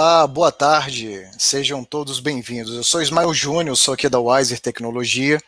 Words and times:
Olá, 0.00 0.28
boa 0.28 0.52
tarde, 0.52 1.28
sejam 1.40 1.82
todos 1.82 2.20
bem-vindos. 2.20 2.72
Eu 2.72 2.84
sou 2.84 3.02
Ismael 3.02 3.34
Júnior, 3.34 3.76
sou 3.76 3.94
aqui 3.94 4.08
da 4.08 4.20
Wiser 4.20 4.60
Tecnologia 4.60 5.40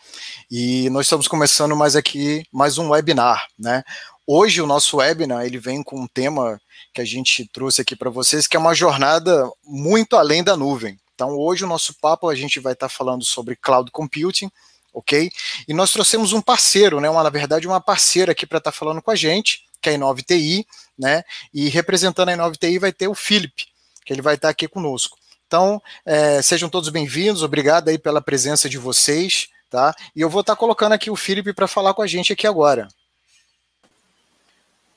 e 0.51 0.91
nós 0.91 1.07
estamos 1.07 1.29
começando 1.29 1.77
mais 1.77 1.95
aqui, 1.95 2.43
mais 2.53 2.77
um 2.77 2.89
webinar, 2.89 3.47
né? 3.57 3.85
Hoje 4.27 4.61
o 4.61 4.67
nosso 4.67 4.97
webinar, 4.97 5.47
ele 5.47 5.57
vem 5.57 5.85
com 5.85 6.01
um 6.01 6.07
tema 6.09 6.61
que 6.93 7.01
a 7.01 7.05
gente 7.05 7.49
trouxe 7.53 7.81
aqui 7.81 7.95
para 7.95 8.11
vocês, 8.11 8.49
que 8.49 8.57
é 8.57 8.59
uma 8.59 8.75
jornada 8.75 9.49
muito 9.65 10.17
além 10.17 10.43
da 10.43 10.57
nuvem. 10.57 10.99
Então 11.15 11.39
hoje 11.39 11.65
o 11.65 11.69
nosso 11.69 11.95
papo 12.01 12.29
a 12.29 12.35
gente 12.35 12.59
vai 12.59 12.73
estar 12.73 12.89
tá 12.89 12.93
falando 12.93 13.25
sobre 13.25 13.55
cloud 13.55 13.89
computing, 13.93 14.51
ok? 14.93 15.31
E 15.69 15.73
nós 15.73 15.93
trouxemos 15.93 16.33
um 16.33 16.43
parceiro, 16.43 17.01
né? 17.01 17.09
Uma, 17.09 17.23
na 17.23 17.31
verdade, 17.31 17.69
uma 17.69 17.81
parceira 17.81 18.33
aqui 18.33 18.45
para 18.47 18.59
estar 18.59 18.73
tá 18.73 18.77
falando 18.77 19.01
com 19.01 19.13
a 19.13 19.17
gente, 19.17 19.61
que 19.81 19.91
é 19.91 19.93
a 19.93 19.95
Inov-TI, 19.95 20.67
né? 20.99 21.23
E 21.55 21.69
representando 21.69 22.31
a 22.31 22.33
Inov-TI 22.33 22.81
vai 22.81 22.93
ter 22.93 23.07
o 23.07 23.15
Felipe 23.15 23.70
que 24.11 24.15
ele 24.15 24.23
vai 24.23 24.35
estar 24.35 24.49
aqui 24.49 24.67
conosco. 24.67 25.17
Então, 25.47 25.81
é, 26.05 26.43
sejam 26.43 26.69
todos 26.69 26.89
bem-vindos, 26.89 27.45
obrigado 27.45 27.91
aí 27.91 27.97
pela 27.97 28.21
presença 28.21 28.69
de 28.69 28.77
vocês, 28.77 29.49
tá? 29.71 29.95
E 30.17 30.21
eu 30.21 30.29
vou 30.29 30.41
estar 30.41 30.57
colocando 30.57 30.95
aqui 30.95 31.13
o 31.13 31.15
Felipe 31.15 31.53
para 31.53 31.69
falar 31.69 31.95
com 31.95 32.03
a 32.03 32.09
gente 32.09 32.33
aqui 32.33 32.45
agora. 32.45 32.89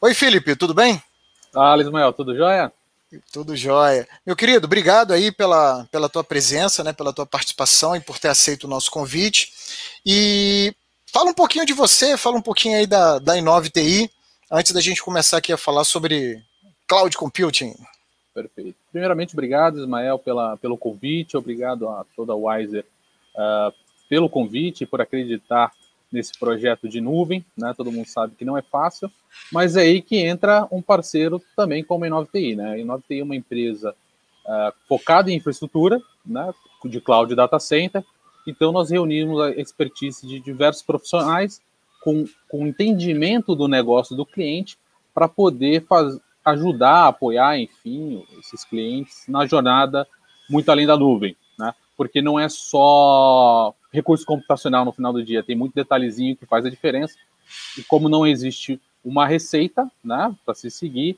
Oi, 0.01 0.15
Felipe, 0.15 0.55
tudo 0.55 0.73
bem? 0.73 0.99
Fala, 1.51 1.83
Ismael, 1.83 2.11
tudo 2.11 2.35
jóia? 2.35 2.73
Tudo 3.31 3.55
jóia. 3.55 4.07
Meu 4.25 4.35
querido, 4.35 4.65
obrigado 4.65 5.13
aí 5.13 5.31
pela, 5.31 5.87
pela 5.91 6.09
tua 6.09 6.23
presença, 6.23 6.83
né, 6.83 6.91
pela 6.91 7.13
tua 7.13 7.27
participação 7.27 7.95
e 7.95 7.99
por 7.99 8.17
ter 8.17 8.29
aceito 8.29 8.63
o 8.63 8.67
nosso 8.67 8.89
convite. 8.89 9.53
E 10.03 10.73
fala 11.05 11.29
um 11.29 11.35
pouquinho 11.35 11.67
de 11.67 11.73
você, 11.73 12.17
fala 12.17 12.37
um 12.37 12.41
pouquinho 12.41 12.79
aí 12.79 12.87
da, 12.87 13.19
da 13.19 13.37
Inove 13.37 13.69
TI, 13.69 14.09
antes 14.51 14.71
da 14.71 14.81
gente 14.81 15.03
começar 15.03 15.37
aqui 15.37 15.53
a 15.53 15.57
falar 15.57 15.83
sobre 15.83 16.43
cloud 16.87 17.15
computing. 17.15 17.75
Perfeito. 18.33 18.75
Primeiramente, 18.91 19.33
obrigado, 19.33 19.79
Ismael, 19.79 20.17
pela, 20.17 20.57
pelo 20.57 20.77
convite, 20.77 21.37
obrigado 21.37 21.87
a 21.87 22.05
toda 22.15 22.33
a 22.33 22.35
Wiser 22.35 22.85
uh, 23.35 23.73
pelo 24.09 24.27
convite, 24.27 24.85
por 24.85 25.01
acreditar 25.01 25.71
nesse 26.11 26.37
projeto 26.37 26.87
de 26.87 27.01
nuvem, 27.01 27.43
né? 27.57 27.73
Todo 27.75 27.91
mundo 27.91 28.07
sabe 28.07 28.35
que 28.35 28.45
não 28.45 28.57
é 28.57 28.61
fácil, 28.61 29.11
mas 29.51 29.75
é 29.75 29.81
aí 29.81 30.01
que 30.01 30.17
entra 30.17 30.67
um 30.71 30.81
parceiro 30.81 31.41
também 31.55 31.83
como 31.83 32.03
a 32.03 32.07
Inov-TI, 32.07 32.55
né? 32.55 32.71
A 32.71 32.77
Inov-TI 32.77 33.19
é 33.19 33.23
uma 33.23 33.35
empresa 33.35 33.95
uh, 34.45 34.73
focada 34.87 35.31
em 35.31 35.35
infraestrutura, 35.35 35.99
né? 36.25 36.53
De 36.85 37.01
cloud 37.01 37.33
data 37.35 37.59
center, 37.59 38.03
então 38.47 38.71
nós 38.71 38.89
reunimos 38.89 39.39
a 39.41 39.51
expertise 39.51 40.27
de 40.27 40.39
diversos 40.39 40.83
profissionais 40.83 41.61
com, 42.01 42.25
com 42.49 42.67
entendimento 42.67 43.55
do 43.55 43.67
negócio 43.67 44.15
do 44.15 44.25
cliente 44.25 44.77
para 45.13 45.27
poder 45.27 45.85
faz, 45.85 46.19
ajudar, 46.45 47.07
apoiar, 47.07 47.57
enfim, 47.57 48.25
esses 48.39 48.63
clientes 48.63 49.25
na 49.27 49.45
jornada 49.45 50.07
muito 50.49 50.69
além 50.69 50.85
da 50.85 50.97
nuvem, 50.97 51.35
né? 51.57 51.73
Porque 51.95 52.21
não 52.21 52.39
é 52.39 52.49
só 52.49 53.73
recurso 53.91 54.25
computacional 54.25 54.83
no 54.83 54.91
final 54.91 55.13
do 55.13 55.23
dia, 55.23 55.43
tem 55.43 55.55
muito 55.55 55.75
detalhezinho 55.75 56.35
que 56.35 56.45
faz 56.45 56.65
a 56.65 56.69
diferença. 56.69 57.15
E 57.77 57.83
como 57.83 58.09
não 58.09 58.25
existe 58.25 58.81
uma 59.03 59.27
receita, 59.27 59.89
né, 60.03 60.33
para 60.45 60.55
se 60.55 60.71
seguir, 60.71 61.17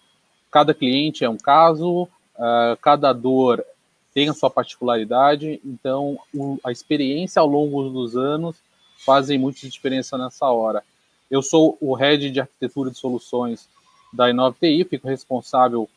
cada 0.52 0.74
cliente 0.74 1.24
é 1.24 1.30
um 1.30 1.38
caso, 1.38 2.04
uh, 2.04 2.78
cada 2.82 3.14
dor 3.14 3.64
tem 4.14 4.30
a 4.30 4.34
sua 4.34 4.50
particularidade, 4.50 5.60
então 5.64 6.18
o, 6.34 6.58
a 6.64 6.72
experiência 6.72 7.42
ao 7.42 7.48
longo 7.48 7.90
dos 7.90 8.16
anos 8.16 8.58
fazem 8.98 9.38
muita 9.38 9.68
diferença 9.68 10.18
nessa 10.18 10.48
hora. 10.48 10.84
Eu 11.30 11.42
sou 11.42 11.78
o 11.82 11.94
head 11.94 12.32
de 12.32 12.40
arquitetura 12.40 12.90
de 12.90 12.98
soluções 12.98 13.68
da 14.16 14.30
Inov-TI, 14.30 14.86
fico 14.86 15.08
responsável 15.08 15.90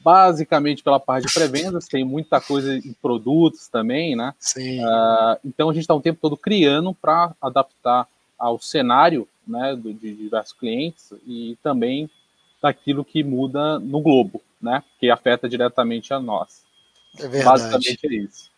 basicamente 0.00 0.82
pela 0.82 1.00
parte 1.00 1.26
de 1.26 1.34
pré-vendas, 1.34 1.86
tem 1.86 2.04
muita 2.04 2.40
coisa 2.40 2.76
em 2.76 2.92
produtos 3.02 3.68
também, 3.68 4.14
né? 4.14 4.32
Sim. 4.38 4.80
Uh, 4.84 5.36
então 5.44 5.68
a 5.68 5.72
gente 5.72 5.82
está 5.82 5.94
o 5.94 6.00
tempo 6.00 6.18
todo 6.20 6.36
criando 6.36 6.94
para 6.94 7.34
adaptar 7.42 8.06
ao 8.38 8.60
cenário 8.60 9.26
né, 9.46 9.76
de 9.76 10.14
diversos 10.14 10.52
clientes 10.52 11.12
e 11.26 11.58
também 11.62 12.08
daquilo 12.62 13.04
que 13.04 13.24
muda 13.24 13.78
no 13.78 14.00
globo, 14.00 14.40
né? 14.60 14.82
Que 15.00 15.10
afeta 15.10 15.48
diretamente 15.48 16.14
a 16.14 16.20
nós. 16.20 16.62
É 17.18 17.22
verdade. 17.22 17.44
Basicamente 17.44 18.06
é 18.06 18.14
isso. 18.14 18.50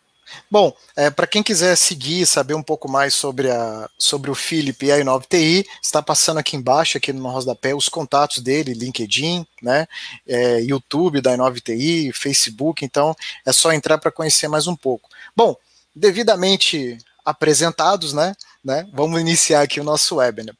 Bom, 0.49 0.75
é, 0.95 1.09
para 1.09 1.27
quem 1.27 1.43
quiser 1.43 1.75
seguir, 1.75 2.25
saber 2.25 2.53
um 2.53 2.63
pouco 2.63 2.89
mais 2.89 3.13
sobre, 3.13 3.49
a, 3.49 3.89
sobre 3.97 4.29
o 4.29 4.35
Felipe 4.35 4.85
e 4.85 4.91
a 4.91 4.99
Inov-TI, 4.99 5.65
está 5.81 6.01
passando 6.01 6.37
aqui 6.37 6.55
embaixo, 6.55 6.97
aqui 6.97 7.11
no 7.13 7.29
rodapé, 7.29 7.73
os 7.73 7.89
contatos 7.89 8.39
dele, 8.39 8.73
LinkedIn, 8.73 9.45
né, 9.61 9.87
é, 10.27 10.61
YouTube 10.61 11.21
da 11.21 11.33
Inov-TI, 11.33 12.11
Facebook, 12.13 12.83
então 12.83 13.15
é 13.45 13.51
só 13.51 13.71
entrar 13.71 13.97
para 13.97 14.11
conhecer 14.11 14.47
mais 14.47 14.67
um 14.67 14.75
pouco. 14.75 15.09
Bom, 15.35 15.55
devidamente 15.95 16.97
apresentados, 17.23 18.13
né, 18.13 18.35
né, 18.63 18.87
vamos 18.93 19.19
iniciar 19.19 19.61
aqui 19.61 19.79
o 19.79 19.85
nosso 19.85 20.15
webinar. 20.15 20.55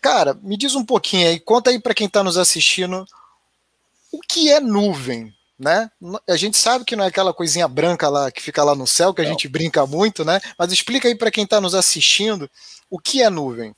Cara, 0.00 0.34
me 0.42 0.56
diz 0.56 0.74
um 0.74 0.84
pouquinho 0.84 1.28
aí, 1.28 1.40
conta 1.40 1.70
aí 1.70 1.80
para 1.80 1.94
quem 1.94 2.06
está 2.06 2.22
nos 2.22 2.36
assistindo, 2.36 3.06
o 4.12 4.20
que 4.20 4.50
é 4.50 4.60
nuvem? 4.60 5.35
Né? 5.58 5.90
A 6.28 6.36
gente 6.36 6.56
sabe 6.56 6.84
que 6.84 6.94
não 6.94 7.04
é 7.04 7.08
aquela 7.08 7.32
coisinha 7.32 7.66
branca 7.66 8.08
lá 8.08 8.30
que 8.30 8.42
fica 8.42 8.62
lá 8.62 8.74
no 8.74 8.86
céu, 8.86 9.14
que 9.14 9.22
a 9.22 9.24
não. 9.24 9.30
gente 9.30 9.48
brinca 9.48 9.86
muito, 9.86 10.24
né? 10.24 10.40
Mas 10.58 10.72
explica 10.72 11.08
aí 11.08 11.14
para 11.14 11.30
quem 11.30 11.44
está 11.44 11.60
nos 11.60 11.74
assistindo 11.74 12.48
o 12.90 12.98
que 12.98 13.22
é 13.22 13.30
nuvem. 13.30 13.74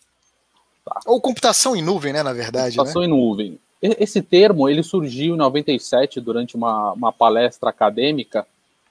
Tá. 0.84 1.00
Ou 1.06 1.20
computação 1.20 1.76
em 1.76 1.82
nuvem, 1.82 2.12
né, 2.12 2.22
na 2.22 2.32
verdade. 2.32 2.76
Computação 2.76 3.02
né? 3.02 3.06
em 3.06 3.10
nuvem. 3.10 3.58
Esse 3.80 4.20
termo, 4.20 4.68
ele 4.68 4.82
surgiu 4.82 5.34
em 5.34 5.38
97 5.38 6.20
durante 6.20 6.56
uma, 6.56 6.92
uma 6.92 7.12
palestra 7.12 7.70
acadêmica 7.70 8.44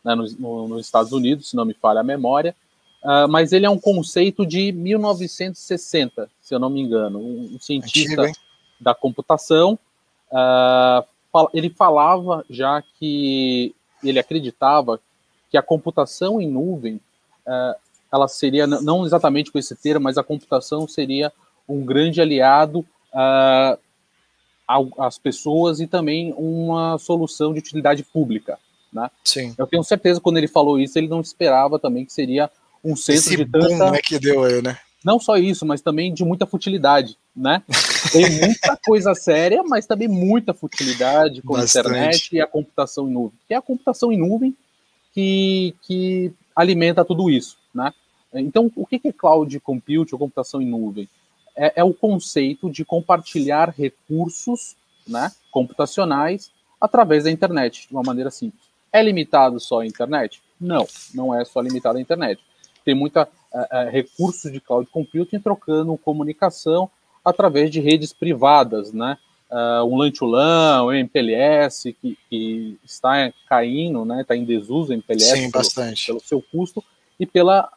né, 0.03 0.15
nos, 0.15 0.37
no, 0.37 0.67
nos 0.69 0.85
Estados 0.85 1.11
Unidos, 1.11 1.49
se 1.49 1.55
não 1.57 1.65
me 1.65 1.73
falha 1.73 1.99
a 1.99 2.03
memória, 2.03 2.55
uh, 3.03 3.27
mas 3.27 3.51
ele 3.51 3.65
é 3.65 3.69
um 3.69 3.79
conceito 3.79 4.45
de 4.45 4.71
1960, 4.71 6.29
se 6.41 6.55
eu 6.55 6.59
não 6.59 6.69
me 6.69 6.79
engano. 6.79 7.19
Um, 7.19 7.55
um 7.55 7.59
cientista 7.59 8.21
Antigo, 8.21 8.39
da 8.79 8.95
computação 8.95 9.77
uh, 10.31 11.05
ele 11.53 11.69
falava 11.69 12.45
já 12.49 12.81
que 12.81 13.75
ele 14.03 14.19
acreditava 14.19 14.99
que 15.49 15.57
a 15.57 15.61
computação 15.61 16.41
em 16.41 16.49
nuvem, 16.49 16.95
uh, 17.45 17.75
ela 18.11 18.27
seria, 18.27 18.67
não 18.67 19.05
exatamente 19.05 19.51
com 19.51 19.59
esse 19.59 19.75
termo, 19.75 20.03
mas 20.03 20.17
a 20.17 20.23
computação 20.23 20.87
seria 20.87 21.31
um 21.67 21.83
grande 21.83 22.21
aliado 22.21 22.79
uh, 23.13 23.77
às 24.97 25.17
pessoas 25.17 25.79
e 25.79 25.87
também 25.87 26.33
uma 26.37 26.97
solução 26.97 27.53
de 27.53 27.59
utilidade 27.59 28.03
pública. 28.03 28.57
Né? 28.91 29.09
Sim. 29.23 29.53
Eu 29.57 29.67
tenho 29.67 29.83
certeza 29.83 30.19
que 30.19 30.23
quando 30.23 30.37
ele 30.37 30.47
falou 30.47 30.79
isso, 30.79 30.97
ele 30.97 31.07
não 31.07 31.21
esperava 31.21 31.77
também 31.79 32.05
que 32.05 32.13
seria 32.13 32.49
um 32.83 32.95
centro 32.95 33.21
Esse 33.21 33.37
de 33.37 33.45
tanta... 33.45 33.67
Boom, 33.67 33.91
né, 33.91 33.99
que 34.03 34.19
deu 34.19 34.43
aí, 34.43 34.61
né? 34.61 34.77
Não 35.03 35.19
só 35.19 35.37
isso, 35.37 35.65
mas 35.65 35.81
também 35.81 36.13
de 36.13 36.23
muita 36.23 36.45
futilidade, 36.45 37.17
né? 37.37 37.61
Tem 38.11 38.29
muita 38.41 38.75
coisa 38.83 39.13
séria, 39.13 39.61
mas 39.63 39.85
também 39.85 40.07
muita 40.07 40.53
futilidade 40.53 41.41
com 41.43 41.55
a 41.55 41.63
internet 41.63 42.35
e 42.35 42.41
a 42.41 42.47
computação 42.47 43.07
em 43.07 43.13
nuvem. 43.13 43.39
Que 43.47 43.53
é 43.53 43.57
a 43.57 43.61
computação 43.61 44.11
em 44.11 44.17
nuvem 44.17 44.55
que, 45.13 45.75
que 45.83 46.33
alimenta 46.55 47.05
tudo 47.05 47.29
isso, 47.29 47.57
né? 47.73 47.93
Então, 48.33 48.71
o 48.75 48.85
que 48.85 48.99
é 49.03 49.11
cloud 49.11 49.59
computing 49.59 50.13
ou 50.13 50.19
computação 50.19 50.61
em 50.61 50.65
nuvem? 50.65 51.07
É, 51.55 51.73
é 51.77 51.83
o 51.83 51.93
conceito 51.93 52.69
de 52.69 52.83
compartilhar 52.83 53.73
recursos 53.75 54.75
né, 55.07 55.31
computacionais 55.51 56.51
através 56.79 57.23
da 57.23 57.31
internet, 57.31 57.87
de 57.87 57.93
uma 57.93 58.03
maneira 58.03 58.29
simples. 58.29 58.61
É 58.91 59.01
limitado 59.01 59.59
só 59.59 59.81
à 59.81 59.85
internet? 59.85 60.41
Não, 60.59 60.85
não 61.13 61.33
é 61.33 61.45
só 61.45 61.61
limitado 61.61 61.97
à 61.97 62.01
internet. 62.01 62.41
Tem 62.83 62.93
muita 62.93 63.23
uh, 63.23 63.89
recursos 63.89 64.51
de 64.51 64.59
cloud 64.59 64.87
computing 64.91 65.39
trocando 65.39 65.97
comunicação 65.97 66.89
através 67.27 67.69
de 67.69 67.79
redes 67.81 68.13
privadas, 68.13 68.93
né? 68.93 69.17
Uh, 69.49 69.85
um 69.85 69.97
LAN 70.29 70.83
um 70.83 70.91
MPLS 70.91 71.93
que, 71.93 72.17
que, 72.29 72.77
está 72.83 73.31
caindo, 73.47 74.03
né? 74.05 74.21
Está 74.21 74.35
em 74.35 74.43
desuso, 74.43 74.93
MPLS 74.93 75.41
Sim, 75.41 75.51
pelo, 75.51 75.95
pelo, 76.05 76.19
seu 76.19 76.41
custo 76.41 76.83
e 77.19 77.25
pela, 77.25 77.69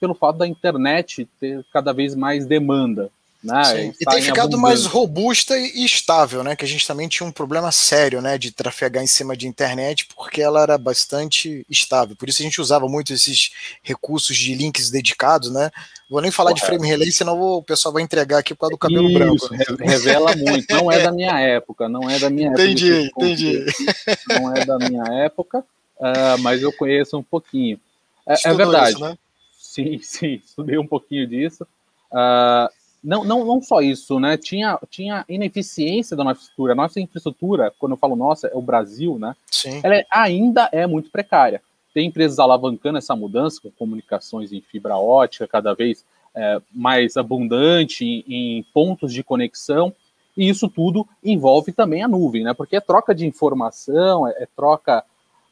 pelo 0.00 0.14
fato 0.14 0.38
da 0.38 0.46
internet 0.46 1.28
ter 1.38 1.64
cada 1.72 1.92
vez 1.92 2.14
mais 2.14 2.46
demanda. 2.46 3.10
Né? 3.42 3.92
E 4.00 4.04
tem 4.04 4.20
ficado 4.20 4.58
mais 4.58 4.84
robusta 4.84 5.56
e 5.56 5.84
estável, 5.84 6.42
né? 6.42 6.56
Que 6.56 6.64
a 6.64 6.68
gente 6.68 6.86
também 6.86 7.06
tinha 7.06 7.26
um 7.26 7.30
problema 7.30 7.70
sério, 7.70 8.20
né? 8.20 8.36
De 8.36 8.50
trafegar 8.50 9.02
em 9.02 9.06
cima 9.06 9.36
de 9.36 9.46
internet, 9.46 10.08
porque 10.16 10.42
ela 10.42 10.62
era 10.62 10.76
bastante 10.76 11.64
estável. 11.70 12.16
Por 12.16 12.28
isso 12.28 12.42
a 12.42 12.44
gente 12.44 12.60
usava 12.60 12.88
muito 12.88 13.12
esses 13.12 13.52
recursos 13.82 14.36
de 14.36 14.54
links 14.54 14.90
dedicados, 14.90 15.52
né? 15.52 15.70
Vou 16.10 16.20
nem 16.20 16.32
falar 16.32 16.50
Correto. 16.50 16.66
de 16.66 16.78
frame 16.78 16.88
relay, 16.88 17.12
senão 17.12 17.40
o 17.40 17.62
pessoal 17.62 17.92
vai 17.92 18.02
entregar 18.02 18.38
aqui 18.38 18.54
por 18.54 18.60
causa 18.60 18.74
do 18.74 18.78
cabelo 18.78 19.08
isso, 19.08 19.18
branco. 19.18 19.54
Né? 19.54 19.86
Revela 19.86 20.34
muito. 20.34 20.74
Não 20.74 20.90
é 20.90 21.02
da 21.02 21.12
minha 21.12 21.38
época, 21.38 21.88
não 21.88 22.10
é 22.10 22.18
da 22.18 22.30
minha 22.30 22.48
entendi, 22.48 23.04
época. 23.04 23.24
Entendi, 23.24 23.56
entendi. 23.58 24.20
Não 24.28 24.56
é 24.56 24.64
da 24.64 24.78
minha 24.78 25.04
época, 25.24 25.58
uh, 25.60 26.38
mas 26.40 26.60
eu 26.60 26.72
conheço 26.72 27.16
um 27.16 27.22
pouquinho. 27.22 27.78
É, 28.26 28.34
é 28.48 28.54
verdade. 28.54 28.92
Isso, 28.92 29.00
né? 29.00 29.18
Sim, 29.56 30.00
sim, 30.02 30.40
estudei 30.44 30.76
um 30.76 30.86
pouquinho 30.86 31.26
disso. 31.26 31.64
Uh, 32.10 32.72
não, 33.02 33.24
não, 33.24 33.44
não 33.44 33.62
só 33.62 33.80
isso, 33.80 34.18
né? 34.18 34.36
Tinha, 34.36 34.78
tinha 34.90 35.24
ineficiência 35.28 36.16
da 36.16 36.24
nossa 36.24 36.40
infraestrutura. 36.40 36.72
A 36.72 36.76
nossa 36.76 37.00
infraestrutura, 37.00 37.72
quando 37.78 37.92
eu 37.92 37.96
falo 37.98 38.16
nossa, 38.16 38.48
é 38.48 38.56
o 38.56 38.62
Brasil, 38.62 39.18
né? 39.18 39.34
Sim. 39.50 39.80
Ela 39.82 39.96
é, 39.96 40.06
ainda 40.10 40.68
é 40.72 40.86
muito 40.86 41.10
precária. 41.10 41.62
Tem 41.94 42.06
empresas 42.06 42.38
alavancando 42.38 42.98
essa 42.98 43.14
mudança 43.14 43.60
com 43.62 43.70
comunicações 43.70 44.52
em 44.52 44.60
fibra 44.60 44.96
ótica 44.96 45.46
cada 45.46 45.74
vez 45.74 46.04
é, 46.34 46.60
mais 46.72 47.16
abundante 47.16 48.04
em, 48.04 48.24
em, 48.28 48.62
pontos 48.74 49.12
de 49.12 49.22
conexão. 49.22 49.92
E 50.36 50.48
isso 50.48 50.68
tudo 50.68 51.06
envolve 51.24 51.72
também 51.72 52.02
a 52.02 52.08
nuvem, 52.08 52.44
né? 52.44 52.52
Porque 52.52 52.76
é 52.76 52.80
troca 52.80 53.14
de 53.14 53.26
informação, 53.26 54.26
é, 54.26 54.42
é 54.42 54.48
troca 54.56 55.04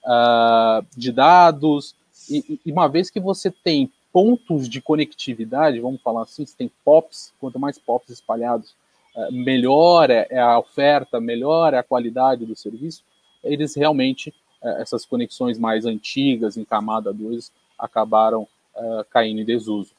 uh, 0.05 0.87
de 0.97 1.13
dados. 1.13 1.95
E, 2.29 2.61
e 2.65 2.73
uma 2.73 2.89
vez 2.89 3.09
que 3.09 3.21
você 3.21 3.51
tem 3.51 3.91
pontos 4.17 4.67
de 4.67 4.81
conectividade, 4.81 5.79
vamos 5.79 6.01
falar 6.01 6.23
assim, 6.23 6.47
se 6.47 6.57
tem 6.57 6.71
POPs, 6.83 7.35
quanto 7.39 7.59
mais 7.59 7.79
POPs 7.79 8.09
espalhados, 8.09 8.75
é, 9.15 9.31
melhor 9.31 10.09
é, 10.09 10.27
é 10.31 10.41
a 10.41 10.59
oferta, 10.59 11.21
melhor 11.21 11.75
é 11.75 11.79
a 11.79 11.83
qualidade 11.83 12.47
do 12.47 12.57
serviço, 12.57 13.05
eles 13.45 13.75
realmente, 13.75 14.33
é, 14.65 14.81
essas 14.81 15.05
conexões 15.05 15.59
mais 15.59 15.85
antigas, 15.85 16.57
em 16.57 16.65
camada 16.65 17.13
2, 17.13 17.53
acabaram 17.79 18.49
caindo 19.11 19.41
em 19.41 19.45
desuso. 19.45 19.91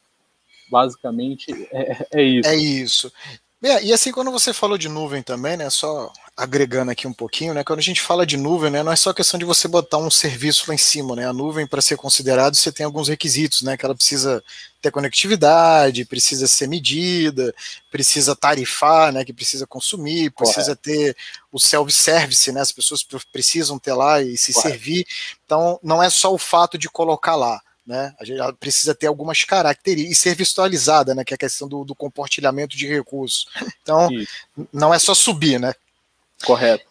Basicamente, 0.68 1.52
é, 1.72 2.08
é 2.12 2.24
isso. 2.24 2.50
É 2.50 2.56
isso. 2.56 3.14
E 3.83 3.92
assim, 3.92 4.12
quando 4.12 4.30
você 4.31 4.54
falou 4.54 4.77
de 4.77 4.88
nuvem 4.88 5.24
também, 5.24 5.57
né, 5.57 5.68
só 5.71 6.13
agregando 6.36 6.92
aqui 6.92 7.07
um 7.07 7.13
pouquinho, 7.13 7.56
né? 7.56 7.63
Quando 7.63 7.80
a 7.80 7.81
gente 7.81 8.00
fala 8.00 8.24
de 8.24 8.38
nuvem, 8.38 8.69
né, 8.69 8.83
não 8.83 8.92
é 8.92 8.95
só 8.95 9.12
questão 9.12 9.39
de 9.39 9.45
você 9.45 9.68
botar 9.68 9.98
um 9.98 10.12
serviço 10.12 10.65
lá 10.68 10.75
em 10.75 10.77
cima, 10.77 11.15
né? 11.15 11.27
A 11.27 11.33
nuvem, 11.33 11.65
para 11.65 11.81
ser 11.81 11.98
considerado, 11.98 12.54
você 12.56 12.71
tem 12.71 12.86
alguns 12.86 13.07
requisitos, 13.07 13.63
né? 13.63 13.75
Que 13.75 13.83
ela 13.83 13.95
precisa 13.95 14.44
ter 14.80 14.92
conectividade, 14.92 16.06
precisa 16.06 16.45
ser 16.45 16.68
medida, 16.68 17.51
precisa 17.89 18.36
tarifar, 18.36 19.12
né? 19.12 19.25
Que 19.25 19.33
precisa 19.33 19.65
consumir, 19.65 20.30
precisa 20.30 20.75
Correto. 20.75 20.81
ter 20.83 21.18
o 21.51 21.59
self-service, 21.59 22.51
né? 22.51 22.62
As 22.62 22.71
pessoas 22.71 23.04
precisam 23.31 23.80
ter 23.80 23.94
lá 23.94 24.21
e 24.21 24.38
se 24.38 24.54
Correto. 24.54 24.69
servir. 24.69 25.07
Então, 25.44 25.80
não 25.81 26.04
é 26.04 26.12
só 26.12 26.31
o 26.31 26.38
fato 26.38 26.77
de 26.77 26.88
colocar 26.88 27.36
lá. 27.36 27.59
Né? 27.88 28.13
A 28.19 28.25
gente 28.25 28.42
precisa 28.60 28.94
ter 28.94 29.07
algumas 29.07 29.45
características 29.45 30.18
e 30.18 30.22
ser 30.22 30.36
virtualizada, 30.36 31.16
né? 31.16 31.24
Que 31.24 31.34
é 31.34 31.36
a 31.36 31.38
questão 31.38 31.69
do, 31.69 31.86
do 31.86 31.95
compartilhamento 31.95 32.75
de 32.75 32.86
recursos. 32.86 33.48
Então, 33.81 34.12
Isso. 34.12 34.68
não 34.74 34.94
é 34.94 35.00
só 35.00 35.16
subir, 35.16 35.57
né? 35.57 35.74
Correto. 36.45 36.86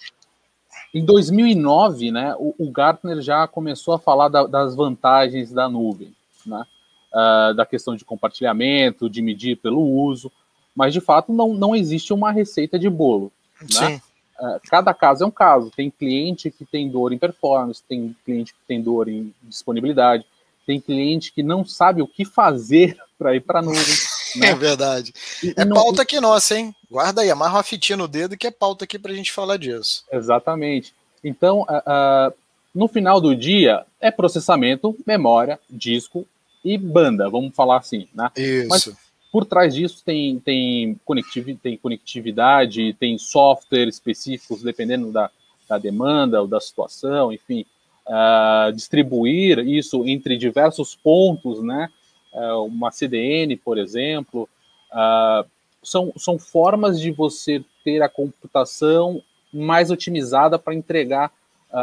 Em 0.95 1.05
2009, 1.05 2.11
né, 2.11 2.35
o, 2.39 2.55
o 2.59 2.71
Gartner 2.71 3.21
já 3.21 3.47
começou 3.47 3.93
a 3.93 3.99
falar 3.99 4.29
da, 4.29 4.47
das 4.47 4.75
vantagens 4.75 5.53
da 5.53 5.69
nuvem, 5.69 6.15
né, 6.47 6.65
uh, 7.13 7.55
da 7.55 7.67
questão 7.67 7.95
de 7.95 8.03
compartilhamento, 8.03 9.11
de 9.11 9.21
medir 9.21 9.59
pelo 9.59 9.83
uso, 9.83 10.33
mas 10.75 10.95
de 10.95 11.01
fato 11.03 11.31
não, 11.35 11.53
não 11.53 11.77
existe 11.77 12.15
uma 12.15 12.33
receita 12.33 12.79
de 12.79 12.89
bolo. 12.89 13.31
Né? 13.79 14.01
Uh, 14.41 14.61
cada 14.71 14.95
caso 14.95 15.25
é 15.25 15.27
um 15.27 15.31
caso. 15.31 15.71
Tem 15.71 15.91
cliente 15.91 16.51
que 16.51 16.65
tem 16.65 16.89
dor 16.89 17.13
em 17.13 17.19
performance, 17.19 17.83
tem 17.87 18.17
cliente 18.25 18.55
que 18.55 18.61
tem 18.67 18.81
dor 18.81 19.07
em 19.07 19.35
disponibilidade, 19.43 20.25
tem 20.67 20.81
cliente 20.81 21.33
que 21.33 21.43
não 21.43 21.65
sabe 21.65 22.03
o 22.03 22.09
que 22.09 22.25
fazer 22.25 22.97
para 23.17 23.35
ir 23.35 23.41
para 23.41 23.61
a 23.61 23.63
nuvem. 23.63 23.83
Né? 24.37 24.49
É 24.49 24.55
verdade. 24.55 25.15
E, 25.43 25.55
é 25.57 25.65
não, 25.65 25.75
pauta 25.75 26.03
aqui 26.03 26.21
nossa, 26.21 26.59
hein? 26.59 26.75
Guarda 26.91 27.23
aí, 27.23 27.31
amarra 27.31 27.55
uma 27.55 27.63
fitinha 27.63 27.97
no 27.97 28.07
dedo 28.07 28.37
que 28.37 28.47
é 28.47 28.51
pauta 28.51 28.85
aqui 28.85 28.99
para 28.99 29.11
a 29.11 29.15
gente 29.15 29.33
falar 29.33 29.57
disso. 29.57 30.05
Exatamente. 30.13 30.93
Então, 31.25 31.61
uh, 31.63 31.65
uh, 31.65 32.35
no 32.75 32.87
final 32.87 33.19
do 33.19 33.35
dia, 33.35 33.87
é 33.99 34.11
processamento, 34.11 34.95
memória, 35.07 35.59
disco 35.71 36.27
e 36.63 36.77
banda, 36.77 37.31
vamos 37.31 37.55
falar 37.55 37.79
assim, 37.79 38.09
né? 38.15 38.31
Isso. 38.37 38.69
Mas 38.69 38.97
por 39.33 39.45
trás 39.45 39.75
disso 39.75 40.03
tem, 40.05 40.39
tem, 40.39 40.99
conectividade, 41.05 41.61
tem 41.63 41.77
conectividade, 41.77 42.93
tem 42.95 43.19
software 43.19 43.89
específicos, 43.89 44.63
dependendo 44.63 45.13
da, 45.13 45.31
da 45.69 45.79
demanda 45.79 46.41
ou 46.41 46.47
da 46.47 46.61
situação, 46.61 47.33
enfim. 47.33 47.65
Uh, 48.09 48.73
distribuir 48.73 49.59
isso 49.59 50.07
entre 50.07 50.37
diversos 50.37 50.95
pontos, 50.95 51.61
né? 51.61 51.91
Uh, 52.33 52.65
uma 52.65 52.93
CDN, 52.93 53.57
por 53.57 53.79
exemplo, 53.79 54.49
uh, 54.93 55.45
são, 55.83 56.13
são 56.17 56.39
formas 56.39 57.01
de 57.01 57.11
você 57.11 57.65
ter 57.85 58.03
a 58.03 58.09
computação 58.09 59.21
mais 59.53 59.91
otimizada 59.91 60.59
para 60.59 60.75
entregar 60.75 61.33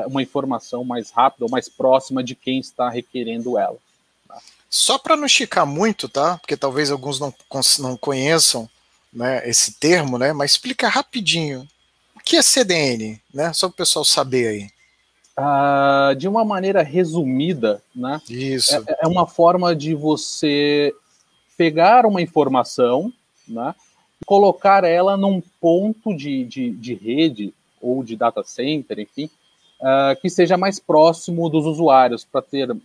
uma 0.07 0.23
informação 0.23 0.83
mais 0.83 1.11
rápida 1.11 1.45
ou 1.45 1.51
mais 1.51 1.69
próxima 1.69 2.23
de 2.23 2.33
quem 2.33 2.57
está 2.59 2.89
requerendo 2.89 3.59
ela. 3.59 3.77
Tá? 4.27 4.39
Só 4.67 4.97
para 4.97 5.15
não 5.15 5.25
esticar 5.25 5.67
muito, 5.67 6.09
tá? 6.09 6.37
Porque 6.39 6.57
talvez 6.57 6.89
alguns 6.89 7.19
não, 7.19 7.31
não 7.79 7.95
conheçam 7.95 8.67
né, 9.13 9.47
esse 9.47 9.73
termo, 9.73 10.17
né? 10.17 10.33
Mas 10.33 10.51
explica 10.51 10.87
rapidinho. 10.87 11.67
O 12.15 12.19
que 12.21 12.37
é 12.37 12.41
CDN, 12.41 13.21
né? 13.31 13.53
Só 13.53 13.67
para 13.67 13.73
o 13.73 13.77
pessoal 13.77 14.03
saber 14.03 14.47
aí. 14.47 14.69
Uh, 15.38 16.15
de 16.15 16.27
uma 16.27 16.45
maneira 16.45 16.83
resumida, 16.83 17.81
né? 17.95 18.21
Isso. 18.30 18.75
É, 18.75 19.00
é, 19.01 19.07
uma 19.07 19.25
forma 19.25 19.75
de 19.75 19.95
você 19.95 20.94
pegar 21.57 22.06
uma 22.06 22.21
informação, 22.21 23.12
né? 23.47 23.74
E 24.21 24.25
colocar 24.25 24.83
ela 24.83 25.18
num 25.18 25.41
ponto 25.59 26.15
de, 26.15 26.45
de, 26.45 26.69
de 26.69 26.94
rede 26.94 27.51
ou 27.81 28.03
de 28.03 28.15
data 28.15 28.44
center, 28.44 29.00
enfim, 29.00 29.27
uh, 29.81 30.21
que 30.21 30.30
seja 30.30 30.56
mais 30.56 30.80
próximo 30.80 31.50
dos 31.50 31.65
usuários 31.65 32.24
para 32.24 32.44
ter 32.44 32.69
uh, 32.69 32.77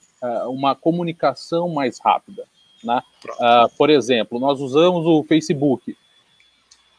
uma 0.48 0.74
comunicação 0.74 1.68
mais 1.68 1.98
rápida, 2.00 2.44
né? 2.82 3.02
por 3.76 3.90
exemplo, 3.90 4.38
nós 4.38 4.60
usamos 4.60 5.04
o 5.04 5.22
Facebook. 5.24 5.94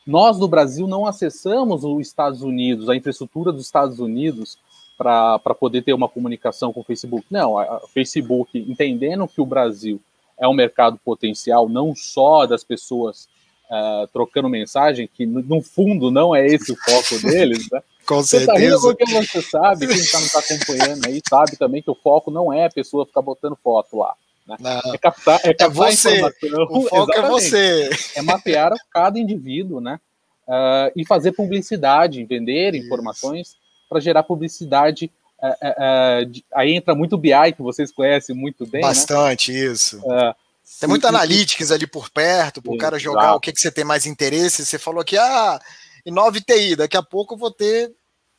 Nós 0.05 0.37
no 0.37 0.47
Brasil 0.47 0.87
não 0.87 1.05
acessamos 1.05 1.83
os 1.83 2.07
Estados 2.07 2.41
Unidos, 2.41 2.89
a 2.89 2.95
infraestrutura 2.95 3.51
dos 3.51 3.65
Estados 3.65 3.99
Unidos 3.99 4.57
para 4.99 5.55
poder 5.57 5.81
ter 5.81 5.93
uma 5.93 6.09
comunicação 6.09 6.73
com 6.73 6.81
o 6.81 6.83
Facebook. 6.83 7.25
Não, 7.31 7.53
o 7.53 7.87
Facebook, 7.87 8.59
entendendo 8.59 9.25
que 9.29 9.39
o 9.39 9.45
Brasil 9.45 10.01
é 10.37 10.45
um 10.45 10.53
mercado 10.53 10.99
potencial, 11.03 11.69
não 11.69 11.95
só 11.95 12.45
das 12.45 12.65
pessoas 12.65 13.29
uh, 13.71 14.07
trocando 14.11 14.49
mensagem, 14.49 15.07
que 15.07 15.25
no, 15.25 15.61
fundo 15.61 16.11
não 16.11 16.35
é 16.35 16.45
esse 16.45 16.73
o 16.73 16.75
foco 16.75 17.17
deles, 17.25 17.65
né? 17.71 17.81
Com 18.05 18.21
você 18.21 18.45
tá 18.45 18.53
certeza. 18.53 18.75
Tá 18.75 18.81
porque 18.81 19.05
você 19.05 19.41
sabe, 19.41 19.87
quem 19.87 19.95
está 19.95 20.19
nos 20.19 20.35
acompanhando 20.35 21.05
aí 21.07 21.21
sabe 21.29 21.55
também 21.55 21.81
que 21.81 21.91
o 21.91 21.95
foco 21.95 22.29
não 22.29 22.51
é 22.51 22.65
a 22.65 22.69
pessoa 22.69 23.05
ficar 23.05 23.21
botando 23.21 23.57
foto 23.63 23.97
lá. 23.97 24.13
Né? 24.45 24.57
É 24.93 24.97
captar, 24.97 25.39
é, 25.45 25.51
é 25.51 25.53
captar 25.53 25.87
é 25.87 25.91
você. 25.93 26.21
O 26.69 26.81
foco 26.89 27.13
é 27.13 27.21
você. 27.29 27.89
É 28.15 28.21
mapear 28.21 28.73
cada 28.91 29.17
indivíduo, 29.17 29.79
né? 29.79 29.97
Uh, 30.45 30.91
e 30.95 31.05
fazer 31.05 31.31
publicidade, 31.31 32.25
vender 32.25 32.73
Isso. 32.73 32.85
informações 32.85 33.55
para 33.89 33.99
gerar 33.99 34.23
publicidade. 34.23 35.11
É, 35.41 35.47
é, 35.47 35.75
é, 36.21 36.25
de, 36.25 36.45
aí 36.53 36.73
entra 36.73 36.93
muito 36.93 37.17
BI, 37.17 37.53
que 37.55 37.61
vocês 37.61 37.91
conhecem 37.91 38.35
muito 38.35 38.65
bem. 38.65 38.81
Né? 38.81 38.87
Bastante, 38.87 39.51
né? 39.51 39.59
isso. 39.59 39.99
É, 40.11 40.35
tem 40.79 40.87
muito 40.87 41.07
analytics 41.07 41.71
ali 41.71 41.87
por 41.87 42.09
perto, 42.09 42.61
para 42.61 42.71
o 42.71 42.77
cara 42.77 42.99
jogar 42.99 43.21
exato. 43.21 43.37
o 43.37 43.39
que, 43.39 43.51
que 43.51 43.59
você 43.59 43.71
tem 43.71 43.83
mais 43.83 44.05
interesse. 44.05 44.65
Você 44.65 44.77
falou 44.77 45.03
que, 45.03 45.17
ah, 45.17 45.59
Inove 46.05 46.41
TI, 46.41 46.75
daqui 46.75 46.95
a 46.95 47.03
pouco 47.03 47.33
eu 47.33 47.37
vou 47.37 47.51
ter. 47.51 47.91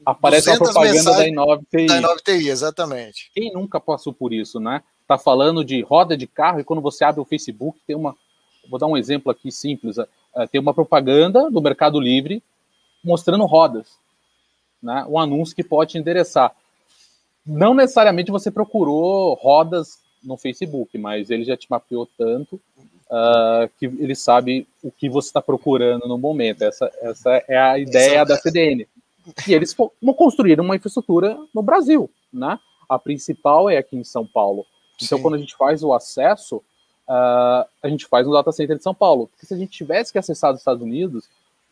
Aparece 0.07 0.50
a 0.50 0.57
propaganda 0.57 1.16
da 1.16 1.26
Inove 1.26 1.64
TI. 1.71 1.87
Da 1.87 1.97
Inove 1.99 2.23
TI, 2.23 2.49
exatamente. 2.49 3.30
Quem 3.35 3.52
nunca 3.52 3.80
passou 3.80 4.12
por 4.12 4.33
isso, 4.33 4.61
né? 4.61 4.83
Tá 5.09 5.19
falando 5.19 5.64
de 5.64 5.83
roda 5.83 6.16
de 6.16 6.26
carro 6.26 6.61
e 6.61 6.64
quando 6.64 6.80
você 6.80 7.04
abre 7.04 7.21
o 7.21 7.25
Facebook 7.25 7.78
tem 7.87 7.97
uma. 7.97 8.14
Vou 8.69 8.78
dar 8.78 8.87
um 8.87 8.97
exemplo 8.97 9.33
aqui 9.33 9.50
simples. 9.50 9.97
Tem 10.52 10.61
uma 10.61 10.73
propaganda 10.73 11.50
do 11.50 11.61
Mercado 11.61 11.99
Livre 11.99 12.42
mostrando 13.02 13.45
rodas 13.45 13.99
né, 14.83 15.05
um 15.09 15.19
anúncio 15.19 15.55
que 15.55 15.65
pode 15.65 15.93
te 15.93 15.99
endereçar. 15.99 16.53
Não 17.47 17.75
necessariamente 17.75 18.31
você 18.31 18.51
procurou 18.51 19.35
rodas 19.35 19.99
no 20.23 20.37
Facebook, 20.37 20.97
mas 20.99 21.31
ele 21.31 21.45
já 21.45 21.57
te 21.57 21.67
mapeou 21.71 22.07
tanto 22.19 22.61
uh, 23.11 23.69
que 23.79 23.87
ele 23.87 24.15
sabe 24.15 24.67
o 24.83 24.91
que 24.91 25.09
você 25.09 25.29
está 25.29 25.43
procurando 25.43 26.07
no 26.07 26.19
momento. 26.19 26.63
Essa, 26.63 26.91
essa 27.01 27.45
é 27.49 27.59
a 27.59 27.79
ideia 27.79 28.25
da 28.25 28.37
CDN. 28.37 28.87
E 29.47 29.55
eles 29.55 29.75
construíram 30.17 30.65
uma 30.65 30.77
infraestrutura 30.77 31.39
no 31.55 31.63
Brasil, 31.63 32.11
né? 32.33 32.59
A 32.89 32.99
principal 32.99 33.69
é 33.69 33.77
aqui 33.77 33.97
em 33.97 34.05
São 34.05 34.27
Paulo. 34.27 34.67
Então, 34.97 35.19
Sim. 35.19 35.23
quando 35.23 35.35
a 35.35 35.39
gente 35.39 35.57
faz 35.57 35.83
o 35.83 35.93
acesso, 35.93 36.57
uh, 36.57 37.65
a 37.83 37.89
gente 37.89 38.07
faz 38.07 38.27
no 38.27 38.33
data 38.33 38.53
center 38.53 38.77
de 38.77 38.83
São 38.83 38.95
Paulo. 38.95 39.29
Porque 39.29 39.47
se 39.47 39.55
a 39.55 39.57
gente 39.57 39.71
tivesse 39.71 40.13
que 40.13 40.19
acessar 40.19 40.53
os 40.53 40.59
Estados 40.59 40.83
Unidos, 40.83 41.29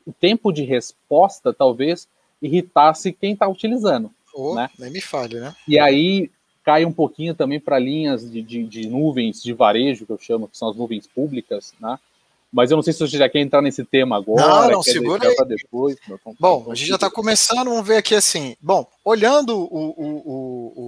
o 0.07 0.12
tempo 0.12 0.53
de 0.53 0.62
resposta 0.65 1.53
talvez 1.53 2.09
irritasse 2.40 3.12
quem 3.12 3.33
está 3.33 3.49
utilizando. 3.49 4.11
Oh, 4.35 4.54
né? 4.54 4.71
Nem 4.78 4.90
me 4.90 5.00
fale, 5.00 5.40
né? 5.40 5.54
E 5.66 5.78
aí 5.78 6.30
cai 6.64 6.85
um 6.85 6.92
pouquinho 6.92 7.35
também 7.35 7.59
para 7.59 7.78
linhas 7.78 8.30
de, 8.30 8.42
de, 8.42 8.62
de, 8.64 8.88
nuvens 8.88 9.42
de 9.42 9.52
varejo, 9.52 10.04
que 10.04 10.12
eu 10.12 10.18
chamo, 10.18 10.49
que 10.49 10.59
são 10.59 10.68
as 10.68 10.76
nuvens 10.76 11.07
públicas, 11.07 11.73
né? 11.80 11.99
Mas 12.52 12.71
eu 12.71 12.76
não 12.76 12.83
sei 12.83 12.92
se 12.92 13.00
você 13.00 13.18
já 13.18 13.28
quer 13.28 13.40
entrar 13.40 13.61
nesse 13.61 13.85
tema 13.85 14.16
agora. 14.16 14.47
Não, 14.47 14.71
não, 14.71 14.83
segura 14.83 15.28
aí. 15.28 15.37
Depois, 15.47 15.97
Bom, 16.40 16.66
a 16.71 16.75
gente 16.75 16.88
já 16.88 16.95
está 16.95 17.11
começando, 17.11 17.68
vamos 17.68 17.87
ver 17.87 17.99
aqui 17.99 18.14
assim. 18.14 18.57
Bom, 18.61 18.87
olhando 19.04 19.59
o, 19.59 19.64
o, 19.64 20.23
o, 20.25 20.73
o 20.76 20.88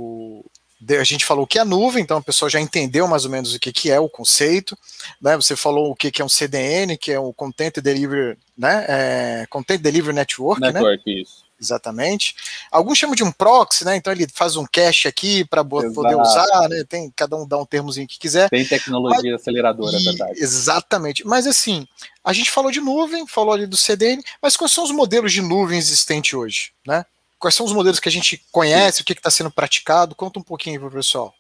a 0.88 1.04
gente 1.04 1.25
falou 1.25 1.44
o 1.44 1.46
que 1.46 1.58
é 1.58 1.64
nuvem, 1.64 2.02
então 2.02 2.16
a 2.16 2.22
pessoa 2.22 2.50
já 2.50 2.60
entendeu 2.60 3.06
mais 3.06 3.25
ou 3.25 3.30
menos 3.30 3.54
o 3.54 3.60
que, 3.60 3.72
que 3.72 3.90
é 3.90 4.00
o 4.00 4.08
conceito, 4.08 4.76
né? 5.20 5.37
Você 5.37 5.54
falou 5.54 5.90
o 5.90 5.94
que, 5.94 6.10
que 6.10 6.22
é 6.22 6.25
um 6.25 6.28
CDN, 6.28 6.96
que 6.96 7.12
é 7.12 7.18
o 7.18 7.32
Content 7.32 7.75
Delivery, 7.80 8.38
né? 8.56 8.87
É, 8.88 9.46
Content 9.50 9.80
Delivery 9.80 10.14
Network, 10.14 10.60
Network 10.60 11.02
né? 11.06 11.20
isso. 11.20 11.50
Exatamente. 11.60 12.34
Alguns 12.72 12.96
chamam 12.96 13.14
de 13.14 13.22
um 13.22 13.30
proxy, 13.30 13.84
né? 13.84 13.94
Então 13.94 14.10
ele 14.10 14.26
faz 14.32 14.56
um 14.56 14.64
cache 14.64 15.06
aqui 15.06 15.44
para 15.44 15.62
poder 15.62 16.16
usar, 16.16 16.68
né? 16.70 16.84
Tem 16.88 17.12
cada 17.14 17.37
um 17.37 17.46
dá 17.46 17.58
um 17.58 17.66
termozinho 17.66 18.08
que 18.08 18.18
quiser. 18.18 18.49
Tem 18.49 18.64
tecnologia 18.64 19.32
mas, 19.32 19.42
aceleradora, 19.42 19.94
é 19.94 20.00
verdade. 20.00 20.40
Exatamente. 20.40 21.26
Mas 21.26 21.46
assim, 21.46 21.87
a 22.25 22.32
gente 22.32 22.50
falou 22.50 22.70
de 22.70 22.80
nuvem, 22.80 23.26
falou 23.26 23.52
ali 23.52 23.66
do 23.66 23.76
CDN, 23.76 24.22
mas 24.40 24.56
quais 24.56 24.72
são 24.72 24.84
os 24.84 24.90
modelos 24.90 25.32
de 25.32 25.42
nuvem 25.42 25.78
existentes 25.78 26.32
hoje, 26.32 26.72
né? 26.87 27.04
Quais 27.40 27.54
são 27.54 27.66
os 27.66 27.73
modelos 27.73 27.99
que 27.99 28.09
a 28.09 28.12
gente 28.12 28.44
conhece, 28.52 29.02
o 29.02 29.04
que 29.04 29.14
está 29.14 29.30
sendo 29.30 29.50
praticado? 29.50 30.14
Conta 30.14 30.38
um 30.38 30.42
pouquinho 30.42 30.78
para 30.78 30.88
o 30.88 30.92
pessoal. 30.92 31.35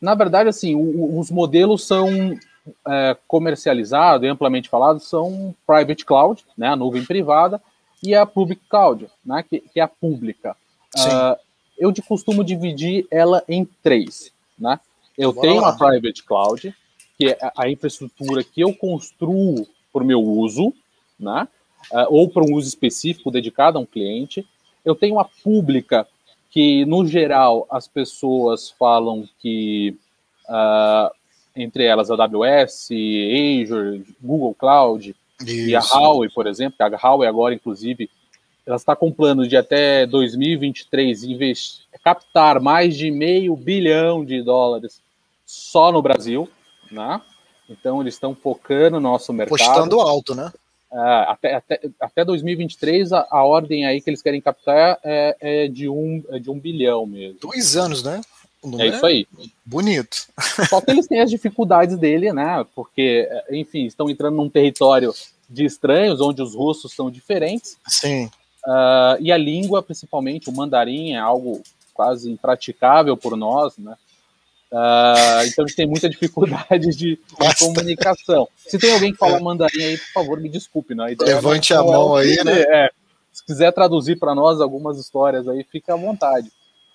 Na 0.00 0.14
verdade, 0.14 0.48
assim, 0.48 0.74
os 0.74 1.30
modelos 1.30 1.84
são 1.84 2.38
é, 2.86 3.16
comercializados 3.26 4.24
e 4.24 4.30
amplamente 4.30 4.68
falados 4.68 5.08
são 5.08 5.54
private 5.66 6.04
cloud, 6.04 6.44
né, 6.56 6.68
a 6.68 6.76
nuvem 6.76 7.04
privada, 7.04 7.60
e 8.02 8.14
a 8.14 8.24
Public 8.24 8.62
Cloud, 8.68 9.08
né, 9.24 9.44
que, 9.48 9.60
que 9.60 9.80
é 9.80 9.82
a 9.82 9.88
pública. 9.88 10.56
Uh, 10.96 11.38
eu 11.78 11.92
de 11.92 12.02
costumo 12.02 12.42
dividir 12.42 13.06
ela 13.10 13.42
em 13.48 13.64
três. 13.82 14.32
Né? 14.58 14.80
Eu 15.16 15.32
Bora 15.32 15.48
tenho 15.48 15.60
lá. 15.60 15.68
a 15.70 15.72
Private 15.76 16.22
Cloud, 16.22 16.74
que 17.18 17.28
é 17.28 17.38
a 17.56 17.68
infraestrutura 17.68 18.42
que 18.42 18.60
eu 18.60 18.74
construo 18.74 19.66
para 19.92 20.02
o 20.02 20.06
meu 20.06 20.20
uso, 20.20 20.72
né? 21.18 21.46
Uh, 21.90 22.06
ou 22.08 22.28
para 22.28 22.42
um 22.42 22.54
uso 22.54 22.68
específico 22.68 23.30
dedicado 23.30 23.78
a 23.78 23.80
um 23.80 23.86
cliente. 23.86 24.46
Eu 24.84 24.94
tenho 24.94 25.18
a 25.18 25.24
pública, 25.24 26.06
que 26.50 26.84
no 26.84 27.06
geral 27.06 27.66
as 27.70 27.86
pessoas 27.86 28.70
falam 28.70 29.28
que, 29.38 29.96
uh, 30.48 31.10
entre 31.54 31.84
elas, 31.84 32.10
a 32.10 32.14
AWS, 32.14 32.88
Azure, 33.62 34.04
Google 34.20 34.54
Cloud, 34.54 35.14
isso. 35.46 35.70
E 35.70 35.74
a 35.74 35.80
Huawei, 35.80 36.28
por 36.28 36.46
exemplo, 36.46 36.76
a 36.80 36.86
Huawei 36.88 37.28
agora, 37.28 37.54
inclusive, 37.54 38.10
ela 38.66 38.76
está 38.76 38.94
com 38.94 39.10
plano 39.10 39.48
de 39.48 39.56
até 39.56 40.06
2023 40.06 41.24
investir, 41.24 41.84
captar 42.04 42.60
mais 42.60 42.96
de 42.96 43.10
meio 43.10 43.56
bilhão 43.56 44.24
de 44.24 44.42
dólares 44.42 45.00
só 45.44 45.90
no 45.90 46.02
Brasil, 46.02 46.48
né? 46.90 47.20
Então 47.68 48.00
eles 48.00 48.14
estão 48.14 48.34
focando 48.34 49.00
no 49.00 49.00
nosso 49.00 49.32
mercado. 49.32 49.58
Postando 49.58 50.00
alto, 50.00 50.34
né? 50.34 50.52
É, 50.92 50.98
até, 51.28 51.54
até, 51.54 51.80
até 52.00 52.24
2023, 52.24 53.12
a, 53.12 53.26
a, 53.30 53.44
ordem 53.44 53.86
aí 53.86 54.00
que 54.00 54.10
eles 54.10 54.22
querem 54.22 54.40
captar 54.40 54.98
é, 55.04 55.36
é, 55.40 55.68
de, 55.68 55.88
um, 55.88 56.22
é 56.30 56.38
de 56.38 56.50
um 56.50 56.58
bilhão 56.58 57.06
mesmo. 57.06 57.38
Dois 57.40 57.76
anos, 57.76 58.02
né? 58.02 58.20
é 58.78 58.86
isso 58.88 59.06
aí. 59.06 59.26
Bonito. 59.64 60.26
Só 60.68 60.80
que 60.80 60.90
eles 60.90 61.06
têm 61.06 61.20
as 61.20 61.30
dificuldades 61.30 61.96
dele, 61.96 62.32
né? 62.32 62.66
Porque, 62.74 63.28
enfim, 63.50 63.86
estão 63.86 64.10
entrando 64.10 64.36
num 64.36 64.50
território 64.50 65.14
de 65.48 65.64
estranhos, 65.64 66.20
onde 66.20 66.42
os 66.42 66.54
rostos 66.54 66.92
são 66.92 67.10
diferentes. 67.10 67.76
Sim. 67.86 68.26
Uh, 68.66 69.16
e 69.20 69.32
a 69.32 69.36
língua, 69.36 69.82
principalmente, 69.82 70.50
o 70.50 70.52
mandarim, 70.52 71.12
é 71.12 71.18
algo 71.18 71.62
quase 71.94 72.30
impraticável 72.30 73.16
por 73.16 73.36
nós, 73.36 73.76
né? 73.78 73.94
Uh, 74.72 75.44
então 75.46 75.64
a 75.64 75.68
gente 75.68 75.76
tem 75.76 75.86
muita 75.86 76.08
dificuldade 76.08 76.90
de, 76.90 77.16
de, 77.16 77.18
comunicação. 77.58 78.48
Se 78.56 78.78
tem 78.78 78.92
alguém 78.92 79.12
que 79.12 79.18
fala 79.18 79.38
é. 79.38 79.40
mandarim 79.40 79.82
aí, 79.82 79.98
por 79.98 80.12
favor, 80.12 80.40
me 80.40 80.48
desculpe. 80.48 80.94
Né? 80.94 81.16
A 81.20 81.24
Levante 81.24 81.74
a 81.74 81.82
mão 81.82 82.14
aí, 82.14 82.42
né? 82.44 82.62
É, 82.62 82.90
se 83.32 83.44
quiser 83.44 83.72
traduzir 83.72 84.16
para 84.18 84.34
nós 84.34 84.60
algumas 84.60 84.98
histórias 84.98 85.48
aí, 85.48 85.64
fica 85.64 85.94
à 85.94 85.96
vontade. 85.96 86.48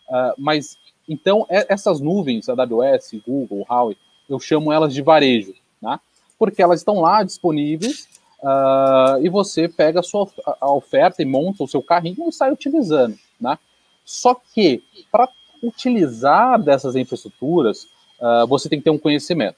Uh, 0.07 0.33
mas 0.37 0.77
então, 1.07 1.45
é, 1.49 1.65
essas 1.69 1.99
nuvens, 1.99 2.47
AWS, 2.49 3.21
Google, 3.25 3.65
Huawei, 3.69 3.97
eu 4.29 4.39
chamo 4.39 4.71
elas 4.71 4.93
de 4.93 5.01
varejo, 5.01 5.53
né? 5.81 5.99
Porque 6.39 6.61
elas 6.61 6.79
estão 6.79 6.99
lá 6.99 7.23
disponíveis 7.23 8.07
uh, 8.41 9.21
e 9.21 9.29
você 9.29 9.67
pega 9.67 9.99
a 9.99 10.03
sua 10.03 10.27
a 10.59 10.71
oferta 10.71 11.21
e 11.21 11.25
monta 11.25 11.63
o 11.63 11.67
seu 11.67 11.81
carrinho 11.81 12.27
e 12.27 12.31
sai 12.31 12.51
utilizando, 12.51 13.17
né? 13.39 13.57
Só 14.03 14.35
que, 14.35 14.83
para 15.11 15.27
utilizar 15.65 16.61
dessas 16.61 16.95
infraestruturas, 16.95 17.83
uh, 18.19 18.47
você 18.47 18.69
tem 18.69 18.79
que 18.79 18.85
ter 18.85 18.91
um 18.91 18.97
conhecimento, 18.97 19.57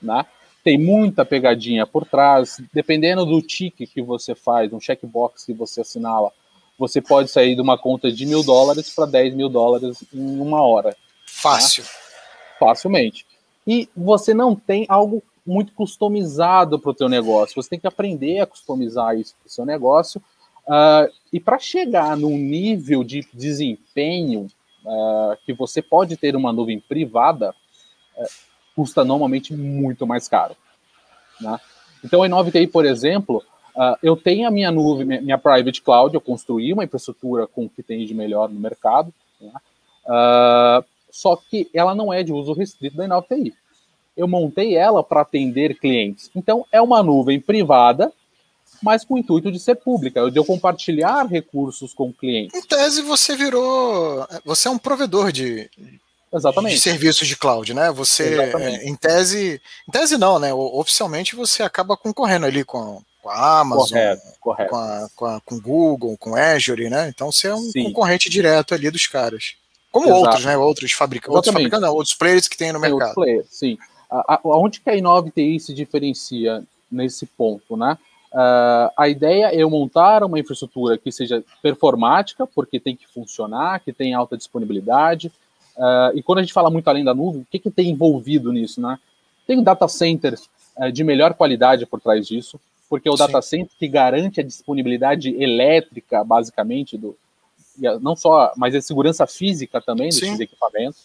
né? 0.00 0.24
Tem 0.62 0.78
muita 0.78 1.24
pegadinha 1.24 1.86
por 1.86 2.06
trás, 2.06 2.60
dependendo 2.72 3.26
do 3.26 3.42
tique 3.42 3.86
que 3.86 4.00
você 4.00 4.34
faz, 4.34 4.72
um 4.72 4.80
checkbox 4.80 5.44
que 5.44 5.52
você 5.52 5.82
assinala, 5.82 6.32
você 6.78 7.00
pode 7.00 7.30
sair 7.30 7.54
de 7.54 7.60
uma 7.60 7.78
conta 7.78 8.10
de 8.10 8.26
mil 8.26 8.42
dólares 8.42 8.92
para 8.94 9.06
10 9.06 9.34
mil 9.34 9.48
dólares 9.48 10.02
em 10.12 10.40
uma 10.40 10.62
hora. 10.62 10.96
Fácil. 11.26 11.84
Tá? 11.84 11.90
Facilmente. 12.58 13.26
E 13.66 13.88
você 13.96 14.34
não 14.34 14.54
tem 14.56 14.86
algo 14.88 15.22
muito 15.46 15.72
customizado 15.72 16.78
para 16.78 16.90
o 16.90 16.94
teu 16.94 17.08
negócio. 17.08 17.54
Você 17.62 17.70
tem 17.70 17.78
que 17.78 17.86
aprender 17.86 18.40
a 18.40 18.46
customizar 18.46 19.16
isso 19.18 19.34
para 19.40 19.48
o 19.48 19.50
seu 19.50 19.64
negócio. 19.64 20.20
Uh, 20.66 21.12
e 21.32 21.38
para 21.38 21.58
chegar 21.58 22.16
num 22.16 22.38
nível 22.38 23.04
de 23.04 23.26
desempenho 23.34 24.48
uh, 24.84 25.36
que 25.44 25.52
você 25.52 25.80
pode 25.80 26.16
ter 26.16 26.36
uma 26.36 26.52
nuvem 26.52 26.78
privada, 26.78 27.54
uh, 28.16 28.26
custa 28.76 29.04
normalmente 29.04 29.54
muito 29.54 30.06
mais 30.06 30.28
caro. 30.28 30.56
Né? 31.40 31.58
Então, 32.04 32.22
a 32.22 32.26
Innovate, 32.26 32.66
por 32.66 32.84
exemplo, 32.84 33.42
Uh, 33.74 33.98
eu 34.00 34.16
tenho 34.16 34.46
a 34.46 34.52
minha 34.52 34.70
nuvem, 34.70 35.04
minha, 35.04 35.36
private 35.36 35.82
cloud, 35.82 36.14
eu 36.14 36.20
construí 36.20 36.72
uma 36.72 36.84
infraestrutura 36.84 37.44
com 37.44 37.64
o 37.64 37.68
que 37.68 37.82
tem 37.82 38.06
de 38.06 38.14
melhor 38.14 38.48
no 38.48 38.60
mercado, 38.60 39.12
né? 39.40 39.50
uh, 40.06 40.84
só 41.10 41.34
que 41.34 41.68
ela 41.74 41.92
não 41.92 42.12
é 42.12 42.22
de 42.22 42.32
uso 42.32 42.52
restrito 42.52 42.96
da 42.96 43.04
InnovTI. 43.04 43.52
Eu 44.16 44.28
montei 44.28 44.76
ela 44.76 45.02
para 45.02 45.22
atender 45.22 45.76
clientes. 45.76 46.30
Então, 46.36 46.64
é 46.70 46.80
uma 46.80 47.02
nuvem 47.02 47.40
privada, 47.40 48.12
mas 48.82 49.04
com 49.04 49.14
o 49.14 49.18
intuito 49.18 49.50
de 49.50 49.58
ser 49.58 49.76
pública, 49.76 50.30
de 50.30 50.38
eu 50.38 50.44
compartilhar 50.44 51.26
recursos 51.26 51.92
com 51.94 52.12
clientes. 52.12 52.58
Em 52.58 52.66
tese, 52.66 53.02
você 53.02 53.36
virou. 53.36 54.26
Você 54.44 54.68
é 54.68 54.70
um 54.70 54.78
provedor 54.78 55.32
de, 55.32 55.70
Exatamente. 56.32 56.74
de 56.74 56.80
serviços 56.80 57.28
de 57.28 57.36
cloud, 57.36 57.72
né? 57.72 57.90
Você, 57.92 58.36
é, 58.40 58.88
em 58.88 58.96
tese, 58.96 59.60
em 59.88 59.92
tese 59.92 60.18
não, 60.18 60.38
né? 60.38 60.52
Oficialmente 60.52 61.36
você 61.36 61.62
acaba 61.62 61.96
concorrendo 61.96 62.46
ali 62.46 62.64
com, 62.64 63.00
com 63.22 63.30
a 63.30 63.60
Amazon, 63.60 63.88
correto, 63.88 64.22
correto. 64.40 64.70
Com, 64.70 64.76
a, 64.76 65.08
com, 65.14 65.26
a, 65.26 65.40
com 65.40 65.60
Google, 65.60 66.16
com 66.18 66.34
Azure, 66.34 66.90
né? 66.90 67.08
Então 67.08 67.30
você 67.30 67.48
é 67.48 67.54
um 67.54 67.70
Sim. 67.70 67.84
concorrente 67.84 68.28
direto 68.28 68.74
ali 68.74 68.90
dos 68.90 69.06
caras. 69.06 69.54
Como 69.92 70.06
Exato. 70.06 70.20
outros, 70.20 70.44
né? 70.44 70.56
Outros 70.56 70.92
fabricantes, 70.92 71.36
outros 71.36 71.52
fabricantes, 71.52 71.86
não, 71.86 71.94
outros 71.94 72.14
players 72.14 72.48
que 72.48 72.56
tem 72.56 72.72
no 72.72 72.80
mercado. 72.80 73.08
Outros 73.08 73.14
players, 73.14 73.46
sim. 73.48 73.78
A, 74.10 74.34
a, 74.34 74.40
onde 74.44 74.80
que 74.80 74.90
a 74.90 74.96
InnovTI 74.96 75.60
se 75.60 75.72
diferencia 75.72 76.64
nesse 76.90 77.26
ponto, 77.26 77.76
né? 77.76 77.96
Uh, 78.34 78.90
a 78.96 79.08
ideia 79.08 79.46
é 79.46 79.62
eu 79.62 79.70
montar 79.70 80.24
uma 80.24 80.38
infraestrutura 80.38 80.98
que 80.98 81.12
seja 81.12 81.42
performática, 81.62 82.46
porque 82.46 82.80
tem 82.80 82.96
que 82.96 83.06
funcionar, 83.06 83.80
que 83.80 83.92
tem 83.92 84.12
alta 84.12 84.36
disponibilidade. 84.36 85.32
Uh, 85.76 86.16
e 86.16 86.22
quando 86.22 86.40
a 86.40 86.42
gente 86.42 86.52
fala 86.52 86.70
muito 86.70 86.88
além 86.88 87.04
da 87.04 87.14
nuvem, 87.14 87.42
o 87.42 87.46
que, 87.48 87.58
que 87.58 87.70
tem 87.70 87.90
envolvido 87.90 88.52
nisso, 88.52 88.80
né? 88.80 88.98
Tem 89.46 89.62
data 89.62 89.86
centers 89.88 90.48
uh, 90.76 90.90
de 90.90 91.04
melhor 91.04 91.34
qualidade 91.34 91.86
por 91.86 92.00
trás 92.00 92.26
disso 92.26 92.60
porque 92.88 93.08
é 93.08 93.10
o 93.10 93.16
Sim. 93.16 93.26
data 93.26 93.42
center 93.42 93.70
que 93.78 93.88
garante 93.88 94.40
a 94.40 94.44
disponibilidade 94.44 95.34
elétrica, 95.42 96.22
basicamente, 96.22 96.96
do, 96.96 97.16
não 98.00 98.14
só, 98.14 98.52
mas 98.56 98.74
a 98.74 98.80
segurança 98.80 99.26
física 99.26 99.80
também 99.80 100.08
desses 100.08 100.36
Sim. 100.36 100.42
equipamentos. 100.42 101.00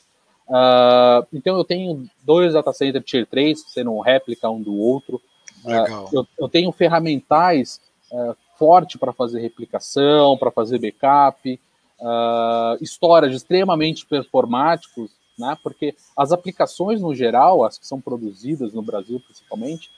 Uh, 0.48 1.26
então 1.34 1.58
eu 1.58 1.64
tenho 1.64 2.08
dois 2.24 2.54
data 2.54 2.74
centers 2.74 3.06
Tier 3.06 3.26
3, 3.26 3.64
sendo 3.68 3.92
um 3.92 4.02
réplica 4.02 4.50
um 4.50 4.62
do 4.62 4.76
outro. 4.76 5.22
Uh, 5.64 6.10
eu, 6.14 6.28
eu, 6.38 6.50
tenho 6.50 6.72
ferramentais 6.72 7.82
uh, 8.12 8.36
forte 8.58 8.98
para 8.98 9.14
fazer 9.14 9.40
replicação, 9.42 10.38
para 10.38 10.52
fazer 10.52 10.80
backup, 10.80 11.60
uh, 12.00 12.84
storage 12.84 13.36
extremamente 13.36 14.06
performáticos, 14.06 15.12
né? 15.38 15.58
porque 15.62 15.96
as 16.16 16.32
aplicações 16.32 17.02
no 17.02 17.14
geral, 17.14 17.64
as 17.64 17.78
que 17.78 17.88
são 17.88 18.00
produzidas 18.00 18.74
no 18.74 18.82
Brasil 18.82 19.20
principalmente, 19.20 19.90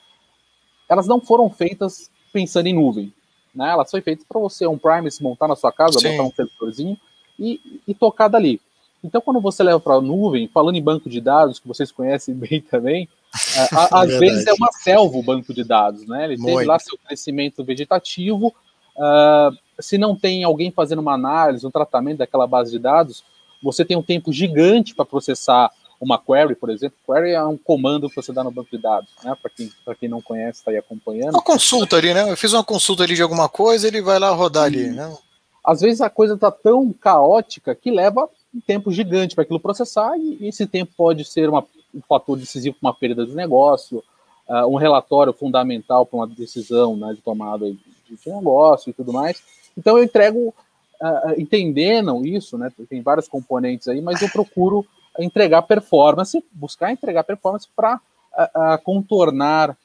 elas 0.88 1.06
não 1.06 1.20
foram 1.20 1.48
feitas 1.50 2.10
pensando 2.32 2.66
em 2.66 2.74
nuvem. 2.74 3.12
Né? 3.54 3.70
Elas 3.70 3.90
foram 3.90 4.04
feitas 4.04 4.24
para 4.28 4.40
você, 4.40 4.66
um 4.66 4.78
Primus, 4.78 5.20
montar 5.20 5.48
na 5.48 5.56
sua 5.56 5.72
casa, 5.72 5.98
Sim. 5.98 6.16
botar 6.16 6.22
um 6.22 6.32
sensor 6.32 6.96
e, 7.38 7.80
e 7.86 7.94
tocar 7.94 8.28
dali. 8.28 8.60
Então, 9.02 9.20
quando 9.20 9.40
você 9.40 9.62
leva 9.62 9.80
para 9.80 9.94
a 9.94 10.00
nuvem, 10.00 10.46
falando 10.48 10.76
em 10.76 10.82
banco 10.82 11.10
de 11.10 11.20
dados, 11.20 11.58
que 11.58 11.66
vocês 11.66 11.90
conhecem 11.90 12.34
bem 12.36 12.60
também, 12.60 13.08
é, 13.56 13.68
às 13.90 14.18
vezes 14.18 14.46
é 14.46 14.52
uma 14.52 14.70
selva 14.72 15.16
o 15.16 15.22
banco 15.22 15.54
de 15.54 15.64
dados, 15.64 16.06
né? 16.06 16.24
Ele 16.24 16.36
Muito. 16.36 16.58
tem 16.58 16.66
lá 16.66 16.78
seu 16.78 16.98
crescimento 16.98 17.64
vegetativo. 17.64 18.54
Uh, 18.96 19.56
se 19.80 19.96
não 19.96 20.14
tem 20.14 20.44
alguém 20.44 20.70
fazendo 20.70 21.00
uma 21.00 21.14
análise, 21.14 21.66
um 21.66 21.70
tratamento 21.70 22.18
daquela 22.18 22.46
base 22.46 22.70
de 22.70 22.78
dados, 22.78 23.24
você 23.62 23.84
tem 23.84 23.96
um 23.96 24.02
tempo 24.02 24.32
gigante 24.32 24.94
para 24.94 25.04
processar 25.04 25.70
uma 26.00 26.18
query, 26.18 26.56
por 26.56 26.68
exemplo. 26.68 26.98
Query 27.06 27.30
é 27.30 27.44
um 27.44 27.56
comando 27.56 28.10
que 28.10 28.16
você 28.16 28.32
dá 28.32 28.42
no 28.42 28.50
banco 28.50 28.68
de 28.70 28.82
dados, 28.82 29.08
né? 29.24 29.34
Para 29.40 29.50
quem, 29.50 29.70
quem 30.00 30.08
não 30.08 30.20
conhece, 30.20 30.58
está 30.58 30.70
aí 30.72 30.76
acompanhando. 30.76 31.34
Uma 31.34 31.42
consulta 31.42 31.96
ali, 31.96 32.12
né? 32.12 32.30
Eu 32.30 32.36
fiz 32.36 32.52
uma 32.52 32.64
consulta 32.64 33.04
ali 33.04 33.14
de 33.14 33.22
alguma 33.22 33.48
coisa, 33.48 33.86
ele 33.86 34.02
vai 34.02 34.18
lá 34.18 34.30
rodar 34.30 34.64
ali, 34.64 34.90
né? 34.90 35.16
Às 35.64 35.80
vezes 35.80 36.00
a 36.00 36.10
coisa 36.10 36.34
está 36.34 36.50
tão 36.50 36.92
caótica 36.92 37.72
que 37.72 37.90
leva 37.90 38.28
um 38.52 38.60
tempo 38.60 38.90
gigante 38.90 39.36
para 39.36 39.42
aquilo 39.42 39.60
processar, 39.60 40.18
e 40.18 40.48
esse 40.48 40.66
tempo 40.66 40.92
pode 40.96 41.24
ser 41.24 41.48
uma, 41.48 41.64
um 41.94 42.00
fator 42.08 42.38
decisivo 42.38 42.76
para 42.80 42.88
uma 42.88 42.94
perda 42.94 43.26
de 43.26 43.34
negócio, 43.34 44.02
uh, 44.48 44.66
um 44.66 44.76
relatório 44.76 45.32
fundamental 45.32 46.06
para 46.06 46.16
uma 46.16 46.26
decisão 46.26 46.96
né, 46.96 47.12
de 47.14 47.20
tomada 47.20 47.66
de, 47.66 47.78
de, 48.08 48.30
negócio 48.30 48.90
e 48.90 48.92
tudo 48.92 49.12
mais. 49.12 49.42
Então 49.76 49.98
eu 49.98 50.04
entrego, 50.04 50.54
uh, 51.00 51.40
entendendo 51.40 52.26
isso, 52.26 52.58
né, 52.58 52.70
tem 52.88 53.02
vários 53.02 53.28
componentes 53.28 53.88
aí, 53.88 54.00
mas 54.00 54.20
eu 54.22 54.28
procuro 54.28 54.86
entregar 55.18 55.62
performance, 55.62 56.42
buscar 56.52 56.92
entregar 56.92 57.24
performance 57.24 57.68
para 57.74 57.96
uh, 57.96 58.82
contornar 58.82 59.76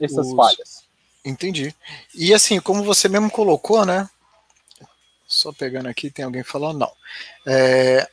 essas 0.00 0.28
Os... 0.28 0.34
falhas. 0.34 0.84
Entendi. 1.24 1.74
E 2.14 2.34
assim, 2.34 2.60
como 2.60 2.82
você 2.82 3.08
mesmo 3.08 3.30
colocou, 3.30 3.86
né? 3.86 4.08
Só 5.26 5.52
pegando 5.52 5.88
aqui, 5.88 6.10
tem 6.10 6.24
alguém 6.24 6.42
falando? 6.42 6.78
Não. 6.78 6.92
É, 7.46 8.06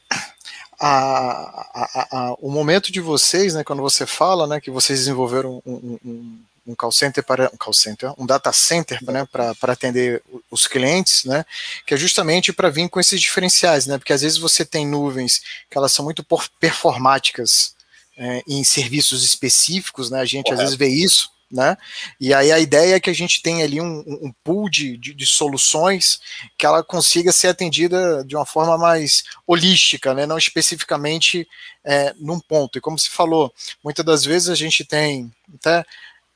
a, 0.84 1.68
a, 1.74 2.08
a, 2.12 2.34
o 2.40 2.50
momento 2.50 2.92
de 2.92 3.00
vocês, 3.00 3.54
né, 3.54 3.64
quando 3.64 3.84
você 3.84 4.08
fala, 4.08 4.48
né, 4.48 4.60
que 4.60 4.72
vocês 4.72 4.98
desenvolveram 4.98 5.62
um, 5.64 6.00
um, 6.04 6.40
um 6.70 6.76
call 6.76 6.92
center 6.92 7.24
para 7.24 7.52
um 7.54 7.58
call 7.58 7.74
center, 7.74 8.12
um 8.18 8.26
data 8.26 8.52
center, 8.52 9.00
né, 9.04 9.28
para 9.32 9.54
atender 9.72 10.24
os 10.50 10.66
clientes, 10.66 11.24
né, 11.24 11.46
que 11.86 11.94
é 11.94 11.98
justamente 11.98 12.52
para 12.52 12.70
vir 12.70 12.90
com 12.90 13.00
esses 13.00 13.22
diferenciais, 13.22 13.86
né, 13.86 14.00
porque 14.00 14.12
às 14.12 14.22
vezes 14.22 14.40
você 14.40 14.66
tem 14.66 14.88
nuvens 14.88 15.44
que 15.70 15.78
elas 15.78 15.92
são 15.92 16.04
muito 16.04 16.26
performáticas 16.60 17.76
é, 18.18 18.42
em 18.48 18.64
serviços 18.64 19.24
específicos, 19.24 20.10
né, 20.10 20.20
a 20.20 20.26
gente 20.26 20.46
Correto. 20.46 20.64
às 20.64 20.70
vezes 20.72 20.76
vê 20.76 20.88
isso, 20.88 21.30
né? 21.52 21.78
E 22.20 22.34
aí 22.34 22.52
a 22.52 22.60
ideia 22.60 22.96
é 22.96 23.00
que 23.00 23.10
a 23.10 23.14
gente 23.14 23.42
tenha 23.42 23.66
ali 23.66 23.82
um, 23.82 24.00
um 24.08 24.34
pool 24.44 24.70
de, 24.70 24.98
de, 24.98 25.14
de, 25.14 25.26
soluções 25.26 26.20
que 26.58 26.66
ela 26.66 26.84
consiga 26.84 27.32
ser 27.32 27.50
atendida 27.50 28.24
de 28.24 28.36
uma 28.36 28.46
forma 28.46 28.78
mais 28.78 29.24
holística, 29.46 30.14
né? 30.14 30.26
Não 30.26 30.38
especificamente 30.38 31.48
é, 31.84 32.14
num 32.18 32.40
ponto. 32.40 32.78
E 32.78 32.82
como 32.82 32.98
se 32.98 33.10
falou, 33.10 33.54
muitas 33.84 34.06
das 34.06 34.24
vezes 34.24 34.50
a 34.50 34.56
gente 34.56 34.86
tem 34.86 35.32
até 35.56 35.84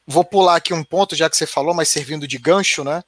vou 0.08 0.24
pular 0.24 0.58
aqui 0.58 0.74
um 0.74 0.84
ponto 0.84 1.16
já 1.16 1.30
que 1.30 1.38
você 1.38 1.48
falou, 1.48 1.74
mas 1.74 1.90
servindo 1.90 2.28
de 2.28 2.38
gancho, 2.38 2.84
né? 2.84 3.04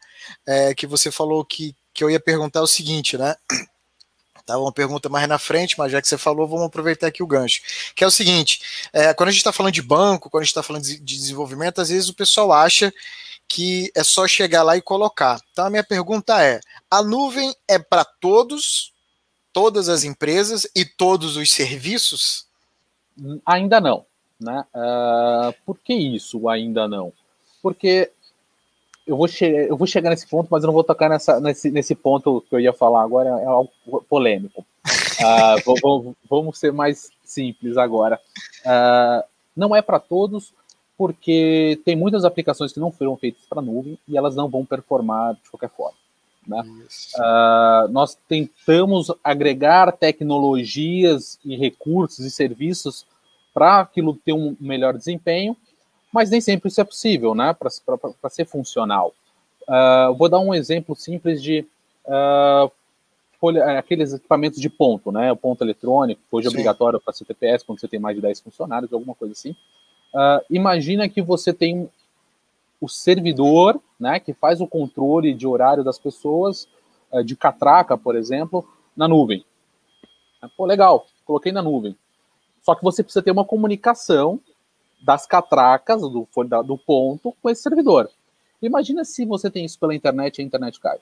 É, 0.46 0.74
que 0.74 0.88
você 0.88 1.12
falou 1.12 1.46
que, 1.46 1.76
que 1.94 2.04
eu 2.04 2.10
ia 2.10 2.20
perguntar 2.20 2.62
o 2.62 2.68
seguinte, 2.68 3.18
né? 3.18 3.36
Tá, 4.48 4.58
uma 4.58 4.72
pergunta 4.72 5.10
mais 5.10 5.27
na 5.27 5.38
frente, 5.38 5.77
mas 5.77 5.92
já 5.92 6.01
que 6.01 6.08
você 6.08 6.18
falou, 6.18 6.48
vamos 6.48 6.68
aproveitar 6.68 7.08
aqui 7.08 7.22
o 7.22 7.27
gancho. 7.27 7.62
Que 7.94 8.01
é 8.01 8.08
o 8.08 8.12
seguinte: 8.12 8.62
é, 8.94 9.13
quando 9.13 9.27
a 9.27 9.32
gente 9.34 9.42
está 9.42 9.51
falando 9.51 9.74
de 9.74 9.82
banco, 9.82 10.30
quando 10.30 10.42
a 10.42 10.44
gente 10.46 10.51
está 10.51 10.63
falando 10.63 10.84
de, 10.84 10.98
de 10.98 11.18
desenvolvimento, 11.18 11.82
às 11.82 11.89
vezes 11.89 12.08
o 12.08 12.13
pessoal 12.13 12.54
acha 12.54 12.94
que 13.46 13.92
é 13.94 14.06
só 14.06 14.25
chegar 14.25 14.63
lá 14.63 14.77
e 14.77 14.82
colocar. 14.82 15.42
Então 15.51 15.66
a 15.66 15.70
minha 15.70 15.84
pergunta 15.84 16.42
é: 16.42 16.62
a 16.89 17.04
nuvem 17.04 17.54
é 17.68 17.77
para 17.77 18.06
todos, 18.06 18.94
todas 19.51 19.89
as 19.89 20.06
empresas 20.06 20.66
e 20.74 20.86
todos 20.86 21.36
os 21.36 21.51
serviços? 21.51 22.48
Ainda 23.46 23.82
não. 23.82 24.06
Né? 24.39 24.63
Uh, 24.74 25.54
por 25.66 25.77
que 25.77 25.94
isso 25.94 26.48
ainda 26.48 26.88
não? 26.88 27.12
Porque 27.62 28.12
eu 29.08 29.16
vou, 29.16 29.28
eu 29.42 29.78
vou 29.78 29.88
chegar 29.88 30.10
nesse 30.10 30.28
ponto, 30.28 30.50
mas 30.52 30.62
eu 30.62 30.68
não 30.68 30.74
vou 30.74 30.84
tocar 30.84 31.10
nessa, 31.10 31.40
nesse, 31.40 31.72
nesse 31.72 31.96
ponto 31.96 32.44
que 32.50 32.54
eu 32.54 32.60
ia 32.60 32.74
falar 32.74 33.02
agora, 33.02 33.30
é 33.30 33.46
algo 33.46 33.72
polêmico. 34.10 34.66
Uh, 35.18 36.16
vamos 36.30 36.60
ser 36.60 36.72
mais 36.72 37.10
simples 37.24 37.76
agora. 37.76 38.20
Uh, 38.60 39.28
não 39.55 39.75
é 39.75 39.81
para 39.81 40.00
todos, 40.00 40.53
porque 40.96 41.79
tem 41.84 41.96
muitas 41.96 42.24
aplicações 42.24 42.72
que 42.72 42.79
não 42.79 42.92
foram 42.92 43.18
feitas 43.18 43.42
para 43.50 43.60
nuvem 43.60 43.98
e 44.08 44.16
elas 44.16 44.36
não 44.36 44.48
vão 44.48 44.64
performar 44.64 45.34
de 45.34 45.50
qualquer 45.50 45.72
forma. 45.72 45.98
Né? 46.48 46.62
Uh, 47.18 47.92
nós 47.92 48.16
tentamos 48.27 49.12
agregar 49.24 49.92
tecnologias 49.92 51.40
e 51.44 51.58
recursos 51.58 52.24
e 52.24 52.29
serviços 52.29 53.03
para 53.53 53.79
aquilo 53.79 54.16
ter 54.16 54.34
um 54.34 54.55
melhor 54.60 54.96
desempenho, 54.96 55.58
mas 56.11 56.29
nem 56.29 56.41
sempre 56.41 56.70
isso 56.70 56.81
é 56.81 56.83
possível, 56.83 57.35
né, 57.35 57.53
para 57.53 58.29
ser 58.29 58.46
funcional. 58.46 59.13
Uh, 59.67 60.13
vou 60.15 60.29
dar 60.29 60.39
um 60.39 60.53
exemplo 60.53 60.96
simples 60.96 61.41
de 61.41 61.65
uh, 62.05 62.72
aqueles 63.77 64.13
equipamentos 64.13 64.59
de 64.59 64.70
ponto, 64.70 65.11
né, 65.11 65.31
o 65.31 65.35
ponto 65.35 65.63
eletrônico, 65.63 66.22
hoje 66.31 66.48
é 66.48 66.50
obrigatório 66.50 67.00
para 67.00 67.13
CTPS 67.13 67.63
quando 67.65 67.79
você 67.79 67.87
tem 67.87 68.00
mais 68.00 68.15
de 68.15 68.22
10 68.22 68.39
funcionários, 68.39 68.91
alguma 68.93 69.13
coisa 69.13 69.33
assim. 69.33 69.51
Uh, 70.13 70.43
imagina 70.50 71.09
que 71.09 71.22
você 71.22 71.53
tem 71.53 71.89
o 72.79 72.87
servidor, 72.87 73.79
né, 74.00 74.20
que 74.20 74.33
faz 74.33 74.61
o 74.61 74.67
controle 74.67 75.33
de 75.33 75.46
horário 75.46 75.83
das 75.83 75.98
pessoas, 75.98 76.67
de 77.24 77.37
catraca, 77.37 77.98
por 77.98 78.17
exemplo, 78.17 78.67
na 78.96 79.07
nuvem. 79.07 79.46
Pô, 80.57 80.65
legal, 80.65 81.07
coloquei 81.25 81.53
na 81.53 81.61
nuvem. 81.61 81.96
Só 82.61 82.75
que 82.75 82.83
você 82.83 83.01
precisa 83.01 83.24
ter 83.24 83.31
uma 83.31 83.46
comunicação 83.46 84.41
das 85.01 85.25
catracas 85.25 86.01
do, 86.01 86.27
do 86.66 86.77
ponto 86.77 87.36
com 87.42 87.50
esse 87.50 87.62
servidor. 87.62 88.10
Imagina 88.62 89.05
se 89.05 89.25
você 89.25 89.50
tem 89.50 89.66
isso 89.66 89.79
pela 89.79 89.96
internet 89.96 90.38
e 90.38 90.42
a 90.42 90.46
internet 90.46 90.79
cai. 90.79 90.98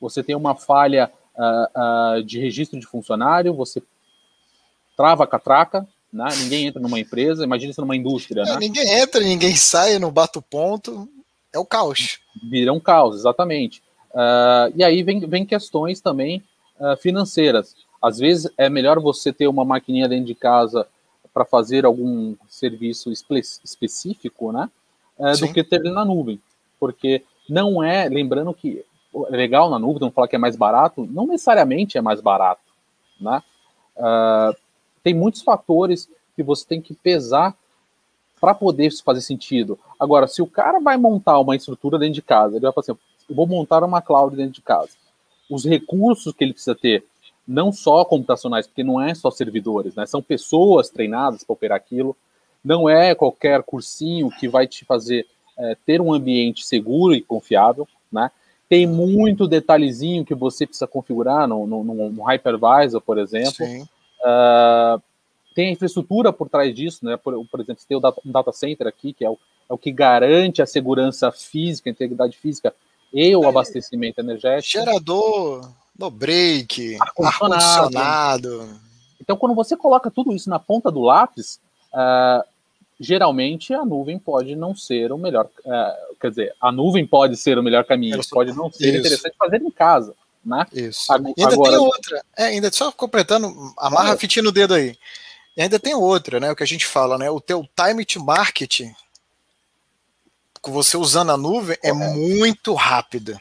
Você 0.00 0.22
tem 0.22 0.36
uma 0.36 0.54
falha 0.54 1.10
uh, 1.36 2.18
uh, 2.18 2.22
de 2.22 2.38
registro 2.38 2.78
de 2.78 2.86
funcionário, 2.86 3.54
você 3.54 3.82
trava 4.96 5.24
a 5.24 5.26
catraca, 5.26 5.86
né? 6.12 6.28
ninguém 6.38 6.66
entra 6.66 6.80
numa 6.80 7.00
empresa, 7.00 7.44
imagina 7.44 7.72
isso 7.72 7.80
numa 7.80 7.96
indústria. 7.96 8.42
É, 8.42 8.44
né? 8.44 8.56
Ninguém 8.60 8.88
entra, 8.88 9.20
ninguém 9.20 9.56
sai, 9.56 9.98
não 9.98 10.12
bate 10.12 10.38
o 10.38 10.42
ponto, 10.42 11.08
é 11.52 11.58
o 11.58 11.64
caos. 11.64 12.20
Vira 12.42 12.72
um 12.72 12.80
caos, 12.80 13.16
exatamente. 13.16 13.82
Uh, 14.10 14.70
e 14.76 14.84
aí 14.84 15.02
vem, 15.02 15.20
vem 15.20 15.44
questões 15.44 16.00
também 16.00 16.42
financeiras. 17.00 17.76
Às 18.02 18.18
vezes 18.18 18.50
é 18.58 18.68
melhor 18.68 18.98
você 18.98 19.32
ter 19.32 19.46
uma 19.46 19.64
maquininha 19.64 20.08
dentro 20.08 20.26
de 20.26 20.34
casa 20.34 20.86
para 21.34 21.44
fazer 21.44 21.84
algum 21.84 22.36
serviço 22.48 23.10
espe 23.10 23.40
específico, 23.40 24.52
né? 24.52 24.70
É, 25.18 25.32
do 25.32 25.52
que 25.52 25.64
ter 25.64 25.82
na 25.82 26.04
nuvem. 26.04 26.40
Porque 26.78 27.24
não 27.48 27.82
é, 27.82 28.08
lembrando 28.08 28.54
que 28.54 28.84
é 29.32 29.36
legal 29.36 29.68
na 29.68 29.78
nuvem, 29.78 30.00
não 30.00 30.10
falar 30.12 30.28
que 30.28 30.36
é 30.36 30.38
mais 30.38 30.56
barato, 30.56 31.06
não 31.10 31.26
necessariamente 31.26 31.98
é 31.98 32.00
mais 32.00 32.20
barato, 32.20 32.62
né? 33.20 33.42
Uh, 33.96 34.56
tem 35.02 35.12
muitos 35.12 35.42
fatores 35.42 36.08
que 36.34 36.42
você 36.42 36.66
tem 36.66 36.80
que 36.80 36.94
pesar 36.94 37.56
para 38.40 38.54
poder 38.54 38.86
isso 38.86 39.04
fazer 39.04 39.20
sentido. 39.20 39.78
Agora, 39.98 40.26
se 40.26 40.42
o 40.42 40.46
cara 40.46 40.80
vai 40.80 40.96
montar 40.96 41.38
uma 41.38 41.56
estrutura 41.56 41.98
dentro 41.98 42.14
de 42.14 42.22
casa, 42.22 42.56
ele 42.56 42.64
vai 42.64 42.72
falar 42.72 42.82
assim, 42.82 42.98
eu 43.28 43.34
vou 43.34 43.46
montar 43.46 43.82
uma 43.84 44.02
cloud 44.02 44.36
dentro 44.36 44.52
de 44.52 44.62
casa. 44.62 44.90
Os 45.48 45.64
recursos 45.64 46.32
que 46.34 46.44
ele 46.44 46.52
precisa 46.52 46.74
ter 46.74 47.04
não 47.46 47.72
só 47.72 48.04
computacionais, 48.04 48.66
porque 48.66 48.82
não 48.82 49.00
é 49.00 49.14
só 49.14 49.30
servidores, 49.30 49.94
né? 49.94 50.06
São 50.06 50.22
pessoas 50.22 50.88
treinadas 50.88 51.44
para 51.44 51.52
operar 51.52 51.76
aquilo. 51.76 52.16
Não 52.64 52.88
é 52.88 53.14
qualquer 53.14 53.62
cursinho 53.62 54.30
que 54.30 54.48
vai 54.48 54.66
te 54.66 54.84
fazer 54.84 55.26
é, 55.58 55.76
ter 55.86 56.00
um 56.00 56.12
ambiente 56.12 56.66
seguro 56.66 57.14
e 57.14 57.20
confiável, 57.20 57.86
né? 58.10 58.30
Tem 58.68 58.86
muito 58.86 59.46
detalhezinho 59.46 60.24
que 60.24 60.34
você 60.34 60.66
precisa 60.66 60.86
configurar 60.86 61.46
no, 61.46 61.66
no, 61.66 61.84
no 61.84 62.22
hypervisor, 62.24 63.00
por 63.00 63.18
exemplo. 63.18 63.66
Uh, 64.20 65.00
tem 65.54 65.68
a 65.68 65.72
infraestrutura 65.72 66.32
por 66.32 66.48
trás 66.48 66.74
disso, 66.74 67.04
né? 67.04 67.16
Por, 67.16 67.46
por 67.46 67.60
exemplo, 67.60 67.80
você 67.80 67.86
tem 67.86 67.96
o 67.96 68.00
data, 68.00 68.20
um 68.24 68.32
data 68.32 68.52
center 68.52 68.86
aqui, 68.86 69.12
que 69.12 69.24
é 69.24 69.30
o, 69.30 69.38
é 69.68 69.72
o 69.72 69.78
que 69.78 69.92
garante 69.92 70.62
a 70.62 70.66
segurança 70.66 71.30
física, 71.30 71.90
a 71.90 71.92
integridade 71.92 72.36
física 72.36 72.74
e 73.12 73.36
o 73.36 73.44
é. 73.44 73.48
abastecimento 73.48 74.18
energético. 74.20 74.84
Gerador, 74.84 75.70
no 75.98 76.10
break, 76.10 76.96
ar-condicionado. 77.00 78.80
então, 79.20 79.36
quando 79.36 79.54
você 79.54 79.76
coloca 79.76 80.10
tudo 80.10 80.34
isso 80.34 80.50
na 80.50 80.58
ponta 80.58 80.90
do 80.90 81.00
lápis, 81.00 81.60
uh, 81.92 82.44
geralmente 82.98 83.72
a 83.72 83.84
nuvem 83.84 84.18
pode 84.18 84.56
não 84.56 84.74
ser 84.74 85.12
o 85.12 85.18
melhor. 85.18 85.46
Uh, 85.64 86.16
quer 86.20 86.30
dizer, 86.30 86.54
a 86.60 86.72
nuvem 86.72 87.06
pode 87.06 87.36
ser 87.36 87.58
o 87.58 87.62
melhor 87.62 87.84
caminho, 87.84 88.20
pode 88.30 88.52
não 88.52 88.70
ser 88.70 88.88
isso. 88.88 88.98
interessante 88.98 89.36
fazer 89.38 89.62
em 89.62 89.70
casa. 89.70 90.14
Né? 90.44 90.66
Isso. 90.72 91.10
Agora, 91.10 91.32
e 91.36 91.42
ainda 91.42 91.62
tem 91.62 91.76
outra. 91.76 92.24
É, 92.36 92.44
ainda 92.44 92.72
só 92.72 92.92
completando, 92.92 93.72
amarra 93.78 94.12
a 94.12 94.16
fitinha 94.16 94.42
no 94.42 94.52
dedo 94.52 94.74
aí. 94.74 94.96
E 95.56 95.62
ainda 95.62 95.78
tem 95.78 95.94
outra, 95.94 96.40
né? 96.40 96.50
O 96.50 96.56
que 96.56 96.64
a 96.64 96.66
gente 96.66 96.84
fala, 96.84 97.16
né? 97.16 97.30
O 97.30 97.40
teu 97.40 97.66
time 97.76 98.04
to 98.04 98.22
market, 98.22 98.82
você 100.66 100.96
usando 100.96 101.30
a 101.30 101.36
nuvem, 101.36 101.78
é, 101.82 101.90
é 101.90 101.92
muito 101.92 102.74
rápida. 102.74 103.40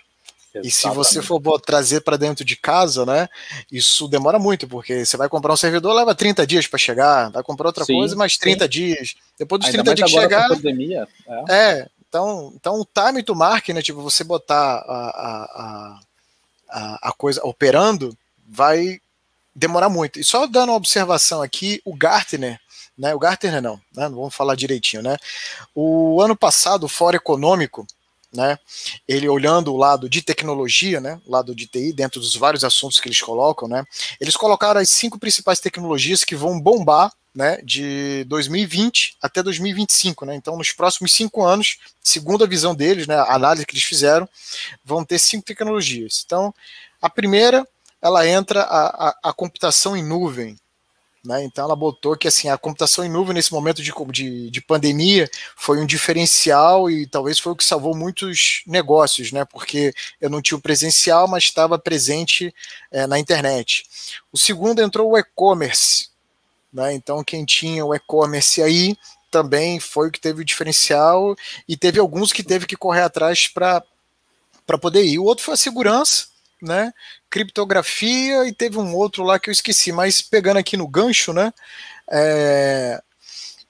Exatamente. 0.53 0.67
E 0.67 0.71
se 0.71 0.89
você 0.89 1.21
for 1.21 1.59
trazer 1.59 2.01
para 2.01 2.15
dentro 2.15 2.45
de 2.45 2.55
casa, 2.55 3.05
né, 3.05 3.27
isso 3.71 4.07
demora 4.07 4.37
muito, 4.37 4.67
porque 4.67 5.03
você 5.03 5.17
vai 5.17 5.27
comprar 5.27 5.51
um 5.51 5.57
servidor, 5.57 5.93
leva 5.93 6.13
30 6.13 6.45
dias 6.45 6.67
para 6.67 6.77
chegar, 6.77 7.31
vai 7.31 7.41
comprar 7.41 7.67
outra 7.67 7.83
sim, 7.83 7.95
coisa, 7.95 8.15
mais 8.15 8.37
30 8.37 8.65
sim. 8.65 8.69
dias. 8.69 9.15
Depois 9.37 9.61
dos 9.61 9.69
Ainda 9.69 9.83
30 9.83 9.95
dias 9.95 10.11
chegar. 10.11 10.49
Pandemia, 10.49 11.07
é. 11.27 11.55
é. 11.55 11.87
então, 12.07 12.53
então 12.55 12.79
o 12.79 12.85
time 12.85 13.23
to 13.23 13.35
market, 13.35 13.73
né, 13.73 13.81
tipo, 13.81 14.01
você 14.01 14.23
botar 14.23 14.55
a, 14.55 15.09
a, 15.09 15.99
a, 16.69 17.09
a 17.09 17.11
coisa 17.13 17.41
operando, 17.43 18.15
vai 18.47 19.01
demorar 19.55 19.89
muito. 19.89 20.19
E 20.19 20.23
só 20.23 20.45
dando 20.45 20.69
uma 20.69 20.77
observação 20.77 21.41
aqui, 21.41 21.81
o 21.83 21.95
Gartner, 21.95 22.59
né, 22.95 23.15
o 23.15 23.19
Gartner 23.19 23.59
não, 23.59 23.75
né, 23.95 24.07
não 24.07 24.17
vamos 24.17 24.35
falar 24.35 24.53
direitinho, 24.53 25.01
né, 25.01 25.17
o 25.73 26.21
ano 26.21 26.35
passado, 26.35 26.83
o 26.83 26.89
Fórum 26.89 27.17
Econômico, 27.17 27.87
né? 28.33 28.57
Ele 29.07 29.29
olhando 29.29 29.73
o 29.73 29.77
lado 29.77 30.09
de 30.09 30.21
tecnologia, 30.21 30.99
né? 30.99 31.21
O 31.25 31.31
lado 31.31 31.53
de 31.55 31.67
TI, 31.67 31.93
dentro 31.93 32.19
dos 32.19 32.35
vários 32.35 32.63
assuntos 32.63 32.99
que 32.99 33.07
eles 33.07 33.21
colocam, 33.21 33.67
né? 33.67 33.83
Eles 34.19 34.35
colocaram 34.35 34.81
as 34.81 34.89
cinco 34.89 35.19
principais 35.19 35.59
tecnologias 35.59 36.23
que 36.23 36.35
vão 36.35 36.59
bombar 36.59 37.11
né, 37.35 37.57
de 37.63 38.23
2020 38.25 39.17
até 39.21 39.41
2025, 39.41 40.25
né? 40.25 40.35
Então, 40.35 40.55
nos 40.57 40.71
próximos 40.71 41.13
cinco 41.13 41.43
anos, 41.43 41.77
segundo 42.01 42.43
a 42.43 42.47
visão 42.47 42.75
deles, 42.75 43.07
né, 43.07 43.15
a 43.15 43.33
análise 43.33 43.65
que 43.65 43.73
eles 43.73 43.83
fizeram, 43.83 44.29
vão 44.85 45.03
ter 45.03 45.17
cinco 45.17 45.45
tecnologias. 45.45 46.21
Então, 46.25 46.53
a 47.01 47.09
primeira, 47.09 47.67
ela 48.01 48.27
entra 48.27 48.61
a, 48.61 49.09
a, 49.09 49.15
a 49.23 49.33
computação 49.33 49.97
em 49.97 50.03
nuvem, 50.03 50.55
né? 51.23 51.43
Então 51.43 51.63
ela 51.63 51.75
botou 51.75 52.17
que 52.17 52.27
assim 52.27 52.49
a 52.49 52.57
computação 52.57 53.05
em 53.05 53.09
nuvem 53.09 53.33
nesse 53.33 53.53
momento 53.53 53.81
de, 53.81 53.93
de, 54.11 54.49
de, 54.49 54.61
pandemia 54.61 55.29
foi 55.55 55.79
um 55.79 55.85
diferencial 55.85 56.89
e 56.91 57.07
talvez 57.07 57.39
foi 57.39 57.53
o 57.53 57.55
que 57.55 57.63
salvou 57.63 57.95
muitos 57.95 58.61
negócios, 58.67 59.31
né? 59.31 59.45
Porque 59.45 59.93
eu 60.19 60.29
não 60.29 60.41
tinha 60.41 60.57
o 60.57 60.61
presencial, 60.61 61.27
mas 61.27 61.43
estava 61.43 61.79
presente 61.79 62.53
é, 62.91 63.07
na 63.07 63.17
internet. 63.17 63.85
O 64.31 64.37
segundo 64.37 64.81
entrou 64.81 65.11
o 65.11 65.17
e-commerce, 65.17 66.09
né? 66.71 66.93
Então 66.93 67.23
quem 67.23 67.45
tinha 67.45 67.85
o 67.85 67.95
e-commerce 67.95 68.61
aí 68.61 68.97
também 69.31 69.79
foi 69.79 70.09
o 70.09 70.11
que 70.11 70.19
teve 70.19 70.41
o 70.41 70.45
diferencial 70.45 71.35
e 71.67 71.77
teve 71.77 71.99
alguns 71.99 72.33
que 72.33 72.43
teve 72.43 72.65
que 72.65 72.75
correr 72.75 73.01
atrás 73.01 73.47
para 73.47 73.81
para 74.65 74.77
poder 74.77 75.03
ir. 75.03 75.19
O 75.19 75.25
outro 75.25 75.43
foi 75.43 75.55
a 75.55 75.57
segurança, 75.57 76.27
né? 76.63 76.93
criptografia 77.29 78.47
e 78.47 78.53
teve 78.53 78.77
um 78.77 78.95
outro 78.95 79.23
lá 79.23 79.39
que 79.39 79.49
eu 79.49 79.51
esqueci, 79.51 79.91
mas 79.91 80.21
pegando 80.21 80.57
aqui 80.57 80.77
no 80.77 80.87
gancho, 80.87 81.33
né? 81.33 81.51
É, 82.11 83.01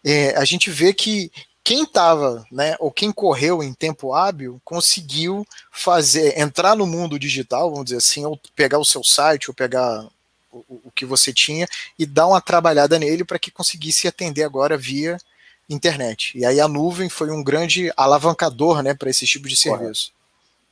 é, 0.04 0.36
a 0.36 0.44
gente 0.44 0.70
vê 0.70 0.94
que 0.94 1.32
quem 1.64 1.84
estava, 1.84 2.46
né, 2.52 2.76
ou 2.78 2.92
quem 2.92 3.10
correu 3.10 3.64
em 3.64 3.74
tempo 3.74 4.14
hábil, 4.14 4.62
conseguiu 4.66 5.48
fazer, 5.72 6.38
entrar 6.38 6.76
no 6.76 6.86
mundo 6.86 7.18
digital, 7.18 7.70
vamos 7.70 7.86
dizer 7.86 7.98
assim, 7.98 8.26
ou 8.26 8.38
pegar 8.54 8.80
o 8.80 8.86
seu 8.86 9.02
site, 9.02 9.50
ou 9.50 9.54
pegar 9.54 10.06
o, 10.52 10.82
o 10.84 10.92
que 10.94 11.06
você 11.06 11.32
tinha 11.32 11.66
e 11.98 12.06
dar 12.06 12.28
uma 12.28 12.42
trabalhada 12.42 13.00
nele 13.00 13.24
para 13.24 13.40
que 13.40 13.50
conseguisse 13.50 14.10
atender 14.10 14.44
agora 14.44 14.78
via 14.78 15.18
internet. 15.70 16.38
E 16.38 16.46
aí 16.46 16.60
a 16.60 16.68
nuvem 16.68 17.08
foi 17.08 17.32
um 17.32 17.42
grande 17.42 17.94
alavancador, 17.96 18.84
né, 18.84 18.94
para 18.94 19.10
esse 19.10 19.26
tipo 19.26 19.48
de 19.48 19.56
serviço. 19.56 20.12
Correto. 20.12 20.23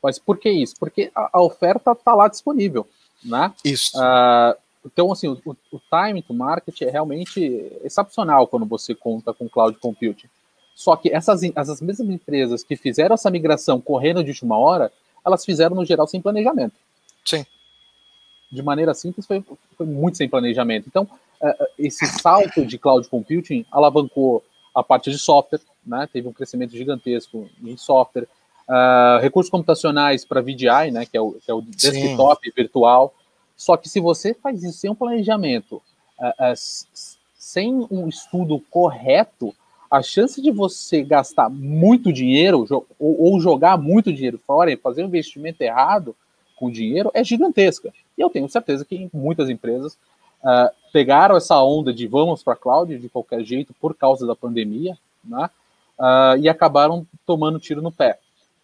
Mas 0.01 0.17
por 0.17 0.37
que 0.37 0.49
isso? 0.49 0.75
Porque 0.79 1.11
a, 1.15 1.29
a 1.33 1.41
oferta 1.41 1.91
está 1.91 2.13
lá 2.15 2.27
disponível, 2.27 2.87
né? 3.23 3.53
Isso. 3.63 3.91
Uh, 3.97 4.57
então, 4.85 5.11
assim, 5.11 5.27
o, 5.27 5.39
o, 5.71 5.79
time 5.79 6.21
to 6.21 6.33
market 6.33 6.81
é 6.81 6.89
realmente 6.89 7.71
excepcional 7.83 8.47
quando 8.47 8.65
você 8.65 8.95
conta 8.95 9.33
com 9.33 9.47
cloud 9.47 9.77
computing. 9.77 10.27
Só 10.73 10.95
que 10.95 11.09
essas, 11.09 11.43
essas 11.43 11.81
mesmas 11.81 12.09
empresas 12.09 12.63
que 12.63 12.75
fizeram 12.75 13.13
essa 13.13 13.29
migração 13.29 13.79
correndo 13.79 14.23
de 14.23 14.31
última 14.31 14.57
hora, 14.57 14.91
elas 15.23 15.45
fizeram 15.45 15.75
no 15.75 15.85
geral 15.85 16.07
sem 16.07 16.21
planejamento. 16.21 16.73
Sim. 17.23 17.45
De 18.51 18.63
maneira 18.63 18.93
simples, 18.93 19.27
foi, 19.27 19.43
foi 19.77 19.85
muito 19.85 20.17
sem 20.17 20.27
planejamento. 20.27 20.87
Então, 20.87 21.03
uh, 21.03 21.65
esse 21.77 22.05
salto 22.07 22.65
de 22.65 22.79
cloud 22.79 23.07
computing 23.07 23.65
alavancou 23.71 24.43
a 24.73 24.81
parte 24.81 25.11
de 25.11 25.19
software, 25.19 25.61
né? 25.85 26.07
Teve 26.11 26.27
um 26.27 26.33
crescimento 26.33 26.71
gigantesco 26.71 27.47
em 27.61 27.77
software, 27.77 28.27
Uh, 28.71 29.19
recursos 29.19 29.49
computacionais 29.49 30.23
para 30.23 30.39
VDI, 30.39 30.91
né, 30.93 31.05
que 31.05 31.17
é 31.17 31.19
o, 31.19 31.34
que 31.34 31.51
é 31.51 31.53
o 31.53 31.62
desktop 31.62 32.45
Sim. 32.45 32.53
virtual. 32.55 33.13
Só 33.57 33.75
que 33.75 33.89
se 33.89 33.99
você 33.99 34.34
faz 34.34 34.63
isso 34.63 34.77
sem 34.77 34.89
um 34.89 34.95
planejamento, 34.95 35.81
uh, 36.17 36.29
uh, 36.29 36.53
sem 37.36 37.86
um 37.91 38.07
estudo 38.07 38.63
correto, 38.71 39.53
a 39.89 40.01
chance 40.01 40.41
de 40.41 40.51
você 40.51 41.03
gastar 41.03 41.49
muito 41.49 42.13
dinheiro 42.13 42.65
ou, 42.97 43.17
ou, 43.19 43.41
jogar 43.41 43.77
muito 43.77 44.13
dinheiro 44.13 44.39
fora 44.47 44.71
e 44.71 44.77
fazer 44.77 45.03
um 45.03 45.07
investimento 45.07 45.62
errado 45.62 46.15
com 46.55 46.71
dinheiro 46.71 47.12
é 47.13 47.25
gigantesca. 47.25 47.93
E 48.17 48.21
eu 48.21 48.29
tenho 48.29 48.47
certeza 48.47 48.86
que 48.86 49.10
muitas 49.13 49.49
empresas 49.49 49.97
pegaram 50.93 51.36
essa 51.36 51.62
onda 51.62 51.93
de 51.93 52.07
vamos 52.07 52.41
para 52.41 52.53
a 52.53 52.55
cloud 52.55 52.97
de 52.97 53.10
qualquer 53.10 53.43
jeito 53.43 53.75
por 53.81 53.93
causa 53.93 54.25
da 54.25 54.36
pandemia, 54.36 54.97
né, 55.23 55.49
e 56.39 56.47
acabaram 56.49 57.05
tomando 57.25 57.60
tiro 57.60 57.81
no 57.81 57.91
pé 57.91 58.17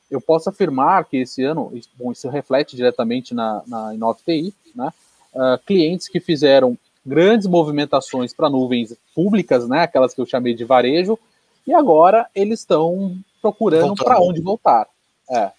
eu 0.09 0.21
posso 0.21 0.49
afirmar 0.49 1.05
que 1.05 1.17
esse 1.17 1.43
ano, 1.43 1.71
bom, 1.95 2.11
isso 2.11 2.29
reflete 2.29 2.75
diretamente 2.75 3.33
na, 3.33 3.61
na 3.67 3.93
InnovTI, 3.93 4.53
né? 4.75 4.91
Uh, 5.33 5.57
clientes 5.65 6.07
que 6.07 6.19
fizeram 6.19 6.77
grandes 7.05 7.47
movimentações 7.47 8.33
para 8.33 8.49
nuvens 8.49 8.95
públicas, 9.13 9.67
né? 9.67 9.81
Aquelas 9.81 10.13
que 10.13 10.21
eu 10.21 10.25
chamei 10.25 10.53
de 10.53 10.65
varejo, 10.65 11.17
e 11.65 11.73
agora 11.73 12.27
eles 12.33 12.61
estão 12.61 13.17
procurando 13.41 13.95
para 13.95 14.19
onde 14.19 14.41
voltar. 14.41 14.87
É. 15.29 15.51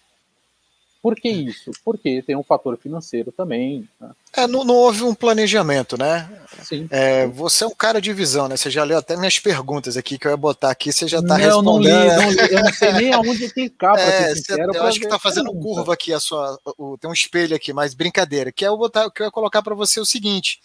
Por 1.01 1.15
que 1.15 1.29
isso? 1.29 1.71
Porque 1.85 2.21
tem 2.21 2.35
um 2.35 2.43
fator 2.43 2.77
financeiro 2.77 3.31
também. 3.31 3.87
Né? 3.99 4.11
É, 4.33 4.45
não, 4.45 4.63
não, 4.63 4.75
houve 4.75 5.03
um 5.03 5.15
planejamento, 5.15 5.97
né? 5.97 6.29
Sim. 6.63 6.87
É, 6.91 7.25
você 7.27 7.63
é 7.63 7.67
um 7.67 7.73
cara 7.73 7.99
de 7.99 8.13
visão, 8.13 8.47
né? 8.47 8.55
Você 8.55 8.69
já 8.69 8.83
leu 8.83 8.97
até 8.97 9.15
minhas 9.15 9.39
perguntas 9.39 9.97
aqui 9.97 10.19
que 10.19 10.27
eu 10.27 10.31
ia 10.31 10.37
botar 10.37 10.69
aqui, 10.69 10.91
você 10.91 11.07
já 11.07 11.19
está 11.19 11.35
respondendo. 11.35 11.63
Não 11.63 11.79
li, 11.79 11.89
não 11.89 12.31
li, 12.31 12.53
eu 12.53 12.61
não 12.61 12.73
sei 12.73 12.93
nem 12.93 13.13
aonde 13.13 13.51
clicar 13.51 13.93
para 13.93 14.03
é, 14.03 14.35
sincero. 14.35 14.71
Eu 14.73 14.83
acho 14.83 14.99
que 14.99 15.05
está 15.05 15.17
fazendo 15.17 15.51
curva 15.53 15.93
aqui 15.93 16.13
a 16.13 16.19
sua. 16.19 16.59
O, 16.77 16.97
tem 16.97 17.09
um 17.09 17.13
espelho 17.13 17.55
aqui, 17.55 17.73
mas 17.73 17.93
brincadeira. 17.93 18.51
Que 18.51 18.65
é 18.65 18.67
eu 18.67 18.77
botar, 18.77 19.09
que 19.09 19.21
eu 19.21 19.25
ia 19.25 19.31
colocar 19.31 19.61
para 19.61 19.73
você 19.73 19.99
o 19.99 20.05
seguinte: 20.05 20.59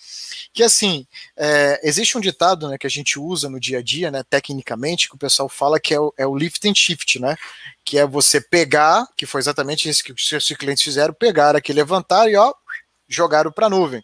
que 0.52 0.62
assim, 0.62 1.06
é, 1.36 1.80
existe 1.82 2.18
um 2.18 2.20
ditado 2.20 2.68
né, 2.68 2.76
que 2.76 2.86
a 2.86 2.90
gente 2.90 3.18
usa 3.18 3.48
no 3.48 3.58
dia 3.58 3.78
a 3.78 3.82
dia, 3.82 4.10
né? 4.10 4.22
Tecnicamente, 4.28 5.08
que 5.08 5.14
o 5.14 5.18
pessoal 5.18 5.48
fala 5.48 5.80
que 5.80 5.94
é 5.94 6.00
o, 6.00 6.12
é 6.18 6.26
o 6.26 6.36
lift 6.36 6.68
and 6.68 6.74
shift, 6.74 7.18
né? 7.18 7.36
Que 7.84 7.98
é 7.98 8.06
você 8.06 8.40
pegar, 8.40 9.06
que 9.16 9.26
foi 9.26 9.40
exatamente 9.40 9.88
isso 9.88 10.04
que 10.04 10.12
os 10.12 10.28
seus 10.28 10.48
clientes 10.48 10.82
fizeram, 10.82 11.14
pegar 11.14 11.56
aqui, 11.56 11.72
levantar 11.72 12.28
e 12.28 12.36
ó, 12.36 12.52
jogaram 13.08 13.50
para 13.50 13.66
a 13.66 13.70
nuvem. 13.70 14.02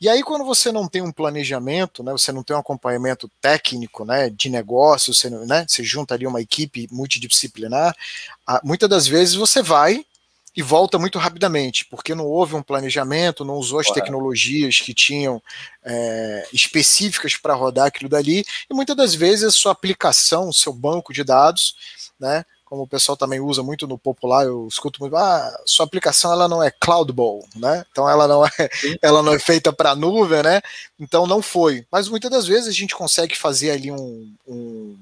E 0.00 0.08
aí, 0.08 0.22
quando 0.22 0.44
você 0.44 0.72
não 0.72 0.88
tem 0.88 1.02
um 1.02 1.12
planejamento, 1.12 2.02
né, 2.02 2.12
você 2.12 2.32
não 2.32 2.42
tem 2.42 2.56
um 2.56 2.60
acompanhamento 2.60 3.30
técnico 3.40 4.04
né, 4.04 4.28
de 4.30 4.48
negócio, 4.48 5.14
você, 5.14 5.30
né, 5.30 5.64
você 5.66 5.82
junta 5.82 6.14
ali 6.14 6.26
uma 6.26 6.40
equipe 6.40 6.88
multidisciplinar, 6.90 7.94
muitas 8.62 8.88
das 8.88 9.06
vezes 9.06 9.34
você 9.34 9.62
vai 9.62 10.04
e 10.56 10.62
volta 10.62 10.98
muito 10.98 11.18
rapidamente, 11.18 11.84
porque 11.84 12.14
não 12.14 12.26
houve 12.26 12.56
um 12.56 12.62
planejamento, 12.62 13.44
não 13.44 13.54
usou 13.54 13.78
as 13.78 13.86
tecnologias 13.90 14.80
que 14.80 14.92
tinham 14.92 15.40
é, 15.84 16.48
específicas 16.52 17.36
para 17.36 17.54
rodar 17.54 17.86
aquilo 17.86 18.10
dali, 18.10 18.44
e 18.68 18.74
muitas 18.74 18.96
das 18.96 19.14
vezes 19.14 19.44
a 19.44 19.50
sua 19.50 19.72
aplicação, 19.72 20.48
o 20.48 20.52
seu 20.52 20.72
banco 20.72 21.12
de 21.12 21.22
dados, 21.22 21.76
né, 22.18 22.44
como 22.70 22.82
o 22.82 22.86
pessoal 22.86 23.16
também 23.16 23.40
usa 23.40 23.64
muito 23.64 23.84
no 23.88 23.98
popular, 23.98 24.46
eu 24.46 24.68
escuto 24.68 25.00
muito, 25.00 25.16
ah, 25.16 25.60
sua 25.66 25.84
aplicação 25.84 26.32
ela 26.32 26.46
não 26.46 26.62
é 26.62 26.70
cloudable, 26.70 27.42
né? 27.56 27.84
Então 27.90 28.08
ela 28.08 28.28
não 28.28 28.46
é, 28.46 28.50
ela 29.02 29.24
não 29.24 29.34
é 29.34 29.40
feita 29.40 29.72
para 29.72 29.96
nuvem, 29.96 30.40
né? 30.40 30.62
Então 30.98 31.26
não 31.26 31.42
foi. 31.42 31.84
Mas 31.90 32.08
muitas 32.08 32.30
das 32.30 32.46
vezes 32.46 32.68
a 32.68 32.72
gente 32.72 32.94
consegue 32.94 33.36
fazer 33.36 33.72
ali 33.72 33.90
um, 33.90 34.32
um 34.46 34.96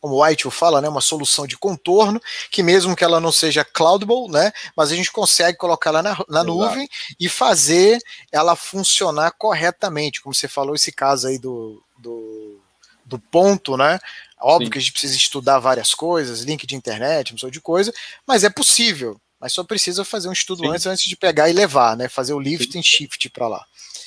como 0.00 0.14
o 0.14 0.24
White 0.24 0.50
fala, 0.50 0.80
né, 0.80 0.88
uma 0.88 1.00
solução 1.00 1.46
de 1.46 1.56
contorno, 1.56 2.20
que 2.50 2.60
mesmo 2.60 2.96
que 2.96 3.04
ela 3.04 3.20
não 3.20 3.30
seja 3.30 3.64
cloudable, 3.64 4.28
né, 4.28 4.50
mas 4.74 4.90
a 4.90 4.96
gente 4.96 5.12
consegue 5.12 5.56
colocar 5.56 5.92
lá 5.92 6.02
na, 6.02 6.18
na 6.28 6.42
nuvem 6.42 6.88
e 7.20 7.28
fazer 7.28 8.00
ela 8.32 8.56
funcionar 8.56 9.30
corretamente, 9.32 10.20
como 10.20 10.34
você 10.34 10.48
falou 10.48 10.74
esse 10.74 10.90
caso 10.90 11.28
aí 11.28 11.38
do, 11.38 11.80
do, 11.98 12.58
do 13.04 13.16
ponto, 13.16 13.76
né, 13.76 14.00
Óbvio 14.42 14.66
Sim. 14.66 14.70
que 14.72 14.78
a 14.78 14.80
gente 14.80 14.92
precisa 14.92 15.16
estudar 15.16 15.58
várias 15.58 15.94
coisas, 15.94 16.42
link 16.42 16.66
de 16.66 16.74
internet, 16.74 17.32
um 17.32 17.34
monte 17.34 17.52
de 17.52 17.60
coisa, 17.60 17.92
mas 18.26 18.44
é 18.44 18.50
possível. 18.50 19.20
Mas 19.40 19.52
só 19.52 19.64
precisa 19.64 20.04
fazer 20.04 20.28
um 20.28 20.32
estudo 20.32 20.62
Sim. 20.62 20.68
antes, 20.68 20.86
antes 20.86 21.04
de 21.04 21.16
pegar 21.16 21.50
e 21.50 21.52
levar, 21.52 21.96
né? 21.96 22.08
Fazer 22.08 22.32
o 22.32 22.38
lift 22.38 22.72
Sim. 22.72 22.78
and 22.78 22.82
shift 22.82 23.28
para 23.30 23.48
lá. 23.48 23.64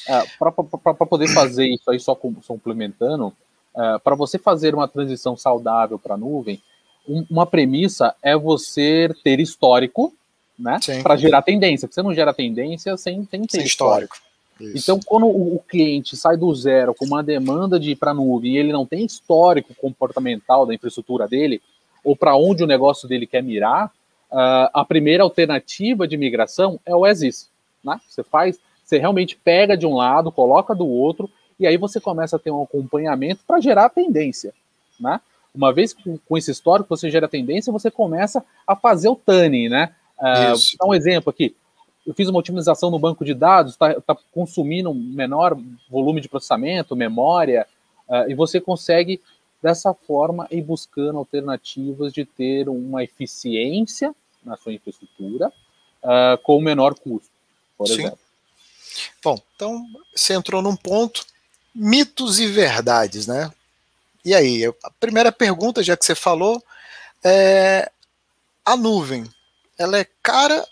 É, 0.08 0.24
para 0.40 0.52
poder 1.06 1.28
fazer 1.34 1.68
isso 1.68 1.90
aí, 1.90 2.00
só 2.00 2.16
complementando, 2.16 3.34
é, 3.76 4.00
para 4.00 4.16
você 4.16 4.38
fazer 4.38 4.74
uma 4.74 4.88
transição 4.88 5.36
saudável 5.36 6.00
para 6.00 6.14
a 6.14 6.18
nuvem, 6.18 6.62
um, 7.08 7.26
uma 7.30 7.46
premissa 7.46 8.16
é 8.22 8.36
você 8.36 9.10
ter 9.24 9.40
histórico, 9.40 10.14
né? 10.58 10.80
Para 11.04 11.18
gerar 11.18 11.42
tendência. 11.42 11.88
Porque 11.88 11.96
você 11.96 12.04
não 12.04 12.14
gera 12.14 12.34
tendência 12.34 12.96
sem, 12.98 13.28
sem 13.30 13.42
ter 13.42 13.58
sem 13.58 13.66
histórico. 13.66 14.16
histórico. 14.16 14.25
Isso. 14.60 14.78
Então, 14.78 15.00
quando 15.06 15.28
o, 15.28 15.62
cliente 15.68 16.16
sai 16.16 16.38
do 16.38 16.54
zero 16.56 16.94
com 16.94 17.06
uma 17.06 17.22
demanda 17.22 17.80
de 17.80 17.92
ir 17.92 17.96
para 17.96 18.12
a 18.12 18.14
nuvem 18.14 18.54
e 18.54 18.58
ele 18.58 18.72
não 18.72 18.86
tem 18.86 19.06
histórico 19.06 19.76
comportamental 19.76 20.66
da 20.66 20.74
infraestrutura 20.74 21.28
dele, 21.28 21.62
ou 22.04 22.16
para 22.16 22.36
onde 22.38 22.64
o 22.64 22.68
negócio 22.68 23.08
dele 23.08 23.28
quer 23.28 23.44
mirar, 23.44 23.88
uh, 24.32 24.70
a 24.74 24.86
primeira 24.88 25.24
alternativa 25.24 26.08
de 26.08 26.16
migração 26.16 26.80
é 26.86 26.96
o 26.96 27.06
ESIS. 27.06 27.50
Né? 27.84 28.00
Você 28.08 28.24
faz, 28.24 28.58
você 28.84 28.98
realmente 28.98 29.36
pega 29.36 29.76
de 29.76 29.86
um 29.86 29.96
lado, 29.96 30.32
coloca 30.32 30.74
do 30.74 30.88
outro, 30.88 31.30
e 31.60 31.68
aí 31.68 31.76
você 31.76 32.00
começa 32.00 32.38
a 32.38 32.40
ter 32.40 32.52
um 32.52 32.64
acompanhamento 32.64 33.42
para 33.46 33.60
gerar 33.60 33.90
tendência. 33.90 34.54
Né? 34.98 35.20
Uma 35.54 35.74
vez 35.74 35.94
com, 35.94 36.18
com 36.18 36.38
esse 36.38 36.52
histórico 36.52 36.90
você 36.90 37.10
gera 37.10 37.28
tendência, 37.28 37.74
você 37.74 37.92
começa 37.92 38.44
a 38.66 38.76
fazer 38.76 39.10
o 39.10 39.16
tuning, 39.16 39.68
né? 39.68 39.94
Uh, 40.18 40.56
vou 40.56 40.78
dar 40.80 40.86
um 40.88 40.94
exemplo 40.94 41.30
aqui 41.30 41.54
eu 42.06 42.14
fiz 42.14 42.30
uma 42.30 42.40
otimização 42.40 42.92
no 42.92 43.00
banco 43.00 43.26
de 43.26 43.34
dados, 43.34 43.74
está 43.74 44.00
tá 44.02 44.16
consumindo 44.32 44.92
um 44.92 44.94
menor 44.94 45.58
volume 45.90 46.22
de 46.22 46.30
processamento, 46.30 46.96
memória, 46.96 47.66
uh, 48.08 48.30
e 48.30 48.36
você 48.36 48.62
consegue, 48.62 49.20
dessa 49.62 49.94
forma, 49.94 50.48
ir 50.52 50.62
buscando 50.62 51.18
alternativas 51.18 52.14
de 52.14 52.24
ter 52.24 52.70
uma 52.70 53.04
eficiência 53.04 54.14
na 54.44 54.56
sua 54.56 54.74
infraestrutura 54.74 55.52
uh, 56.04 56.38
com 56.44 56.62
menor 56.62 56.94
custo, 56.94 57.32
por 57.78 57.88
Sim. 57.88 57.94
exemplo. 57.94 58.20
Bom, 59.24 59.38
então 59.56 59.86
você 60.16 60.34
entrou 60.34 60.62
num 60.62 60.76
ponto, 60.76 61.26
mitos 61.74 62.40
e 62.40 62.48
verdades, 62.48 63.26
né? 63.26 63.52
E 64.24 64.34
aí, 64.34 64.66
a 64.84 64.92
primeira 65.00 65.32
pergunta, 65.32 65.84
já 65.84 65.98
que 65.98 66.06
você 66.06 66.16
falou, 66.16 66.64
é 67.24 67.92
a 68.64 68.78
nuvem, 68.78 69.26
ela 69.78 70.00
é 70.00 70.08
cara 70.24 70.66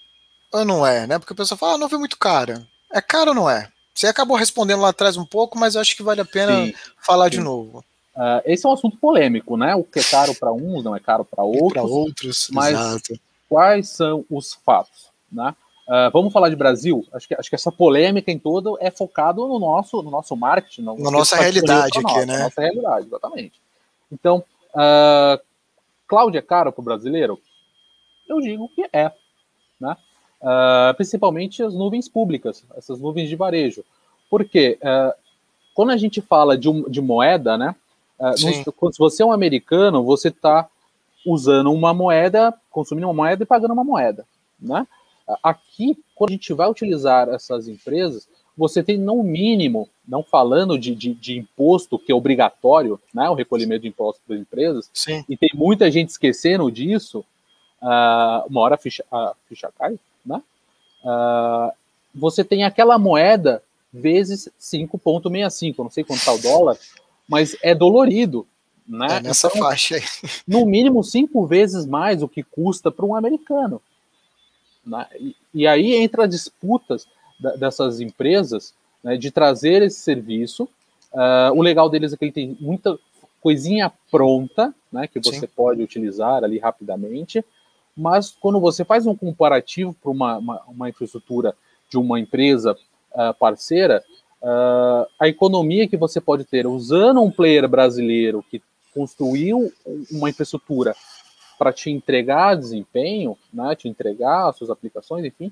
ou 0.53 0.65
não 0.65 0.85
é, 0.85 1.07
né? 1.07 1.19
Porque 1.19 1.33
o 1.33 1.35
pessoal 1.35 1.57
fala, 1.57 1.85
ah, 1.85 1.89
é 1.91 1.97
muito 1.97 2.17
cara. 2.17 2.65
É 2.91 3.01
cara 3.01 3.31
ou 3.31 3.35
não 3.35 3.49
é? 3.49 3.69
Você 3.93 4.07
acabou 4.07 4.37
respondendo 4.37 4.81
lá 4.81 4.89
atrás 4.89 5.17
um 5.17 5.25
pouco, 5.25 5.57
mas 5.57 5.75
acho 5.75 5.95
que 5.95 6.03
vale 6.03 6.21
a 6.21 6.25
pena 6.25 6.65
sim, 6.65 6.73
falar 6.97 7.25
sim. 7.25 7.37
de 7.37 7.39
novo. 7.39 7.83
Uh, 8.15 8.41
esse 8.45 8.65
é 8.65 8.69
um 8.69 8.73
assunto 8.73 8.97
polêmico, 8.97 9.57
né? 9.57 9.75
O 9.75 9.83
que 9.83 9.99
é 9.99 10.03
caro 10.03 10.35
para 10.35 10.51
uns 10.51 10.83
não 10.83 10.95
é 10.95 10.99
caro 10.99 11.25
para 11.25 11.43
outros. 11.43 11.73
Para 11.73 11.83
outros, 11.83 12.47
mas 12.51 12.73
exato. 12.73 13.19
quais 13.49 13.89
são 13.89 14.23
os 14.29 14.53
fatos, 14.53 15.09
né? 15.31 15.55
Uh, 15.87 16.09
vamos 16.13 16.31
falar 16.31 16.49
de 16.49 16.55
Brasil? 16.55 17.05
Acho 17.11 17.27
que, 17.27 17.35
acho 17.35 17.49
que 17.49 17.55
essa 17.55 17.71
polêmica 17.71 18.31
em 18.31 18.39
todo 18.39 18.77
é 18.79 18.89
focado 18.89 19.47
no 19.47 19.59
nosso, 19.59 20.01
no 20.01 20.09
nosso 20.09 20.35
marketing. 20.35 20.83
No, 20.83 20.97
Na 20.97 21.11
nossa 21.11 21.35
realidade 21.35 21.99
aqui, 21.99 22.25
né? 22.25 22.43
nossa 22.43 22.61
realidade, 22.61 23.07
exatamente. 23.07 23.61
Então, 24.11 24.43
uh, 24.73 25.41
Cláudia 26.07 26.39
é 26.39 26.43
caro 26.43 26.71
para 26.71 26.81
o 26.81 26.85
brasileiro? 26.85 27.41
Eu 28.29 28.39
digo 28.39 28.69
que 28.69 28.87
é. 28.93 29.11
Né? 29.79 29.97
Uh, 30.43 30.93
principalmente 30.95 31.63
as 31.63 31.73
nuvens 31.73 32.09
públicas, 32.09 32.65
essas 32.75 32.99
nuvens 32.99 33.29
de 33.29 33.35
varejo. 33.35 33.83
Porque 34.29 34.77
uh, 34.81 35.13
quando 35.73 35.91
a 35.91 35.97
gente 35.97 36.19
fala 36.19 36.57
de, 36.57 36.69
um, 36.69 36.83
de 36.89 37.01
moeda, 37.01 37.57
né? 37.57 37.73
Uh, 38.19 38.37
se 38.37 38.99
você 38.99 39.23
é 39.23 39.25
um 39.25 39.31
americano, 39.31 40.03
você 40.03 40.27
está 40.27 40.67
usando 41.25 41.71
uma 41.71 41.93
moeda, 41.93 42.53
consumindo 42.69 43.07
uma 43.07 43.13
moeda 43.13 43.43
e 43.43 43.45
pagando 43.45 43.73
uma 43.73 43.83
moeda. 43.83 44.25
Né? 44.59 44.85
Aqui, 45.41 45.97
quando 46.13 46.31
a 46.31 46.33
gente 46.33 46.53
vai 46.53 46.69
utilizar 46.69 47.29
essas 47.29 47.67
empresas, 47.67 48.27
você 48.55 48.83
tem 48.83 48.97
no 48.97 49.23
mínimo, 49.23 49.89
não 50.07 50.21
falando 50.21 50.77
de, 50.77 50.93
de, 50.93 51.13
de 51.13 51.39
imposto 51.39 51.97
que 51.97 52.11
é 52.11 52.15
obrigatório, 52.15 52.99
né, 53.13 53.29
o 53.29 53.33
recolhimento 53.33 53.81
de 53.81 53.87
impostos 53.87 54.21
das 54.27 54.39
empresas, 54.39 54.89
Sim. 54.93 55.23
e 55.27 55.35
tem 55.35 55.49
muita 55.53 55.89
gente 55.89 56.09
esquecendo 56.09 56.69
disso, 56.71 57.19
uh, 57.81 58.45
uma 58.47 58.61
hora 58.61 58.75
a 58.75 58.77
ficha, 58.77 59.03
a 59.11 59.33
ficha 59.47 59.71
cai, 59.77 59.97
né? 60.25 60.41
Uh, 61.03 61.71
você 62.13 62.43
tem 62.43 62.63
aquela 62.63 62.97
moeda 62.97 63.61
vezes 63.91 64.49
5,65, 64.59 65.75
não 65.79 65.89
sei 65.89 66.03
quanto 66.03 66.19
está 66.19 66.33
o 66.33 66.39
dólar, 66.39 66.77
mas 67.27 67.55
é 67.61 67.75
dolorido. 67.75 68.47
Né? 68.87 69.17
É 69.17 69.19
nessa 69.21 69.47
então, 69.47 69.61
faixa 69.61 69.95
aí. 69.95 70.03
No 70.47 70.65
mínimo 70.65 71.03
cinco 71.03 71.45
vezes 71.45 71.85
mais 71.85 72.21
o 72.21 72.27
que 72.27 72.43
custa 72.43 72.91
para 72.91 73.05
um 73.05 73.15
americano. 73.15 73.81
Né? 74.85 75.05
E, 75.19 75.35
e, 75.53 75.67
aí 75.67 75.93
entra 75.95 76.27
disputas 76.27 77.07
da, 77.39 77.55
dessas 77.55 78.01
empresas 78.01 78.73
né, 79.03 79.15
de 79.15 79.31
trazer 79.31 79.81
esse 79.81 79.99
serviço. 79.99 80.63
Uh, 81.13 81.53
o 81.55 81.61
legal 81.61 81.89
deles 81.89 82.11
é 82.11 82.17
que 82.17 82.25
ele 82.25 82.31
tem 82.31 82.57
muita 82.59 82.97
coisinha 83.41 83.91
pronta, 84.09 84.73
né, 84.91 85.07
que 85.07 85.19
você 85.19 85.41
Sim. 85.41 85.49
pode 85.55 85.81
utilizar 85.81 86.43
ali 86.43 86.57
rapidamente, 86.57 87.43
mas 87.95 88.31
quando 88.31 88.59
você 88.59 88.83
faz 88.83 89.05
um 89.05 89.15
comparativo 89.15 89.93
para 89.93 90.11
uma, 90.11 90.37
uma, 90.37 90.61
uma, 90.67 90.89
infraestrutura 90.89 91.55
de 91.89 91.97
uma 91.97 92.19
empresa 92.19 92.75
uh, 93.11 93.33
parceira, 93.39 94.03
uh, 94.41 95.07
a 95.19 95.27
economia 95.27 95.87
que 95.87 95.97
você 95.97 96.19
pode 96.19 96.43
ter 96.43 96.65
usando 96.65 97.21
um 97.21 97.31
player 97.31 97.67
brasileiro 97.67 98.43
que 98.49 98.61
construiu 98.93 99.71
uma 100.11 100.29
infraestrutura 100.29 100.95
para 101.57 101.71
te 101.71 101.89
entregar 101.89 102.55
desempenho, 102.55 103.37
né, 103.53 103.75
te 103.75 103.87
entregar 103.87 104.49
as 104.49 104.57
suas 104.57 104.69
aplicações, 104.69 105.25
enfim, 105.25 105.51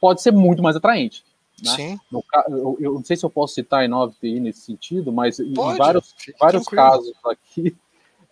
pode 0.00 0.22
ser 0.22 0.32
muito 0.32 0.62
mais 0.62 0.76
atraente. 0.76 1.24
Né? 1.62 1.70
Sim. 1.76 2.00
No, 2.10 2.24
eu, 2.48 2.76
eu, 2.80 2.94
não 2.94 3.04
sei 3.04 3.16
se 3.16 3.24
eu 3.24 3.30
posso 3.30 3.54
citar 3.54 3.84
a 3.84 3.88
9TI 3.88 4.40
nesse 4.40 4.60
sentido, 4.60 5.12
mas 5.12 5.36
pode, 5.36 5.50
em 5.50 5.76
vários, 5.76 6.14
vários 6.38 6.66
casos 6.66 7.12
aqui, 7.24 7.76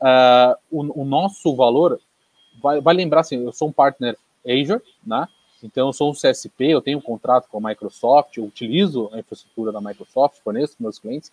uh, 0.00 0.56
o, 0.70 1.02
o, 1.02 1.04
nosso 1.04 1.54
valor, 1.54 2.00
vai, 2.62 2.80
vai 2.80 2.94
lembrar 2.94 3.20
assim, 3.20 3.44
eu 3.44 3.52
sou 3.52 3.68
um 3.68 3.72
partner 3.72 4.16
Azure, 4.46 4.82
né? 5.06 5.26
Então, 5.62 5.88
eu 5.88 5.92
sou 5.92 6.10
um 6.10 6.14
CSP, 6.14 6.66
eu 6.66 6.80
tenho 6.80 6.98
um 6.98 7.02
contrato 7.02 7.48
com 7.48 7.58
a 7.58 7.68
Microsoft, 7.68 8.36
eu 8.36 8.44
utilizo 8.44 9.10
a 9.12 9.18
infraestrutura 9.18 9.72
da 9.72 9.80
Microsoft, 9.80 10.38
forneço 10.42 10.76
para 10.76 10.84
meus 10.84 10.98
clientes, 10.98 11.32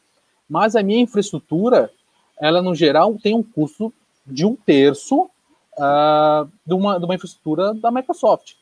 mas 0.50 0.76
a 0.76 0.82
minha 0.82 1.02
infraestrutura, 1.02 1.92
ela 2.40 2.62
no 2.62 2.74
geral 2.74 3.16
tem 3.22 3.36
um 3.36 3.44
custo 3.44 3.94
de 4.26 4.46
um 4.46 4.56
terço 4.56 5.30
uh, 5.78 6.50
de, 6.66 6.74
uma, 6.74 6.98
de 6.98 7.06
uma 7.06 7.14
infraestrutura 7.14 7.74
da 7.74 7.92
Microsoft. 7.92 8.54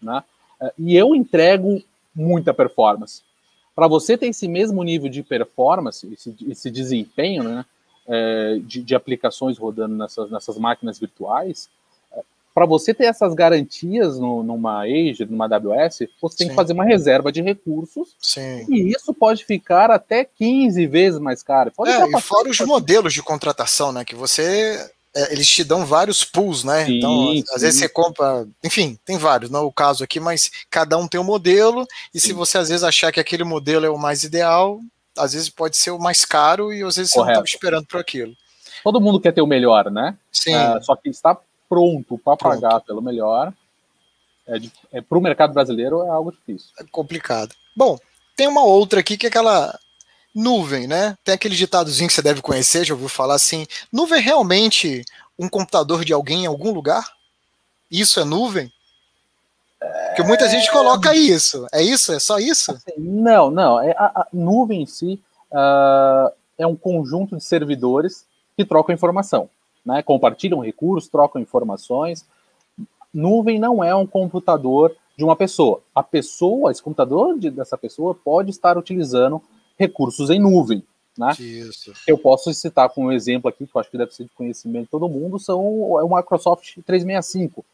Né? 0.00 0.22
Uh, 0.60 0.70
e 0.78 0.96
eu 0.96 1.14
entrego 1.14 1.82
muita 2.14 2.54
performance. 2.54 3.22
Para 3.74 3.88
você 3.88 4.16
ter 4.16 4.26
esse 4.26 4.46
mesmo 4.46 4.84
nível 4.84 5.08
de 5.08 5.22
performance, 5.24 6.06
esse, 6.12 6.36
esse 6.48 6.70
desempenho 6.70 7.42
né, 7.42 7.66
é, 8.06 8.58
de, 8.62 8.82
de, 8.82 8.94
aplicações 8.94 9.58
rodando 9.58 9.94
nessas, 9.94 10.30
nessas 10.30 10.58
máquinas 10.58 10.98
virtuais, 10.98 11.68
é, 12.12 12.20
para 12.54 12.66
você 12.66 12.92
ter 12.92 13.04
essas 13.04 13.34
garantias 13.34 14.18
no, 14.18 14.42
numa 14.42 14.82
Azure, 14.82 15.26
numa 15.30 15.46
AWS, 15.46 16.00
você 16.20 16.36
tem 16.36 16.46
Sim. 16.46 16.48
que 16.48 16.54
fazer 16.54 16.72
uma 16.72 16.84
reserva 16.84 17.32
de 17.32 17.42
recursos. 17.42 18.14
Sim. 18.20 18.66
E 18.68 18.90
isso 18.90 19.12
pode 19.14 19.44
ficar 19.44 19.90
até 19.90 20.24
15 20.24 20.86
vezes 20.86 21.20
mais 21.20 21.42
caro. 21.42 21.72
Pode 21.72 21.90
é, 21.90 22.06
e 22.06 22.20
fora 22.20 22.48
os 22.48 22.60
modelos 22.60 23.12
de 23.12 23.22
contratação, 23.22 23.92
né? 23.92 24.04
Que 24.04 24.14
você 24.14 24.78
é, 25.14 25.32
eles 25.32 25.48
te 25.48 25.62
dão 25.62 25.86
vários 25.86 26.24
pools, 26.24 26.64
né? 26.64 26.84
Sim, 26.86 26.98
então, 26.98 27.32
sim. 27.32 27.44
às 27.54 27.62
vezes 27.62 27.78
você 27.78 27.88
compra, 27.88 28.46
enfim, 28.64 28.98
tem 29.04 29.16
vários, 29.16 29.48
não 29.48 29.60
é 29.60 29.62
o 29.62 29.72
caso 29.72 30.02
aqui, 30.02 30.18
mas 30.18 30.50
cada 30.68 30.98
um 30.98 31.06
tem 31.06 31.20
um 31.20 31.24
modelo, 31.24 31.86
e 32.12 32.18
sim. 32.18 32.28
se 32.28 32.32
você 32.32 32.58
às 32.58 32.68
vezes 32.68 32.82
achar 32.82 33.12
que 33.12 33.20
aquele 33.20 33.44
modelo 33.44 33.86
é 33.86 33.90
o 33.90 33.96
mais 33.96 34.24
ideal, 34.24 34.80
às 35.16 35.32
vezes 35.32 35.48
pode 35.48 35.76
ser 35.76 35.90
o 35.90 35.98
mais 35.98 36.24
caro 36.24 36.72
e 36.72 36.82
às 36.82 36.96
vezes 36.96 37.12
Correto. 37.12 37.12
você 37.12 37.18
não 37.18 37.30
estava 37.30 37.46
esperando 37.46 37.86
por 37.86 38.00
aquilo. 38.00 38.34
Todo 38.82 39.00
mundo 39.00 39.20
quer 39.20 39.32
ter 39.32 39.42
o 39.42 39.46
melhor, 39.46 39.90
né? 39.90 40.16
Sim. 40.32 40.54
Uh, 40.54 40.82
só 40.82 40.94
que 40.96 41.08
está 41.08 41.36
pronto 41.68 42.18
para 42.18 42.36
pagar 42.36 42.80
pelo 42.80 43.00
melhor. 43.00 43.52
É, 44.46 44.58
é, 44.92 45.00
para 45.00 45.16
o 45.16 45.20
mercado 45.20 45.54
brasileiro 45.54 46.02
é 46.02 46.08
algo 46.08 46.30
difícil. 46.30 46.68
É 46.78 46.84
complicado. 46.84 47.54
Bom, 47.74 47.98
tem 48.36 48.46
uma 48.46 48.62
outra 48.62 49.00
aqui 49.00 49.16
que 49.16 49.26
é 49.26 49.28
aquela 49.28 49.78
nuvem, 50.34 50.86
né? 50.86 51.16
Tem 51.24 51.34
aquele 51.34 51.54
ditadozinho 51.54 52.08
que 52.08 52.14
você 52.14 52.22
deve 52.22 52.42
conhecer, 52.42 52.84
já 52.84 52.94
ouviu 52.94 53.08
falar 53.08 53.34
assim: 53.34 53.66
nuvem 53.92 54.18
é 54.18 54.22
realmente 54.22 55.04
um 55.38 55.48
computador 55.48 56.04
de 56.04 56.12
alguém 56.12 56.44
em 56.44 56.46
algum 56.46 56.72
lugar? 56.72 57.10
Isso 57.90 58.20
é 58.20 58.24
nuvem? 58.24 58.72
Porque 60.08 60.22
muita 60.22 60.48
gente 60.48 60.70
coloca 60.70 61.14
isso. 61.14 61.66
É 61.72 61.82
isso? 61.82 62.12
É 62.12 62.18
só 62.18 62.38
isso? 62.38 62.72
Assim, 62.72 62.92
não, 62.98 63.50
não. 63.50 63.80
É 63.80 63.92
a, 63.92 64.20
a 64.20 64.26
nuvem 64.32 64.82
em 64.82 64.86
si 64.86 65.20
uh, 65.52 66.32
é 66.56 66.66
um 66.66 66.76
conjunto 66.76 67.36
de 67.36 67.44
servidores 67.44 68.24
que 68.56 68.64
trocam 68.64 68.94
informação, 68.94 69.48
né? 69.84 70.02
Compartilham 70.02 70.60
recursos, 70.60 71.10
trocam 71.10 71.42
informações. 71.42 72.24
Nuvem 73.12 73.58
não 73.58 73.82
é 73.82 73.94
um 73.94 74.06
computador 74.06 74.94
de 75.16 75.24
uma 75.24 75.36
pessoa. 75.36 75.80
A 75.94 76.02
pessoa, 76.02 76.70
esse 76.70 76.82
computador 76.82 77.38
de, 77.38 77.50
dessa 77.50 77.76
pessoa 77.78 78.14
pode 78.14 78.50
estar 78.50 78.76
utilizando 78.76 79.42
recursos 79.78 80.30
em 80.30 80.40
nuvem. 80.40 80.82
Né? 81.16 81.32
Isso. 81.38 81.92
Eu 82.06 82.18
posso 82.18 82.52
citar 82.52 82.88
como 82.88 83.12
exemplo 83.12 83.48
aqui, 83.48 83.66
que 83.66 83.76
eu 83.76 83.80
acho 83.80 83.90
que 83.90 83.98
deve 83.98 84.14
ser 84.14 84.24
de 84.24 84.30
conhecimento 84.30 84.84
de 84.84 84.90
todo 84.90 85.08
mundo, 85.08 85.38
são 85.38 85.60
o 85.60 86.16
Microsoft 86.16 86.78
365. 86.84 87.64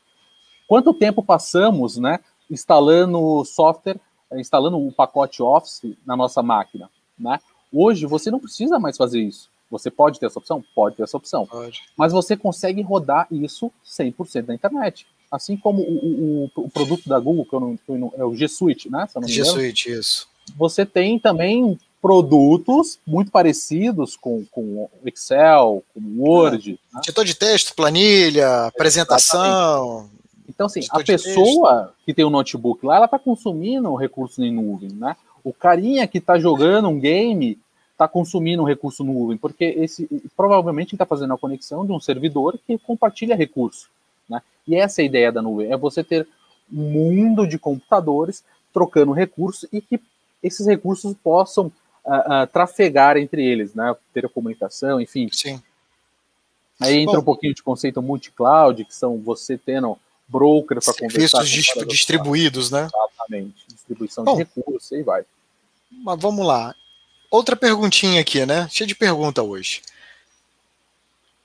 Quanto 0.70 0.94
tempo 0.94 1.20
passamos 1.20 1.96
né, 1.96 2.20
instalando 2.48 3.44
software, 3.44 3.98
instalando 4.36 4.78
o 4.78 4.92
pacote 4.92 5.42
Office 5.42 5.96
na 6.06 6.16
nossa 6.16 6.44
máquina? 6.44 6.88
Né? 7.18 7.40
Hoje 7.72 8.06
você 8.06 8.30
não 8.30 8.38
precisa 8.38 8.78
mais 8.78 8.96
fazer 8.96 9.20
isso. 9.20 9.50
Você 9.68 9.90
pode 9.90 10.20
ter 10.20 10.26
essa 10.26 10.38
opção? 10.38 10.62
Pode 10.72 10.94
ter 10.94 11.02
essa 11.02 11.16
opção. 11.16 11.44
Pode. 11.44 11.82
Mas 11.96 12.12
você 12.12 12.36
consegue 12.36 12.82
rodar 12.82 13.26
isso 13.32 13.72
100% 13.84 14.46
na 14.46 14.54
internet. 14.54 15.08
Assim 15.28 15.56
como 15.56 15.82
o, 15.82 16.44
o, 16.44 16.50
o, 16.54 16.70
produto 16.70 17.08
da 17.08 17.18
Google, 17.18 17.44
que 17.46 17.52
eu 17.52 17.60
não, 17.60 17.78
eu 17.88 17.98
não, 17.98 18.12
é 18.16 18.24
o 18.24 18.36
G 18.36 18.46
Suite, 18.46 18.88
né? 18.88 19.08
G 19.26 19.44
Suite, 19.44 19.90
isso. 19.90 20.28
Você 20.56 20.86
tem 20.86 21.18
também 21.18 21.76
produtos 22.00 23.00
muito 23.04 23.32
parecidos 23.32 24.16
com, 24.16 24.44
com 24.52 24.88
Excel, 25.04 25.82
com 25.92 26.00
Word. 26.16 26.78
Ah, 26.92 26.94
né? 26.94 27.00
Editor 27.02 27.24
de 27.24 27.34
texto, 27.34 27.74
planilha, 27.74 28.66
apresentação. 28.66 30.08
Então, 30.60 30.66
assim, 30.66 30.80
a 30.90 31.02
pessoa 31.02 31.94
que 32.04 32.12
tem 32.12 32.22
um 32.22 32.28
notebook 32.28 32.84
lá, 32.84 32.96
ela 32.96 33.06
está 33.06 33.18
consumindo 33.18 33.94
recurso 33.94 34.44
em 34.44 34.52
nuvem, 34.52 34.90
né? 34.90 35.16
O 35.42 35.54
carinha 35.54 36.06
que 36.06 36.18
está 36.18 36.38
jogando 36.38 36.86
um 36.86 37.00
game 37.00 37.58
está 37.92 38.06
consumindo 38.06 38.62
um 38.62 38.66
recurso 38.66 39.02
nuvem, 39.02 39.38
porque 39.38 39.64
esse 39.64 40.06
provavelmente 40.36 40.94
está 40.94 41.06
fazendo 41.06 41.32
a 41.32 41.38
conexão 41.38 41.86
de 41.86 41.92
um 41.92 41.98
servidor 41.98 42.58
que 42.66 42.76
compartilha 42.76 43.34
recurso, 43.34 43.88
né? 44.28 44.42
E 44.68 44.76
essa 44.76 45.00
é 45.00 45.04
a 45.04 45.06
ideia 45.06 45.32
da 45.32 45.40
nuvem, 45.40 45.72
é 45.72 45.78
você 45.78 46.04
ter 46.04 46.28
um 46.70 46.90
mundo 46.92 47.46
de 47.46 47.58
computadores 47.58 48.44
trocando 48.70 49.12
recursos 49.12 49.66
e 49.72 49.80
que 49.80 49.98
esses 50.42 50.66
recursos 50.66 51.14
possam 51.24 51.72
uh, 52.04 52.46
trafegar 52.52 53.16
entre 53.16 53.42
eles, 53.42 53.74
né? 53.74 53.96
Ter 54.12 54.26
a 54.26 54.28
comunicação, 54.28 55.00
enfim. 55.00 55.26
Sim. 55.32 55.58
Aí 56.78 56.98
entra 56.98 57.14
Bom, 57.14 57.22
um 57.22 57.24
pouquinho 57.24 57.54
de 57.54 57.62
conceito 57.62 58.02
multi-cloud, 58.02 58.84
que 58.84 58.94
são 58.94 59.16
você 59.16 59.56
tendo 59.56 59.98
broker 60.30 60.80
para 60.82 60.94
conversar. 60.94 61.44
Serviços 61.44 61.86
distribuídos, 61.86 62.70
né? 62.70 62.88
Exatamente. 62.88 63.64
Distribuição 63.68 64.24
Bom, 64.24 64.36
de 64.36 64.44
recursos, 64.44 64.92
aí 64.92 65.02
vai. 65.02 65.24
Mas 65.90 66.20
vamos 66.20 66.46
lá. 66.46 66.74
Outra 67.30 67.56
perguntinha 67.56 68.20
aqui, 68.20 68.44
né? 68.46 68.68
Cheio 68.70 68.88
de 68.88 68.94
pergunta 68.94 69.42
hoje. 69.42 69.82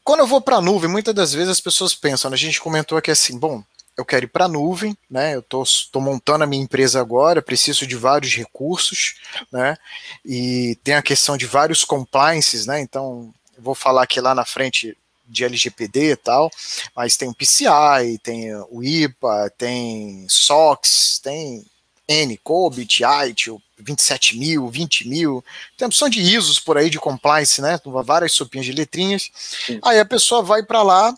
Quando 0.03 0.19
eu 0.19 0.27
vou 0.27 0.39
para 0.39 0.57
a 0.57 0.61
nuvem, 0.61 0.89
muitas 0.89 1.13
das 1.15 1.33
vezes 1.33 1.49
as 1.49 1.59
pessoas 1.59 1.95
pensam, 1.95 2.29
né? 2.29 2.35
a 2.35 2.37
gente 2.37 2.61
comentou 2.61 2.97
aqui 2.97 3.09
assim, 3.09 3.39
bom, 3.39 3.63
eu 3.97 4.05
quero 4.05 4.25
ir 4.25 4.27
para 4.27 4.45
a 4.45 4.47
nuvem, 4.47 4.95
né? 5.09 5.35
Eu 5.35 5.43
estou 5.63 6.01
montando 6.01 6.43
a 6.43 6.47
minha 6.47 6.61
empresa 6.61 6.99
agora, 6.99 7.41
preciso 7.41 7.87
de 7.87 7.95
vários 7.95 8.35
recursos, 8.35 9.15
né? 9.51 9.77
E 10.23 10.77
tem 10.83 10.95
a 10.95 11.01
questão 11.01 11.37
de 11.37 11.45
vários 11.45 11.83
compliances, 11.83 12.65
né? 12.65 12.81
Então, 12.81 13.33
eu 13.55 13.63
vou 13.63 13.73
falar 13.73 14.03
aqui 14.03 14.19
lá 14.19 14.35
na 14.35 14.45
frente 14.45 14.97
de 15.27 15.43
LGPD 15.43 16.11
e 16.11 16.15
tal, 16.15 16.51
mas 16.95 17.17
tem 17.17 17.29
o 17.29 17.33
PCI, 17.33 18.19
tem 18.21 18.55
o 18.69 18.83
IPA, 18.83 19.51
tem 19.57 20.25
SOX, 20.29 21.19
tem 21.23 21.65
N, 22.07 22.37
COBIT, 22.37 23.03
ITIL, 23.03 23.61
27 23.77 24.37
mil, 24.37 24.69
20 24.69 25.07
mil, 25.07 25.43
tem 25.77 25.85
a 25.85 25.87
opção 25.87 26.07
de 26.07 26.21
ISOs 26.21 26.59
por 26.59 26.77
aí 26.77 26.89
de 26.89 26.99
compliance, 26.99 27.61
né? 27.61 27.79
Várias 28.03 28.33
sopinhas 28.33 28.65
de 28.65 28.71
letrinhas. 28.71 29.29
Sim. 29.33 29.79
Aí 29.83 29.99
a 29.99 30.05
pessoa 30.05 30.43
vai 30.43 30.63
para 30.63 30.83
lá, 30.83 31.17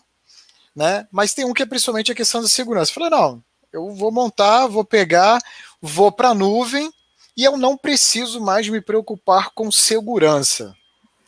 né? 0.74 1.06
Mas 1.12 1.34
tem 1.34 1.44
um 1.44 1.52
que 1.52 1.62
é 1.62 1.66
principalmente 1.66 2.10
a 2.10 2.14
questão 2.14 2.40
da 2.40 2.48
segurança. 2.48 2.92
Falei, 2.92 3.10
não, 3.10 3.42
eu 3.72 3.94
vou 3.94 4.10
montar, 4.10 4.66
vou 4.66 4.84
pegar, 4.84 5.38
vou 5.80 6.10
para 6.10 6.30
a 6.30 6.34
nuvem 6.34 6.90
e 7.36 7.44
eu 7.44 7.56
não 7.56 7.76
preciso 7.76 8.40
mais 8.40 8.68
me 8.68 8.80
preocupar 8.80 9.50
com 9.50 9.70
segurança. 9.70 10.74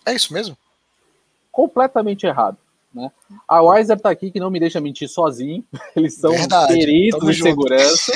É 0.05 0.14
isso 0.14 0.33
mesmo? 0.33 0.57
Completamente 1.53 2.27
errado. 2.27 2.57
Né? 2.92 3.11
A 3.46 3.62
Wiser 3.62 3.96
está 3.96 4.11
aqui 4.11 4.31
que 4.31 4.40
não 4.40 4.50
me 4.50 4.59
deixa 4.59 4.81
mentir 4.81 5.09
sozinho. 5.09 5.64
Eles 5.94 6.14
são 6.14 6.33
Verdade, 6.33 6.74
peritos 6.74 7.22
em 7.29 7.42
segurança. 7.42 8.12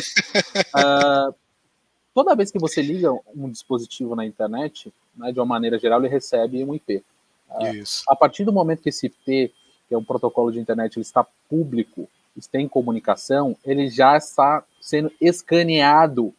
uh, 0.75 1.35
toda 2.13 2.35
vez 2.35 2.51
que 2.51 2.59
você 2.59 2.83
liga 2.83 3.13
um 3.35 3.49
dispositivo 3.49 4.17
na 4.17 4.25
internet, 4.25 4.93
né, 5.17 5.33
de 5.33 5.39
uma 5.39 5.47
maneira 5.47 5.79
geral, 5.79 6.01
ele 6.01 6.09
recebe 6.09 6.65
um 6.65 6.75
IP. 6.75 6.97
Uh, 6.97 7.03
ah, 7.51 8.13
a 8.13 8.17
partir 8.17 8.45
do 8.45 8.53
momento 8.53 8.83
que 8.83 8.89
esse 8.89 9.07
IP, 9.07 9.53
que 9.89 9.95
é 9.95 9.99
um 9.99 10.05
protocolo 10.05 10.51
de 10.51 10.59
internet, 10.59 10.97
ele 10.97 11.03
está 11.03 11.25
público, 11.49 12.09
está 12.37 12.59
em 12.59 12.69
comunicação, 12.69 13.57
ele 13.65 13.89
já 13.89 14.17
está 14.17 14.65
sendo 14.81 15.11
escaneado 15.21 16.35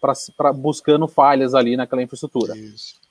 para 0.00 0.52
buscando 0.52 1.06
falhas 1.08 1.54
ali 1.54 1.76
naquela 1.76 2.02
infraestrutura. 2.02 2.54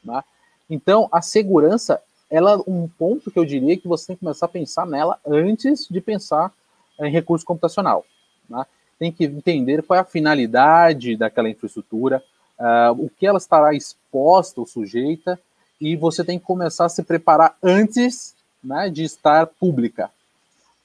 Né? 0.04 0.24
Então, 0.70 1.08
a 1.12 1.22
segurança 1.22 2.02
ela 2.30 2.62
um 2.68 2.88
ponto 2.88 3.32
que 3.32 3.40
eu 3.40 3.46
diria 3.46 3.78
que 3.78 3.88
você 3.88 4.08
tem 4.08 4.16
que 4.16 4.22
começar 4.22 4.46
a 4.46 4.50
pensar 4.50 4.86
nela 4.86 5.20
antes 5.26 5.88
de 5.90 6.02
pensar 6.02 6.52
em 7.00 7.12
recurso 7.12 7.46
computacional. 7.46 8.06
Né? 8.50 8.66
Tem 9.00 9.12
que 9.12 9.26
entender 9.26 9.84
qual 9.84 9.98
é 9.98 10.02
a 10.02 10.06
finalidade 10.06 11.16
daquela 11.16 11.50
infraestrutura, 11.50 12.24
uh, 12.60 12.92
o 12.94 13.10
que 13.10 13.26
ela 13.26 13.38
estará 13.38 13.74
exposta 13.74 14.60
ou 14.60 14.68
sujeita, 14.68 15.40
e 15.80 15.96
você 15.96 16.24
tem 16.24 16.40
que 16.40 16.46
começar 16.46 16.86
a 16.86 16.90
se 16.90 17.04
preparar 17.04 17.56
antes 17.62 18.36
né, 18.64 18.90
de 18.90 19.04
estar 19.04 19.46
pública. 19.46 20.10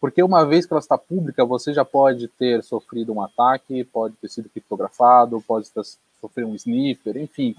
Porque 0.01 0.23
uma 0.23 0.45
vez 0.45 0.67
que 0.67 0.73
ela 0.73 0.81
está 0.81 0.99
pública, 0.99 1.45
você 1.45 1.73
já 1.73 1.85
pode 1.85 2.29
ter 2.29 2.63
sofrido 2.63 3.13
um 3.13 3.23
ataque, 3.23 3.85
pode 3.85 4.15
ter 4.17 4.29
sido 4.29 4.49
criptografado, 4.49 5.43
pode 5.47 5.71
ter 5.71 5.83
sofrido 6.21 6.51
um 6.51 6.55
sniffer, 6.55 7.17
enfim. 7.17 7.55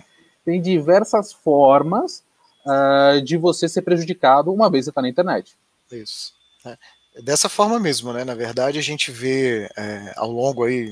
Tem 0.46 0.62
diversas 0.62 1.32
formas 1.32 2.22
uh, 2.66 3.22
de 3.22 3.38
você 3.38 3.68
ser 3.68 3.82
prejudicado 3.82 4.52
uma 4.54 4.70
vez 4.70 4.86
você 4.86 4.92
está 4.92 5.02
na 5.02 5.10
internet. 5.10 5.56
Isso. 5.92 6.34
É. 6.66 6.78
Dessa 7.22 7.48
forma 7.48 7.80
mesmo, 7.80 8.12
né? 8.12 8.24
Na 8.24 8.34
verdade, 8.34 8.80
a 8.80 8.82
gente 8.82 9.12
vê 9.12 9.70
é, 9.78 10.14
ao 10.16 10.32
longo 10.32 10.64
aí 10.64 10.92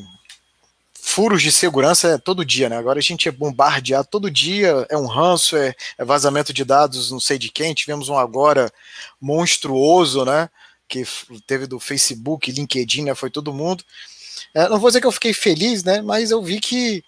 furos 0.94 1.42
de 1.42 1.52
segurança 1.52 2.10
é 2.10 2.18
todo 2.18 2.46
dia, 2.46 2.70
né? 2.70 2.78
Agora 2.78 3.00
a 3.00 3.02
gente 3.02 3.28
é 3.28 3.32
bombardeado 3.32 4.08
todo 4.10 4.30
dia, 4.30 4.86
é 4.88 4.96
um 4.96 5.08
ranço, 5.08 5.58
é, 5.58 5.74
é, 5.98 6.06
vazamento 6.06 6.54
de 6.54 6.64
dados, 6.64 7.10
não 7.10 7.20
sei 7.20 7.40
de 7.40 7.50
quem. 7.50 7.74
Tivemos 7.74 8.08
um 8.08 8.18
agora 8.18 8.72
monstruoso, 9.20 10.24
né? 10.24 10.48
Que 10.88 11.04
teve 11.48 11.66
do 11.66 11.80
Facebook, 11.80 12.52
LinkedIn, 12.52 13.06
né? 13.06 13.16
Foi 13.16 13.32
todo 13.32 13.54
mundo. 13.54 13.84
É, 14.54 14.70
não 14.70 14.80
vou 14.80 14.90
dizer 14.90 15.02
que 15.02 15.08
eu 15.08 15.12
fiquei 15.12 15.34
feliz, 15.34 15.84
né? 15.84 16.02
Mas 16.02 16.30
eu 16.30 16.42
vi 16.42 16.60
que 16.60 17.04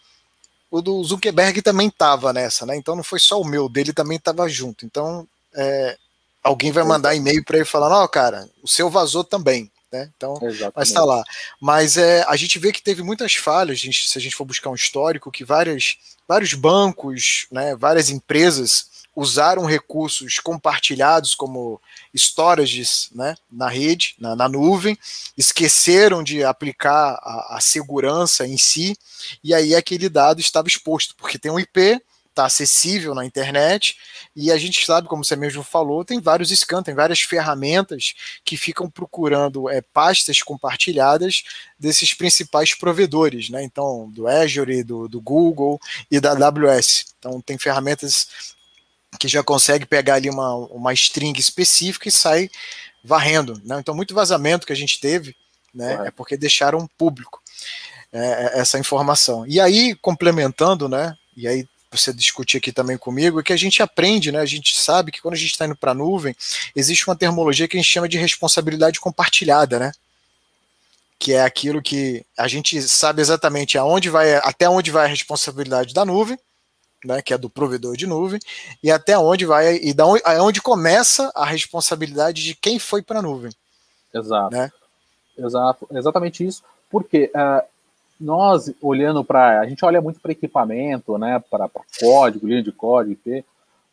o 0.73 0.81
do 0.81 1.03
Zuckerberg 1.03 1.61
também 1.61 1.87
estava 1.87 2.33
nessa, 2.33 2.65
né? 2.65 2.75
Então 2.75 2.95
não 2.95 3.03
foi 3.03 3.19
só 3.19 3.39
o 3.39 3.45
meu, 3.45 3.69
dele 3.69 3.93
também 3.93 4.17
estava 4.17 4.49
junto. 4.49 4.87
Então 4.87 5.27
é, 5.53 5.95
alguém 6.43 6.71
vai 6.71 6.83
mandar 6.83 7.13
e-mail 7.13 7.45
para 7.45 7.57
ele 7.57 7.65
falando, 7.65 7.91
ó, 7.91 8.03
oh, 8.03 8.07
cara, 8.09 8.49
o 8.63 8.67
seu 8.67 8.89
vazou 8.89 9.23
também. 9.23 9.71
Né? 9.91 10.09
Então, 10.17 10.33
Exatamente. 10.41 10.73
mas 10.75 10.87
está 10.87 11.05
lá. 11.05 11.23
Mas 11.61 11.95
é, 11.95 12.23
a 12.27 12.35
gente 12.35 12.57
vê 12.57 12.71
que 12.71 12.81
teve 12.81 13.03
muitas 13.03 13.35
falhas, 13.35 13.77
gente, 13.77 14.09
se 14.09 14.17
a 14.17 14.21
gente 14.21 14.35
for 14.35 14.45
buscar 14.45 14.71
um 14.71 14.75
histórico, 14.75 15.31
que 15.31 15.45
várias, 15.45 15.95
vários 16.27 16.55
bancos, 16.55 17.45
né, 17.51 17.75
várias 17.75 18.09
empresas 18.09 18.87
usaram 19.15 19.65
recursos 19.65 20.39
compartilhados 20.39 21.35
como 21.35 21.79
storages 22.13 23.09
né, 23.13 23.35
na 23.51 23.69
rede, 23.69 24.15
na, 24.19 24.35
na 24.35 24.49
nuvem, 24.49 24.97
esqueceram 25.37 26.23
de 26.23 26.43
aplicar 26.43 27.19
a, 27.21 27.57
a, 27.57 27.61
segurança 27.61 28.47
em 28.47 28.57
si, 28.57 28.97
e 29.43 29.53
aí 29.53 29.75
aquele 29.75 30.09
dado 30.09 30.39
estava 30.39 30.67
exposto, 30.67 31.15
porque 31.15 31.37
tem 31.37 31.51
um 31.51 31.59
IP, 31.59 32.01
está 32.33 32.45
acessível 32.45 33.13
na 33.13 33.23
internet, 33.23 33.95
e 34.35 34.51
a 34.51 34.57
gente 34.57 34.83
sabe, 34.83 35.07
como 35.07 35.23
você 35.23 35.35
mesmo 35.35 35.61
falou, 35.61 36.03
tem 36.03 36.19
vários 36.19 36.49
scans, 36.49 36.83
tem 36.83 36.95
várias 36.95 37.21
ferramentas 37.21 38.15
que 38.43 38.57
ficam 38.57 38.89
procurando 38.89 39.69
é, 39.69 39.81
pastas 39.81 40.41
compartilhadas 40.41 41.43
desses 41.77 42.15
principais 42.15 42.73
provedores, 42.73 43.51
né? 43.51 43.63
Então, 43.63 44.09
do 44.09 44.27
Azure, 44.27 44.83
do, 44.83 45.07
do 45.07 45.21
Google 45.21 45.79
e 46.09 46.19
da 46.19 46.31
AWS. 46.31 47.13
Então, 47.19 47.39
tem 47.39 47.59
ferramentas 47.59 48.52
que 49.19 49.27
já 49.27 49.43
consegue 49.43 49.85
pegar 49.85 50.15
ali 50.15 50.29
uma, 50.29 50.55
uma 50.55 50.93
string 50.93 51.39
específica 51.39 52.07
e 52.07 52.11
sai 52.11 52.49
varrendo. 53.03 53.61
Né? 53.63 53.77
Então, 53.79 53.95
muito 53.95 54.15
vazamento 54.15 54.65
que 54.65 54.73
a 54.73 54.75
gente 54.75 54.99
teve 54.99 55.35
né, 55.73 56.07
é 56.07 56.11
porque 56.11 56.37
deixaram 56.37 56.87
público 56.97 57.41
é, 58.11 58.19
é, 58.19 58.59
essa 58.59 58.77
informação. 58.77 59.45
E 59.47 59.59
aí, 59.59 59.95
complementando, 59.95 60.87
né, 60.87 61.17
e 61.35 61.47
aí 61.47 61.67
você 61.91 62.13
discutir 62.13 62.57
aqui 62.57 62.71
também 62.71 62.97
comigo, 62.97 63.39
é 63.39 63.43
que 63.43 63.53
a 63.53 63.57
gente 63.57 63.81
aprende, 63.81 64.31
né, 64.31 64.39
a 64.39 64.45
gente 64.45 64.79
sabe 64.79 65.11
que 65.11 65.21
quando 65.21 65.35
a 65.35 65.37
gente 65.37 65.51
está 65.51 65.65
indo 65.65 65.75
para 65.75 65.91
a 65.91 65.95
nuvem, 65.95 66.35
existe 66.75 67.07
uma 67.07 67.15
termologia 67.15 67.67
que 67.67 67.77
a 67.77 67.81
gente 67.81 67.91
chama 67.91 68.09
de 68.09 68.17
responsabilidade 68.17 68.99
compartilhada, 68.99 69.79
né? 69.79 69.91
Que 71.19 71.33
é 71.33 71.43
aquilo 71.43 71.81
que 71.81 72.25
a 72.37 72.47
gente 72.47 72.81
sabe 72.81 73.21
exatamente 73.21 73.77
aonde 73.77 74.09
vai, 74.09 74.35
até 74.35 74.67
onde 74.67 74.91
vai 74.91 75.05
a 75.05 75.09
responsabilidade 75.09 75.93
da 75.93 76.03
nuvem, 76.03 76.37
né, 77.03 77.21
que 77.21 77.33
é 77.33 77.37
do 77.37 77.49
provedor 77.49 77.95
de 77.95 78.07
nuvem, 78.07 78.39
e 78.81 78.91
até 78.91 79.17
onde 79.17 79.45
vai 79.45 79.75
e 79.75 79.93
da 79.93 80.05
onde, 80.05 80.23
onde 80.39 80.61
começa 80.61 81.31
a 81.35 81.45
responsabilidade 81.45 82.43
de 82.43 82.55
quem 82.55 82.79
foi 82.79 83.01
para 83.01 83.19
a 83.19 83.21
nuvem. 83.21 83.51
Exato. 84.13 84.55
Né? 84.55 84.71
Exato, 85.37 85.87
exatamente 85.91 86.45
isso. 86.45 86.63
Porque 86.89 87.31
uh, 87.35 87.65
nós 88.19 88.71
olhando 88.81 89.23
para, 89.23 89.59
a 89.59 89.67
gente 89.67 89.83
olha 89.83 90.01
muito 90.01 90.19
para 90.19 90.31
equipamento, 90.31 91.17
né, 91.17 91.43
para 91.49 91.69
código, 91.99 92.47
linha 92.47 92.63
de 92.63 92.71
código, 92.71 93.13
IP, 93.13 93.43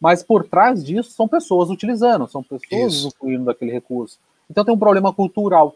mas 0.01 0.23
por 0.23 0.47
trás 0.47 0.85
disso 0.85 1.11
são 1.11 1.27
pessoas 1.27 1.71
utilizando, 1.71 2.29
são 2.29 2.43
pessoas 2.43 2.93
isso. 2.93 3.09
usufruindo 3.09 3.45
daquele 3.47 3.73
recurso. 3.73 4.19
Então 4.49 4.65
tem 4.65 4.75
um 4.75 4.79
problema 4.79 5.13
cultural, 5.13 5.75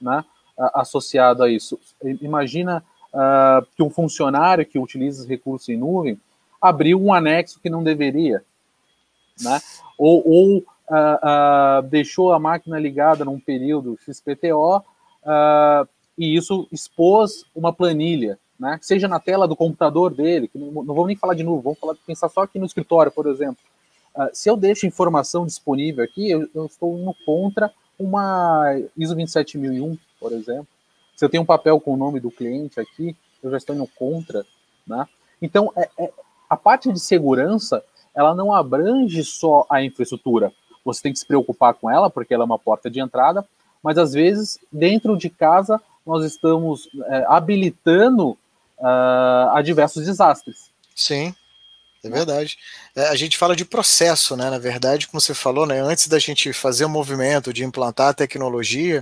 né, 0.00 0.24
associado 0.74 1.42
a 1.42 1.50
isso. 1.50 1.78
Imagina 2.20 2.82
uh, 3.12 3.66
que 3.76 3.82
um 3.82 3.90
funcionário 3.90 4.66
que 4.66 4.78
utiliza 4.78 5.26
recursos 5.26 5.68
em 5.68 5.76
nuvem 5.76 6.18
abriu 6.62 7.02
um 7.02 7.12
anexo 7.12 7.58
que 7.60 7.68
não 7.68 7.82
deveria, 7.82 8.44
né? 9.40 9.60
Ou, 9.98 10.22
ou 10.24 10.58
uh, 10.58 10.62
uh, 10.62 11.82
deixou 11.82 12.32
a 12.32 12.38
máquina 12.38 12.78
ligada 12.78 13.24
num 13.24 13.40
período 13.40 13.98
XPTO 13.98 14.78
uh, 14.78 15.88
e 16.16 16.36
isso 16.36 16.68
expôs 16.70 17.44
uma 17.54 17.72
planilha, 17.72 18.38
né? 18.58 18.78
Seja 18.80 19.08
na 19.08 19.18
tela 19.18 19.48
do 19.48 19.56
computador 19.56 20.14
dele, 20.14 20.46
que 20.46 20.56
não, 20.56 20.84
não 20.84 21.06
nem 21.06 21.16
falar 21.16 21.34
de 21.34 21.42
novo, 21.42 21.60
vamos 21.62 21.80
falar, 21.80 21.96
pensar 22.06 22.28
só 22.28 22.42
aqui 22.42 22.60
no 22.60 22.66
escritório, 22.66 23.10
por 23.10 23.26
exemplo. 23.26 23.58
se 24.32 24.48
eu 24.48 24.56
deixo 24.56 24.86
informação 24.86 25.44
disponível 25.44 26.04
aqui, 26.04 26.30
eu, 26.30 26.48
eu 26.54 26.66
estou 26.66 26.96
indo 26.96 27.14
contra 27.26 27.72
uma 27.98 28.78
ISO 28.96 29.14
27001, 29.14 29.98
por 30.20 30.32
exemplo. 30.32 30.68
Se 31.16 31.24
eu 31.24 31.28
tenho 31.28 31.42
um 31.42 31.46
papel 31.46 31.80
com 31.80 31.94
o 31.94 31.96
nome 31.96 32.20
do 32.20 32.30
cliente 32.30 32.78
aqui, 32.78 33.16
eu 33.42 33.50
já 33.50 33.56
estou 33.56 33.74
indo 33.74 33.88
contra, 33.96 34.44
né? 34.86 35.06
Então, 35.40 35.72
é, 35.76 35.88
é, 35.98 36.12
a 36.52 36.56
parte 36.56 36.92
de 36.92 37.00
segurança, 37.00 37.82
ela 38.14 38.34
não 38.34 38.52
abrange 38.52 39.24
só 39.24 39.64
a 39.70 39.82
infraestrutura. 39.82 40.52
Você 40.84 41.00
tem 41.00 41.12
que 41.14 41.18
se 41.18 41.26
preocupar 41.26 41.72
com 41.72 41.90
ela, 41.90 42.10
porque 42.10 42.34
ela 42.34 42.42
é 42.42 42.44
uma 42.44 42.58
porta 42.58 42.90
de 42.90 43.00
entrada, 43.00 43.42
mas 43.82 43.96
às 43.96 44.12
vezes, 44.12 44.58
dentro 44.70 45.16
de 45.16 45.30
casa, 45.30 45.80
nós 46.06 46.26
estamos 46.26 46.90
é, 47.06 47.24
habilitando 47.26 48.32
uh, 48.78 49.48
a 49.54 49.62
diversos 49.64 50.04
desastres. 50.04 50.70
Sim. 50.94 51.34
É 52.04 52.08
verdade. 52.10 52.58
É, 52.96 53.06
a 53.06 53.14
gente 53.14 53.38
fala 53.38 53.54
de 53.54 53.64
processo, 53.64 54.36
né? 54.36 54.50
Na 54.50 54.58
verdade, 54.58 55.06
como 55.06 55.20
você 55.20 55.32
falou, 55.34 55.64
né? 55.64 55.80
Antes 55.80 56.08
da 56.08 56.18
gente 56.18 56.52
fazer 56.52 56.84
o 56.84 56.88
movimento 56.88 57.52
de 57.52 57.62
implantar 57.62 58.08
a 58.08 58.12
tecnologia, 58.12 59.00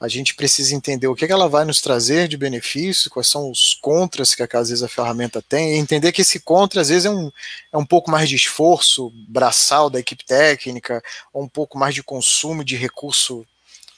a 0.00 0.08
gente 0.08 0.34
precisa 0.34 0.74
entender 0.74 1.06
o 1.06 1.14
que, 1.14 1.24
que 1.24 1.32
ela 1.32 1.48
vai 1.48 1.64
nos 1.64 1.80
trazer 1.80 2.26
de 2.26 2.36
benefício, 2.36 3.08
quais 3.10 3.28
são 3.28 3.48
os 3.48 3.74
contras 3.74 4.34
que 4.34 4.42
às 4.42 4.70
vezes 4.70 4.82
a 4.82 4.88
ferramenta 4.88 5.40
tem, 5.40 5.74
e 5.74 5.78
entender 5.78 6.10
que 6.10 6.22
esse 6.22 6.40
contra 6.40 6.80
às 6.80 6.88
vezes 6.88 7.04
é 7.04 7.10
um, 7.10 7.30
é 7.72 7.78
um 7.78 7.86
pouco 7.86 8.10
mais 8.10 8.28
de 8.28 8.34
esforço 8.34 9.12
braçal 9.28 9.88
da 9.88 10.00
equipe 10.00 10.24
técnica, 10.24 11.00
ou 11.32 11.44
um 11.44 11.48
pouco 11.48 11.78
mais 11.78 11.94
de 11.94 12.02
consumo 12.02 12.64
de 12.64 12.74
recurso 12.74 13.46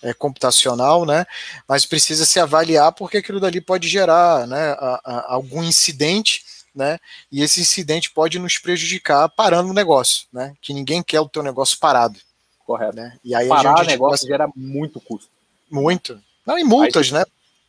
é, 0.03 0.13
computacional, 0.13 1.07
né? 1.07 1.25
Mas 1.67 1.87
precisa 1.87 2.27
se 2.27 2.39
avaliar 2.39 2.93
porque 2.93 3.17
aquilo 3.17 3.41
dali 3.41 3.63
pode 3.63 3.89
gerar, 3.89 4.47
né? 4.47 4.73
A, 4.79 5.01
a, 5.03 5.33
algum 5.33 5.63
incidente 5.63 6.45
né? 6.75 6.99
E 7.31 7.43
esse 7.43 7.61
incidente 7.61 8.11
pode 8.11 8.39
nos 8.39 8.59
prejudicar 8.59 9.29
parando 9.29 9.71
o 9.71 9.75
negócio, 9.75 10.27
né? 10.33 10.55
Que 10.61 10.75
ninguém 10.75 11.03
quer 11.03 11.21
o 11.21 11.29
teu 11.29 11.43
negócio 11.43 11.79
parado. 11.79 12.19
Correto. 12.67 12.97
Né? 12.97 13.19
E 13.23 13.35
aí 13.35 13.49
Parar 13.49 13.83
o 13.83 13.87
negócio 13.87 14.27
gera 14.27 14.49
muito 14.57 15.01
custo. 15.01 15.31
Muito. 15.71 16.21
Não, 16.47 16.59
e 16.59 16.65
multas, 16.65 17.13
aí, 17.13 17.19
né? 17.19 17.25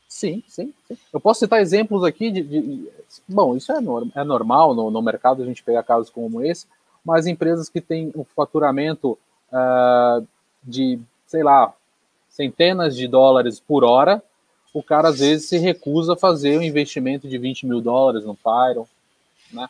Sim, 0.07 0.41
sim, 0.47 0.73
sim, 0.87 0.97
Eu 1.11 1.19
posso 1.19 1.41
citar 1.41 1.61
exemplos 1.61 2.03
aqui 2.03 2.31
de. 2.31 2.41
de 2.41 2.89
bom, 3.27 3.55
isso 3.55 3.71
é, 3.71 3.77
é 4.15 4.23
normal 4.23 4.73
no, 4.73 4.89
no, 4.89 5.01
mercado 5.01 5.43
a 5.43 5.45
gente 5.45 5.63
pegar 5.63 5.83
casos 5.83 6.09
como 6.09 6.41
esse, 6.41 6.65
mas 7.03 7.27
empresas 7.27 7.67
que 7.67 7.81
têm 7.81 8.13
um 8.15 8.23
faturamento 8.23 9.17
uh, 9.51 10.25
de, 10.63 10.99
sei 11.27 11.43
lá, 11.43 11.73
centenas 12.29 12.95
de 12.95 13.07
dólares 13.07 13.59
por 13.59 13.83
hora, 13.83 14.23
o 14.73 14.83
cara 14.83 15.09
às 15.09 15.19
vezes 15.19 15.49
se 15.49 15.57
recusa 15.57 16.13
a 16.13 16.17
fazer 16.17 16.57
um 16.57 16.61
investimento 16.61 17.27
de 17.27 17.37
20 17.37 17.65
mil 17.65 17.81
dólares 17.81 18.25
no 18.25 18.35
Pyron, 18.35 18.85
né? 19.55 19.67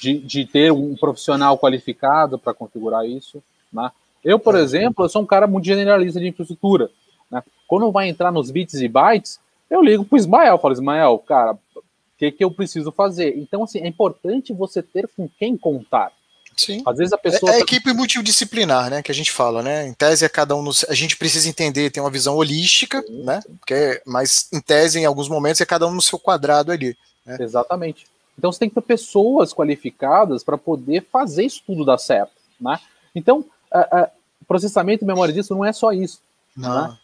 de, 0.00 0.18
de 0.18 0.44
ter 0.44 0.72
um 0.72 0.96
profissional 0.96 1.56
qualificado 1.56 2.38
para 2.38 2.52
configurar 2.52 3.06
isso. 3.06 3.42
Né? 3.72 3.90
Eu, 4.24 4.38
por 4.38 4.56
é. 4.56 4.60
exemplo, 4.60 5.04
eu 5.04 5.08
sou 5.08 5.22
um 5.22 5.26
cara 5.26 5.46
muito 5.46 5.64
generalista 5.64 6.18
de 6.18 6.28
infraestrutura. 6.28 6.90
Né? 7.30 7.42
Quando 7.68 7.90
vai 7.92 8.08
entrar 8.08 8.32
nos 8.32 8.50
bits 8.50 8.80
e 8.80 8.88
bytes, 8.88 9.38
eu 9.70 9.82
ligo 9.82 10.04
para 10.04 10.16
o 10.16 10.18
Ismael, 10.18 10.58
falo, 10.58 10.74
Ismael, 10.74 11.18
cara, 11.18 11.52
o 11.52 11.82
que, 12.18 12.32
que 12.32 12.44
eu 12.44 12.50
preciso 12.50 12.90
fazer? 12.90 13.36
Então, 13.38 13.62
assim, 13.62 13.80
é 13.80 13.86
importante 13.86 14.52
você 14.52 14.82
ter 14.82 15.08
com 15.16 15.28
quem 15.38 15.56
contar. 15.56 16.12
Sim. 16.56 16.82
Às 16.84 16.98
vezes 16.98 17.12
a 17.12 17.18
pessoa. 17.18 17.50
É, 17.50 17.54
é 17.54 17.58
a 17.58 17.60
equipe 17.60 17.92
multidisciplinar, 17.94 18.90
né? 18.90 19.02
Que 19.02 19.10
a 19.10 19.14
gente 19.14 19.32
fala, 19.32 19.62
né? 19.62 19.86
Em 19.86 19.94
tese 19.94 20.24
é 20.24 20.28
cada 20.28 20.54
um. 20.54 20.62
a 20.86 20.94
gente 20.94 21.16
precisa 21.16 21.48
entender, 21.48 21.90
tem 21.90 22.02
uma 22.02 22.10
visão 22.10 22.36
holística, 22.36 23.02
sim, 23.02 23.22
né? 23.22 23.40
Porque, 23.58 24.02
mas 24.06 24.48
em 24.52 24.60
tese, 24.60 24.98
em 24.98 25.06
alguns 25.06 25.30
momentos, 25.30 25.62
é 25.62 25.64
cada 25.66 25.86
um 25.86 25.94
no 25.94 26.02
seu 26.02 26.18
quadrado 26.18 26.70
ali. 26.70 26.94
Né? 27.24 27.38
Exatamente. 27.40 28.06
Então 28.38 28.50
você 28.50 28.58
tem 28.58 28.68
que 28.68 28.74
ter 28.74 28.82
pessoas 28.82 29.52
qualificadas 29.52 30.42
para 30.42 30.58
poder 30.58 31.06
fazer 31.10 31.44
isso 31.44 31.62
tudo 31.66 31.84
dar 31.84 31.98
certo, 31.98 32.32
né? 32.60 32.78
Então, 33.14 33.40
uh, 33.40 34.04
uh, 34.04 34.10
processamento 34.46 35.04
e 35.04 35.06
memória 35.06 35.34
disso 35.34 35.54
não 35.54 35.64
é 35.64 35.72
só 35.72 35.92
isso. 35.92 36.20
Né? 36.56 36.98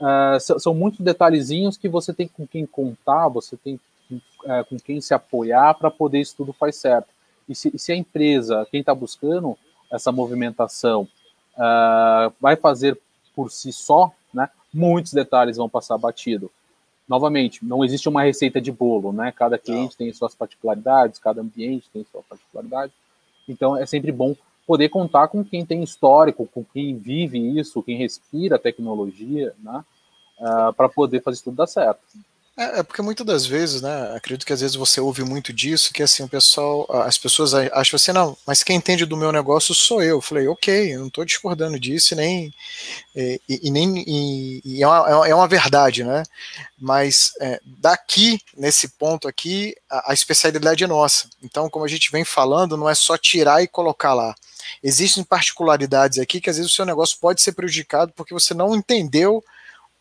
Uh, 0.00 0.60
são 0.60 0.74
muitos 0.74 1.00
detalhezinhos 1.00 1.76
que 1.76 1.88
você 1.88 2.12
tem 2.14 2.28
com 2.28 2.46
quem 2.46 2.64
contar, 2.64 3.28
você 3.28 3.56
tem 3.56 3.80
com 4.70 4.78
quem 4.78 5.00
se 5.00 5.12
apoiar 5.12 5.74
para 5.74 5.90
poder 5.90 6.20
isso 6.20 6.36
tudo 6.36 6.52
faz 6.52 6.76
certo. 6.76 7.08
E 7.46 7.54
se, 7.54 7.76
se 7.76 7.92
a 7.92 7.96
empresa, 7.96 8.66
quem 8.70 8.80
está 8.80 8.94
buscando 8.94 9.58
essa 9.92 10.10
movimentação, 10.10 11.06
vai 12.40 12.56
fazer 12.56 12.98
por 13.34 13.50
si 13.50 13.70
só, 13.70 14.10
né? 14.32 14.48
Muitos 14.72 15.12
detalhes 15.12 15.58
vão 15.58 15.68
passar 15.68 15.98
batido 15.98 16.50
novamente, 17.08 17.64
não 17.64 17.84
existe 17.84 18.08
uma 18.08 18.22
receita 18.22 18.60
de 18.60 18.70
bolo, 18.70 19.12
né? 19.12 19.32
Cada 19.32 19.58
cliente 19.58 19.96
não. 19.98 20.06
tem 20.06 20.12
suas 20.12 20.34
particularidades, 20.34 21.18
cada 21.18 21.40
ambiente 21.40 21.88
tem 21.92 22.04
sua 22.12 22.22
particularidade. 22.22 22.92
Então 23.48 23.76
é 23.76 23.86
sempre 23.86 24.12
bom 24.12 24.36
poder 24.66 24.90
contar 24.90 25.28
com 25.28 25.42
quem 25.42 25.64
tem 25.64 25.82
histórico, 25.82 26.46
com 26.46 26.62
quem 26.62 26.96
vive 26.98 27.38
isso, 27.58 27.82
quem 27.82 27.96
respira 27.96 28.56
a 28.56 28.58
tecnologia, 28.58 29.54
né? 29.60 29.82
Uh, 30.38 30.72
para 30.74 30.88
poder 30.88 31.22
fazer 31.22 31.42
tudo 31.42 31.56
dar 31.56 31.66
certo. 31.66 32.00
É, 32.58 32.80
é, 32.80 32.82
porque 32.82 33.00
muitas 33.00 33.24
das 33.24 33.46
vezes, 33.46 33.80
né, 33.80 34.16
acredito 34.16 34.44
que 34.44 34.52
às 34.52 34.60
vezes 34.60 34.74
você 34.74 35.00
ouve 35.00 35.22
muito 35.22 35.52
disso, 35.52 35.92
que 35.92 36.02
assim, 36.02 36.24
o 36.24 36.28
pessoal, 36.28 36.84
as 37.04 37.16
pessoas 37.16 37.54
acham 37.54 37.96
assim, 37.96 38.10
não, 38.10 38.36
mas 38.44 38.64
quem 38.64 38.76
entende 38.76 39.06
do 39.06 39.16
meu 39.16 39.30
negócio 39.30 39.72
sou 39.72 40.02
eu. 40.02 40.20
Falei, 40.20 40.48
ok, 40.48 40.92
eu 40.92 40.98
não 40.98 41.06
estou 41.06 41.24
discordando 41.24 41.78
disso, 41.78 42.16
nem, 42.16 42.52
e, 43.14 43.40
e 43.48 43.70
nem 43.70 44.02
e, 44.04 44.60
e 44.64 44.82
é, 44.82 44.88
uma, 44.88 45.28
é 45.28 45.34
uma 45.36 45.46
verdade, 45.46 46.02
né, 46.02 46.24
mas 46.76 47.32
é, 47.40 47.60
daqui, 47.64 48.40
nesse 48.56 48.88
ponto 48.88 49.28
aqui, 49.28 49.76
a, 49.88 50.10
a 50.10 50.14
especialidade 50.14 50.82
é 50.82 50.86
nossa. 50.88 51.28
Então, 51.40 51.70
como 51.70 51.84
a 51.84 51.88
gente 51.88 52.10
vem 52.10 52.24
falando, 52.24 52.76
não 52.76 52.90
é 52.90 52.94
só 52.94 53.16
tirar 53.16 53.62
e 53.62 53.68
colocar 53.68 54.14
lá. 54.14 54.34
Existem 54.82 55.22
particularidades 55.22 56.18
aqui 56.18 56.40
que 56.40 56.50
às 56.50 56.56
vezes 56.56 56.72
o 56.72 56.74
seu 56.74 56.84
negócio 56.84 57.18
pode 57.20 57.40
ser 57.40 57.52
prejudicado 57.52 58.12
porque 58.16 58.34
você 58.34 58.52
não 58.52 58.74
entendeu 58.74 59.44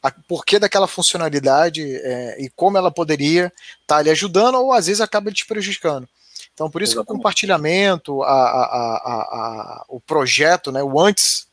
a 0.07 0.11
porquê 0.27 0.59
daquela 0.59 0.87
funcionalidade 0.87 1.83
é, 1.83 2.41
e 2.41 2.49
como 2.49 2.77
ela 2.77 2.91
poderia 2.91 3.51
estar 3.81 3.97
tá 3.97 4.01
lhe 4.01 4.09
ajudando 4.09 4.55
ou 4.55 4.73
às 4.73 4.87
vezes 4.87 5.01
acaba 5.01 5.31
te 5.31 5.45
prejudicando. 5.45 6.07
Então, 6.53 6.69
por 6.69 6.81
isso 6.81 6.93
Exatamente. 6.93 7.07
que 7.07 7.13
o 7.13 7.15
compartilhamento, 7.15 8.23
a, 8.23 8.33
a, 8.33 8.97
a, 8.97 9.85
o 9.89 9.99
projeto, 9.99 10.71
né, 10.71 10.81
o 10.81 10.99
antes, 10.99 11.47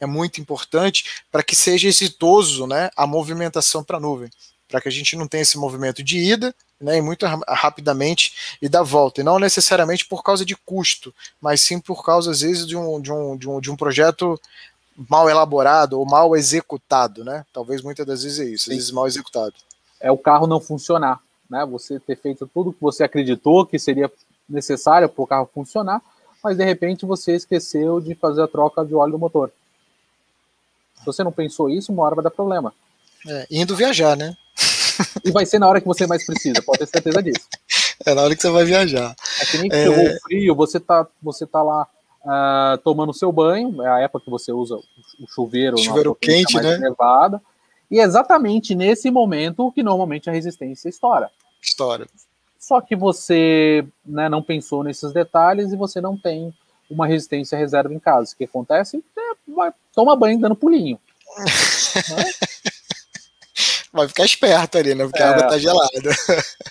é 0.00 0.06
muito 0.06 0.40
importante 0.40 1.22
para 1.30 1.44
que 1.44 1.54
seja 1.54 1.86
exitoso 1.86 2.66
né, 2.66 2.90
a 2.96 3.06
movimentação 3.06 3.84
para 3.84 3.98
a 3.98 4.00
nuvem, 4.00 4.28
para 4.68 4.80
que 4.80 4.88
a 4.88 4.92
gente 4.92 5.14
não 5.14 5.28
tenha 5.28 5.42
esse 5.42 5.56
movimento 5.56 6.02
de 6.02 6.18
ida 6.18 6.52
né, 6.80 6.98
e 6.98 7.00
muito 7.00 7.24
rapidamente 7.46 8.56
e 8.60 8.68
da 8.68 8.82
volta, 8.82 9.20
e 9.20 9.24
não 9.24 9.38
necessariamente 9.38 10.04
por 10.06 10.24
causa 10.24 10.44
de 10.44 10.56
custo, 10.56 11.14
mas 11.40 11.60
sim 11.60 11.78
por 11.78 12.04
causa, 12.04 12.32
às 12.32 12.40
vezes, 12.40 12.66
de 12.66 12.76
um, 12.76 13.00
de 13.00 13.12
um, 13.12 13.36
de 13.36 13.48
um, 13.48 13.60
de 13.60 13.70
um 13.70 13.76
projeto 13.76 14.40
mal 15.08 15.28
elaborado 15.28 15.98
ou 15.98 16.06
mal 16.06 16.36
executado, 16.36 17.24
né? 17.24 17.44
Talvez 17.52 17.82
muitas 17.82 18.06
das 18.06 18.22
vezes 18.22 18.38
é 18.38 18.44
isso, 18.44 18.70
às 18.70 18.76
vezes 18.76 18.90
mal 18.90 19.06
executado. 19.06 19.54
É 20.00 20.10
o 20.10 20.18
carro 20.18 20.46
não 20.46 20.60
funcionar, 20.60 21.20
né? 21.48 21.64
Você 21.66 21.98
ter 22.00 22.16
feito 22.16 22.46
tudo 22.52 22.72
que 22.72 22.80
você 22.80 23.04
acreditou 23.04 23.66
que 23.66 23.78
seria 23.78 24.10
necessário 24.48 25.08
para 25.08 25.22
o 25.22 25.26
carro 25.26 25.50
funcionar, 25.52 26.02
mas 26.42 26.56
de 26.56 26.64
repente 26.64 27.06
você 27.06 27.34
esqueceu 27.34 28.00
de 28.00 28.14
fazer 28.14 28.42
a 28.42 28.48
troca 28.48 28.84
de 28.84 28.94
óleo 28.94 29.12
do 29.12 29.18
motor. 29.18 29.50
Se 30.98 31.06
você 31.06 31.24
não 31.24 31.32
pensou 31.32 31.70
isso, 31.70 31.92
uma 31.92 32.04
hora 32.04 32.14
vai 32.14 32.24
dar 32.24 32.30
problema. 32.30 32.72
É, 33.26 33.46
indo 33.50 33.76
viajar, 33.76 34.16
né? 34.16 34.36
E 35.24 35.30
vai 35.30 35.46
ser 35.46 35.58
na 35.58 35.68
hora 35.68 35.80
que 35.80 35.86
você 35.86 36.06
mais 36.06 36.24
precisa, 36.24 36.62
pode 36.62 36.80
ter 36.80 36.86
certeza 36.86 37.22
disso. 37.22 37.46
É 38.04 38.14
na 38.14 38.22
hora 38.22 38.34
que 38.34 38.42
você 38.42 38.50
vai 38.50 38.64
viajar. 38.64 39.14
É 39.40 39.44
que 39.44 39.58
nem 39.58 39.70
que 39.70 39.76
é... 39.76 40.18
frio, 40.20 40.56
você 40.56 40.80
tá, 40.80 41.06
você 41.22 41.46
tá 41.46 41.62
lá 41.62 41.86
uh, 42.24 42.78
tomando 42.82 43.12
seu 43.12 43.32
banho, 43.32 43.82
é 43.82 43.88
a 43.88 44.00
época 44.00 44.24
que 44.24 44.30
você 44.30 44.52
usa 44.52 44.76
o 44.76 45.26
chuveiro, 45.28 45.78
chuveiro 45.78 46.14
quente, 46.14 46.56
né? 46.56 46.74
Elevada, 46.74 47.40
e 47.90 48.00
é 48.00 48.02
exatamente 48.02 48.74
nesse 48.74 49.10
momento 49.10 49.70
que 49.72 49.82
normalmente 49.82 50.30
a 50.30 50.32
resistência 50.32 50.88
estoura. 50.88 51.30
Estoura. 51.60 52.06
Só 52.58 52.80
que 52.80 52.96
você 52.96 53.84
né, 54.04 54.28
não 54.28 54.42
pensou 54.42 54.82
nesses 54.82 55.12
detalhes 55.12 55.72
e 55.72 55.76
você 55.76 56.00
não 56.00 56.16
tem 56.16 56.54
uma 56.88 57.06
resistência 57.06 57.58
reserva 57.58 57.92
em 57.92 57.98
casa. 57.98 58.32
O 58.32 58.36
que 58.36 58.44
acontece? 58.44 59.04
É, 59.18 59.52
vai, 59.52 59.72
toma 59.94 60.16
banho 60.16 60.40
dando 60.40 60.56
pulinho. 60.56 60.98
né? 61.36 62.24
Vai 63.92 64.08
ficar 64.08 64.24
esperto 64.24 64.78
ali, 64.78 64.94
né? 64.94 65.04
Porque 65.04 65.22
é, 65.22 65.26
a 65.26 65.30
água 65.30 65.48
tá 65.48 65.58
gelada. 65.58 65.90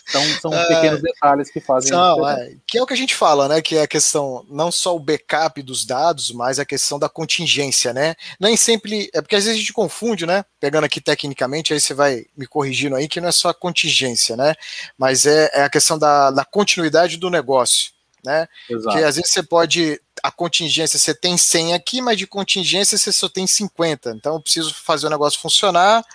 Então 0.09 0.23
são 0.41 0.53
é, 0.57 0.65
pequenos 0.67 1.01
detalhes 1.01 1.51
que 1.51 1.59
fazem 1.59 1.89
são, 1.89 2.27
é, 2.27 2.55
Que 2.65 2.79
é 2.79 2.81
o 2.81 2.85
que 2.85 2.93
a 2.93 2.97
gente 2.97 3.13
fala, 3.13 3.47
né? 3.47 3.61
Que 3.61 3.77
é 3.77 3.83
a 3.83 3.87
questão, 3.87 4.45
não 4.49 4.71
só 4.71 4.95
o 4.95 4.99
backup 4.99 5.61
dos 5.61 5.85
dados, 5.85 6.31
mas 6.31 6.59
a 6.59 6.65
questão 6.65 6.97
da 6.97 7.07
contingência, 7.07 7.93
né? 7.93 8.15
Nem 8.39 8.57
sempre. 8.57 9.09
É 9.13 9.21
porque 9.21 9.35
às 9.35 9.43
vezes 9.43 9.57
a 9.57 9.59
gente 9.59 9.73
confunde, 9.73 10.25
né? 10.25 10.43
Pegando 10.59 10.85
aqui 10.85 10.99
tecnicamente, 10.99 11.73
aí 11.73 11.79
você 11.79 11.93
vai 11.93 12.25
me 12.35 12.47
corrigindo 12.47 12.95
aí, 12.95 13.07
que 13.07 13.21
não 13.21 13.29
é 13.29 13.31
só 13.31 13.49
a 13.49 13.53
contingência, 13.53 14.35
né? 14.35 14.55
Mas 14.97 15.25
é, 15.25 15.51
é 15.53 15.63
a 15.63 15.69
questão 15.69 15.99
da, 15.99 16.31
da 16.31 16.43
continuidade 16.43 17.17
do 17.17 17.29
negócio. 17.29 17.91
Né? 18.23 18.47
Exato. 18.69 18.95
Que 18.95 19.03
às 19.03 19.15
vezes 19.15 19.31
você 19.31 19.41
pode 19.41 19.99
a 20.23 20.31
contingência 20.31 20.99
você 20.99 21.13
tem 21.13 21.37
100 21.37 21.73
aqui, 21.73 22.01
mas 22.01 22.17
de 22.17 22.27
contingência 22.27 22.97
você 22.97 23.11
só 23.11 23.27
tem 23.27 23.47
50. 23.47 24.11
Então 24.11 24.35
eu 24.35 24.39
preciso 24.39 24.73
fazer 24.73 25.07
o 25.07 25.09
negócio 25.09 25.39
funcionar, 25.39 26.05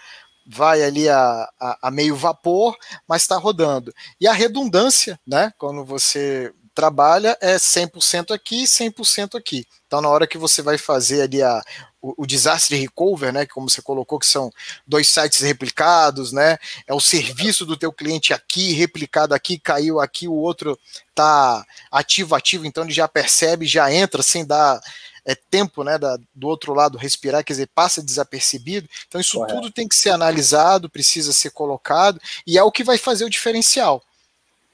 vai 0.47 0.83
ali 0.83 1.09
a, 1.09 1.49
a, 1.61 1.79
a 1.83 1.91
meio 1.91 2.15
vapor, 2.15 2.77
mas 3.07 3.23
está 3.23 3.37
rodando. 3.37 3.93
E 4.21 4.27
a 4.29 4.33
redundância, 4.33 5.19
né, 5.27 5.53
quando 5.59 5.85
você 5.85 6.53
trabalha, 6.75 7.37
é 7.41 7.57
100% 7.57 8.35
aqui, 8.35 8.65
100% 8.65 9.35
aqui. 9.35 9.67
Então, 9.87 10.03
na 10.03 10.09
hora 10.11 10.27
que 10.27 10.37
você 10.37 10.61
vai 10.61 10.77
fazer 10.77 11.23
ali 11.23 11.43
a, 11.43 11.63
o, 12.03 12.23
o 12.23 12.27
disaster 12.27 12.79
recover, 12.79 13.33
né, 13.33 13.47
como 13.47 13.69
você 13.69 13.81
colocou, 13.81 14.19
que 14.19 14.27
são 14.27 14.51
dois 14.87 15.09
sites 15.09 15.41
replicados, 15.41 16.33
né, 16.33 16.59
é 16.87 16.93
o 16.93 17.01
serviço 17.01 17.65
do 17.65 17.77
teu 17.77 17.91
cliente 17.91 18.35
aqui, 18.35 18.73
replicado 18.73 19.35
aqui, 19.35 19.59
caiu 19.59 20.01
aqui, 20.01 20.29
o 20.29 20.35
outro 20.35 20.79
tá 21.15 21.65
ativo, 21.91 22.35
ativo, 22.35 22.67
então 22.67 22.85
ele 22.85 22.93
já 22.93 23.09
percebe, 23.09 23.67
já 23.67 23.91
entra 23.91 24.23
sem 24.23 24.45
dar 24.45 24.79
é, 25.27 25.35
tempo 25.35 25.83
né, 25.83 25.99
da, 25.99 26.17
do 26.33 26.47
outro 26.47 26.73
lado 26.73 26.97
respirar, 26.97 27.45
quer 27.45 27.53
dizer, 27.53 27.69
passa 27.75 28.01
desapercebido. 28.01 28.89
Então, 29.09 29.21
isso 29.21 29.39
Correto. 29.39 29.55
tudo 29.57 29.73
tem 29.73 29.89
que 29.89 29.97
ser 29.97 30.11
analisado, 30.11 30.89
precisa 30.89 31.33
ser 31.33 31.51
colocado, 31.51 32.21
e 32.47 32.57
é 32.57 32.63
o 32.63 32.71
que 32.71 32.85
vai 32.85 32.97
fazer 32.97 33.25
o 33.25 33.31
diferencial. 33.31 34.03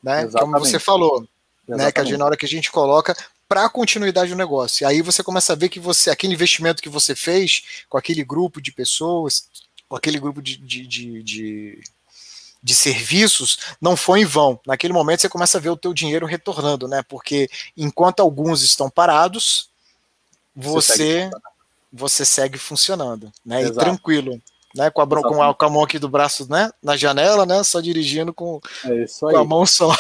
Né? 0.03 0.29
Como 0.29 0.59
você 0.59 0.79
falou, 0.79 1.27
né? 1.67 1.91
Que 1.91 2.17
na 2.17 2.27
hora 2.27 2.37
que 2.37 2.45
a 2.45 2.49
gente 2.49 2.71
coloca 2.71 3.17
para 3.49 3.65
a 3.65 3.71
continuidade 3.71 4.31
do 4.31 4.37
negócio. 4.37 4.85
E 4.85 4.87
aí 4.87 5.01
você 5.01 5.23
começa 5.23 5.53
a 5.53 5.57
ver 5.57 5.69
que 5.69 5.81
você, 5.81 6.11
aquele 6.11 6.35
investimento 6.35 6.83
que 6.83 6.89
você 6.89 7.15
fez 7.15 7.85
com 7.89 7.97
aquele 7.97 8.25
grupo 8.25 8.61
de 8.61 8.73
pessoas, 8.73 9.49
com 9.89 9.97
aquele 9.97 10.19
grupo 10.19 10.43
de, 10.43 10.57
de, 10.57 10.87
de, 10.87 11.23
de 11.23 11.83
de 12.63 12.77
serviços 12.77 13.59
não 13.81 13.97
foi 13.97 14.21
em 14.21 14.25
vão. 14.25 14.61
Naquele 14.65 14.93
momento 14.93 15.21
você 15.21 15.29
começa 15.29 15.59
a 15.59 15.61
ver 15.61 15.71
o 15.71 15.77
teu 15.77 15.93
dinheiro 15.93 16.27
retornando, 16.27 16.87
né? 16.87 17.03
Porque 17.03 17.51
enquanto 17.77 18.21
alguns 18.21 18.63
estão 18.63 18.89
parados, 18.89 19.72
você 20.55 20.81
você 20.81 20.97
segue, 20.97 21.37
você 21.93 22.25
segue 22.25 22.59
funcionando, 22.59 23.33
né? 23.45 23.63
Exato. 23.63 23.79
E 23.79 23.81
tranquilo, 23.81 24.41
né? 24.75 24.91
Com 24.91 25.03
a, 25.03 25.07
com 25.07 25.43
a, 25.43 25.55
com 25.55 25.65
a 25.65 25.71
mão 25.71 25.83
aqui 25.83 25.99
do 25.99 26.09
braço, 26.09 26.51
né? 26.51 26.71
Na 26.83 26.97
janela, 26.97 27.45
né? 27.45 27.63
Só 27.63 27.81
dirigindo 27.81 28.33
com, 28.33 28.61
é 28.85 29.05
com 29.19 29.37
a 29.37 29.45
mão 29.45 29.67
só. 29.67 29.95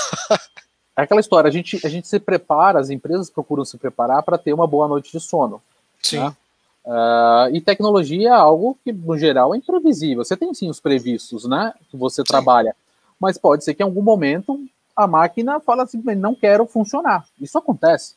É 0.94 1.03
aquela 1.03 1.20
história, 1.20 1.48
a 1.48 1.50
gente, 1.50 1.80
a 1.86 1.88
gente 1.88 2.07
se 2.07 2.20
prepara, 2.20 2.78
as 2.78 2.90
empresas 2.90 3.30
procuram 3.30 3.64
se 3.64 3.78
preparar 3.78 4.22
para 4.22 4.36
ter 4.36 4.53
uma 4.53 4.66
boa 4.66 4.86
noite 4.86 5.11
de 5.11 5.20
sono. 5.20 5.62
Sim. 6.03 6.18
Né? 6.18 6.36
Uh, 6.84 7.55
e 7.55 7.61
tecnologia 7.61 8.28
é 8.28 8.32
algo 8.32 8.76
que, 8.84 8.92
no 8.92 9.16
geral, 9.16 9.55
é 9.55 9.57
imprevisível. 9.57 10.22
Você 10.22 10.36
tem 10.36 10.53
sim 10.53 10.68
os 10.68 10.80
previstos, 10.80 11.46
né? 11.46 11.72
Que 11.90 11.96
você 11.96 12.20
sim. 12.20 12.26
trabalha. 12.26 12.76
Mas 13.18 13.38
pode 13.38 13.64
ser 13.64 13.72
que 13.72 13.82
em 13.82 13.86
algum 13.86 14.03
momento 14.03 14.62
a 14.94 15.07
máquina 15.07 15.61
fala 15.61 15.84
assim, 15.84 16.03
não 16.14 16.34
quero 16.34 16.66
funcionar. 16.66 17.24
Isso 17.40 17.57
acontece. 17.57 18.14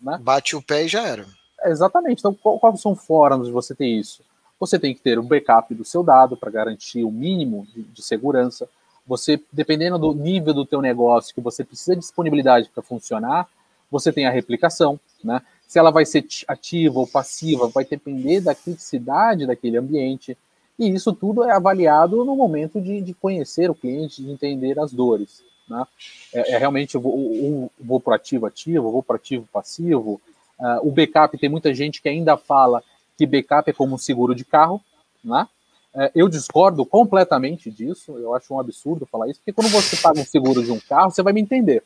Né? 0.00 0.18
Bate 0.20 0.54
o 0.54 0.62
pé 0.62 0.84
e 0.84 0.88
já 0.88 1.02
era. 1.02 1.26
Exatamente. 1.64 2.20
Então, 2.20 2.34
quais 2.34 2.80
são 2.80 2.94
formas 2.94 3.46
de 3.46 3.52
você 3.52 3.74
ter 3.74 3.86
isso? 3.86 4.22
Você 4.58 4.78
tem 4.78 4.94
que 4.94 5.00
ter 5.00 5.18
um 5.18 5.26
backup 5.26 5.74
do 5.74 5.84
seu 5.84 6.02
dado 6.02 6.36
para 6.36 6.50
garantir 6.50 7.04
o 7.04 7.10
mínimo 7.10 7.66
de, 7.74 7.82
de, 7.82 8.02
segurança. 8.02 8.68
Você, 9.06 9.40
dependendo 9.52 9.98
do 9.98 10.14
nível 10.14 10.54
do 10.54 10.64
teu 10.64 10.80
negócio 10.80 11.34
que 11.34 11.40
você 11.40 11.64
precisa 11.64 11.94
de 11.94 12.00
disponibilidade 12.00 12.70
para 12.72 12.82
funcionar, 12.82 13.48
você 13.90 14.12
tem 14.12 14.26
a 14.26 14.30
replicação, 14.30 14.98
né? 15.22 15.42
se 15.72 15.78
ela 15.78 15.90
vai 15.90 16.04
ser 16.04 16.26
ativa 16.46 16.98
ou 16.98 17.06
passiva, 17.06 17.66
vai 17.66 17.82
depender 17.82 18.40
da 18.40 18.54
criticidade 18.54 19.46
daquele 19.46 19.78
ambiente. 19.78 20.36
E 20.78 20.90
isso 20.90 21.14
tudo 21.14 21.44
é 21.44 21.50
avaliado 21.50 22.22
no 22.24 22.36
momento 22.36 22.78
de, 22.78 23.00
de 23.00 23.14
conhecer 23.14 23.70
o 23.70 23.74
cliente, 23.74 24.22
de 24.22 24.30
entender 24.30 24.78
as 24.78 24.92
dores. 24.92 25.42
Né? 25.66 25.86
É, 26.34 26.52
é 26.52 26.58
realmente, 26.58 26.94
eu 26.94 27.00
vou, 27.00 27.70
vou 27.80 27.98
para 27.98 28.16
ativo 28.16 28.44
ativo, 28.44 28.92
vou 28.92 29.02
para 29.02 29.16
ativo 29.16 29.48
passivo. 29.50 30.20
Uh, 30.62 30.88
o 30.88 30.92
backup, 30.92 31.36
tem 31.36 31.50
muita 31.50 31.74
gente 31.74 32.00
que 32.00 32.08
ainda 32.08 32.36
fala 32.36 32.82
que 33.18 33.26
backup 33.26 33.68
é 33.68 33.72
como 33.72 33.96
um 33.96 33.98
seguro 33.98 34.34
de 34.34 34.44
carro. 34.44 34.80
Né? 35.24 35.46
Uh, 35.92 36.10
eu 36.14 36.28
discordo 36.28 36.86
completamente 36.86 37.70
disso, 37.70 38.16
eu 38.16 38.34
acho 38.34 38.54
um 38.54 38.60
absurdo 38.60 39.04
falar 39.04 39.28
isso, 39.28 39.40
porque 39.40 39.52
quando 39.52 39.68
você 39.70 39.96
paga 39.96 40.20
um 40.20 40.24
seguro 40.24 40.62
de 40.62 40.70
um 40.70 40.78
carro, 40.78 41.10
você 41.10 41.22
vai 41.22 41.32
me 41.32 41.40
entender. 41.40 41.82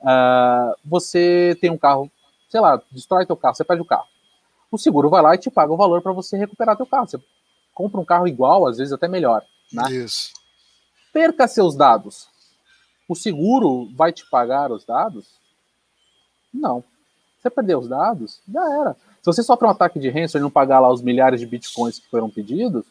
Uh, 0.00 0.74
você 0.84 1.56
tem 1.60 1.70
um 1.70 1.78
carro 1.78 2.10
sei 2.48 2.60
lá, 2.60 2.80
destrói 2.90 3.26
teu 3.26 3.36
carro, 3.36 3.54
você 3.54 3.64
perde 3.64 3.82
o 3.82 3.86
carro. 3.86 4.06
O 4.70 4.78
seguro 4.78 5.10
vai 5.10 5.22
lá 5.22 5.34
e 5.34 5.38
te 5.38 5.50
paga 5.50 5.72
o 5.72 5.76
valor 5.76 6.02
para 6.02 6.12
você 6.12 6.36
recuperar 6.36 6.76
teu 6.76 6.86
carro. 6.86 7.06
Você 7.06 7.18
compra 7.74 8.00
um 8.00 8.04
carro 8.04 8.26
igual, 8.26 8.66
às 8.66 8.78
vezes 8.78 8.92
até 8.92 9.06
melhor. 9.06 9.44
Né? 9.72 9.90
Isso. 9.92 10.32
Perca 11.12 11.46
seus 11.46 11.74
dados. 11.76 12.28
O 13.08 13.14
seguro 13.14 13.88
vai 13.94 14.12
te 14.12 14.28
pagar 14.28 14.72
os 14.72 14.84
dados? 14.84 15.26
Não. 16.52 16.82
Você 17.46 17.50
perdeu 17.50 17.78
os 17.78 17.88
dados? 17.88 18.40
Já 18.52 18.80
era. 18.80 18.96
Se 19.22 19.24
você 19.24 19.42
sofre 19.42 19.66
um 19.68 19.70
ataque 19.70 20.00
de 20.00 20.10
ransom 20.10 20.38
e 20.38 20.40
não 20.40 20.50
pagar 20.50 20.80
lá 20.80 20.92
os 20.92 21.00
milhares 21.00 21.38
de 21.38 21.46
bitcoins 21.46 21.98
que 22.00 22.08
foram 22.08 22.28
pedidos, 22.28 22.84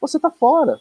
você 0.00 0.18
tá 0.18 0.30
fora. 0.30 0.80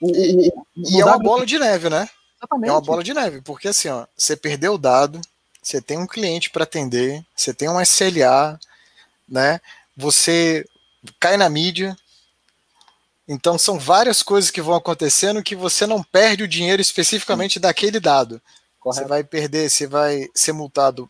O, 0.00 0.06
o, 0.06 0.48
o, 0.48 0.64
e 0.76 1.00
é 1.00 1.04
uma 1.04 1.18
bola 1.18 1.44
de 1.44 1.58
neve, 1.58 1.90
né? 1.90 2.08
Exatamente. 2.38 2.70
É 2.70 2.72
uma 2.72 2.80
bola 2.80 3.04
de 3.04 3.12
neve, 3.12 3.42
porque 3.42 3.68
assim, 3.68 3.88
ó, 3.88 4.06
você 4.16 4.34
perdeu 4.34 4.74
o 4.74 4.78
dado, 4.78 5.20
você 5.62 5.82
tem 5.82 5.98
um 5.98 6.06
cliente 6.06 6.48
para 6.48 6.64
atender, 6.64 7.22
você 7.36 7.52
tem 7.52 7.68
um 7.68 7.78
SLA, 7.78 8.58
né? 9.28 9.60
Você 9.94 10.64
cai 11.18 11.36
na 11.36 11.50
mídia. 11.50 11.94
Então 13.28 13.58
são 13.58 13.78
várias 13.78 14.22
coisas 14.22 14.50
que 14.50 14.62
vão 14.62 14.74
acontecendo 14.74 15.42
que 15.42 15.54
você 15.54 15.86
não 15.86 16.02
perde 16.02 16.42
o 16.42 16.48
dinheiro 16.48 16.80
especificamente 16.80 17.54
Sim. 17.54 17.60
daquele 17.60 18.00
dado. 18.00 18.40
Correto. 18.80 19.02
Você 19.02 19.08
vai 19.08 19.22
perder, 19.22 19.68
você 19.68 19.86
vai 19.86 20.26
ser 20.34 20.52
multado 20.52 21.08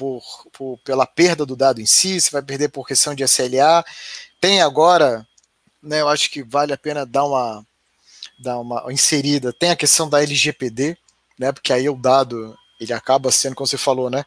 por, 0.00 0.22
por, 0.50 0.78
pela 0.78 1.04
perda 1.04 1.44
do 1.44 1.54
dado 1.54 1.78
em 1.78 1.84
si, 1.84 2.18
você 2.18 2.30
vai 2.30 2.40
perder 2.40 2.70
por 2.70 2.88
questão 2.88 3.14
de 3.14 3.22
SLA. 3.22 3.84
Tem 4.40 4.62
agora, 4.62 5.28
né, 5.82 6.00
eu 6.00 6.08
acho 6.08 6.30
que 6.30 6.42
vale 6.42 6.72
a 6.72 6.78
pena 6.78 7.04
dar 7.04 7.26
uma, 7.26 7.62
dar 8.38 8.58
uma 8.58 8.90
inserida, 8.90 9.52
tem 9.52 9.68
a 9.70 9.76
questão 9.76 10.08
da 10.08 10.22
LGPD, 10.22 10.96
né, 11.38 11.52
porque 11.52 11.70
aí 11.70 11.86
o 11.86 11.94
dado 11.94 12.56
ele 12.80 12.94
acaba 12.94 13.30
sendo, 13.30 13.54
como 13.54 13.66
você 13.66 13.76
falou, 13.76 14.08
né? 14.08 14.24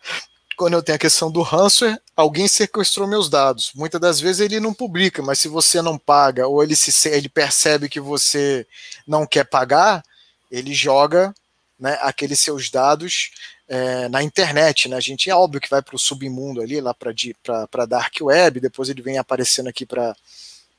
Quando 0.55 0.73
eu 0.73 0.83
tenho 0.83 0.95
a 0.95 0.99
questão 0.99 1.31
do 1.31 1.41
ransomware, 1.41 1.99
alguém 2.15 2.47
sequestrou 2.47 3.07
meus 3.07 3.27
dados. 3.27 3.71
Muitas 3.73 3.99
das 3.99 4.19
vezes 4.19 4.41
ele 4.41 4.59
não 4.59 4.71
publica, 4.71 5.23
mas 5.23 5.39
se 5.39 5.47
você 5.47 5.81
não 5.81 5.97
paga 5.97 6.47
ou 6.47 6.61
ele, 6.61 6.75
se, 6.75 7.09
ele 7.09 7.27
percebe 7.27 7.89
que 7.89 7.99
você 7.99 8.67
não 9.07 9.25
quer 9.25 9.45
pagar, 9.45 10.03
ele 10.51 10.71
joga 10.71 11.33
né, 11.79 11.97
aqueles 12.01 12.39
seus 12.39 12.69
dados 12.69 13.31
é, 13.73 14.07
na 14.07 14.21
internet. 14.21 14.87
Né? 14.87 14.95
A 14.95 14.99
gente 14.99 15.29
é 15.31 15.35
óbvio 15.35 15.59
que 15.59 15.69
vai 15.69 15.81
para 15.81 15.95
o 15.95 15.99
submundo 15.99 16.61
ali, 16.61 16.79
lá 16.79 16.93
para 16.93 17.11
a 17.73 17.85
Dark 17.85 18.13
Web, 18.21 18.59
depois 18.59 18.87
ele 18.87 19.01
vem 19.01 19.17
aparecendo 19.17 19.67
aqui 19.67 19.83
para 19.83 20.15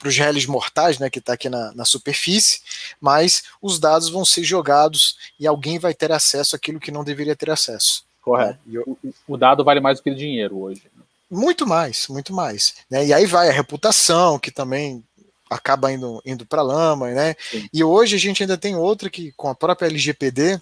os 0.05 0.17
réis 0.17 0.47
mortais, 0.47 0.99
né, 0.99 1.11
que 1.11 1.19
está 1.19 1.33
aqui 1.33 1.49
na, 1.49 1.73
na, 1.75 1.85
superfície, 1.85 2.61
mas 3.01 3.45
os 3.61 3.81
dados 3.81 4.11
vão 4.11 4.25
ser 4.25 4.45
jogados 4.45 5.17
e 5.41 5.47
alguém 5.47 5.79
vai 5.79 5.95
ter 5.95 6.13
acesso 6.13 6.55
àquilo 6.55 6.79
que 6.79 6.93
não 6.93 7.03
deveria 7.03 7.35
ter 7.35 7.51
acesso. 7.51 8.05
Correto. 8.23 8.59
Né? 8.67 8.81
Eu, 8.81 8.99
o 9.27 9.37
dado 9.37 9.65
vale 9.65 9.81
mais 9.81 9.99
do 9.99 10.05
que 10.05 10.11
o 10.11 10.15
dinheiro 10.15 10.61
hoje. 10.61 10.83
Muito 11.29 11.67
mais, 11.67 12.07
muito 12.09 12.33
mais. 12.33 12.75
Né? 12.89 13.07
E 13.07 13.13
aí 13.13 13.27
vai 13.27 13.49
a 13.49 13.53
reputação, 13.53 14.39
que 14.39 14.51
também 14.51 15.03
acaba 15.51 15.91
indo, 15.91 16.23
indo 16.25 16.47
para 16.47 16.63
lama, 16.63 17.11
né? 17.11 17.35
Sim. 17.51 17.69
E 17.73 17.83
hoje 17.83 18.15
a 18.17 18.19
gente 18.19 18.43
ainda 18.43 18.57
tem 18.57 18.77
outra 18.77 19.11
que, 19.11 19.33
com 19.33 19.49
a 19.49 19.55
própria 19.55 19.87
LGPD, 19.89 20.61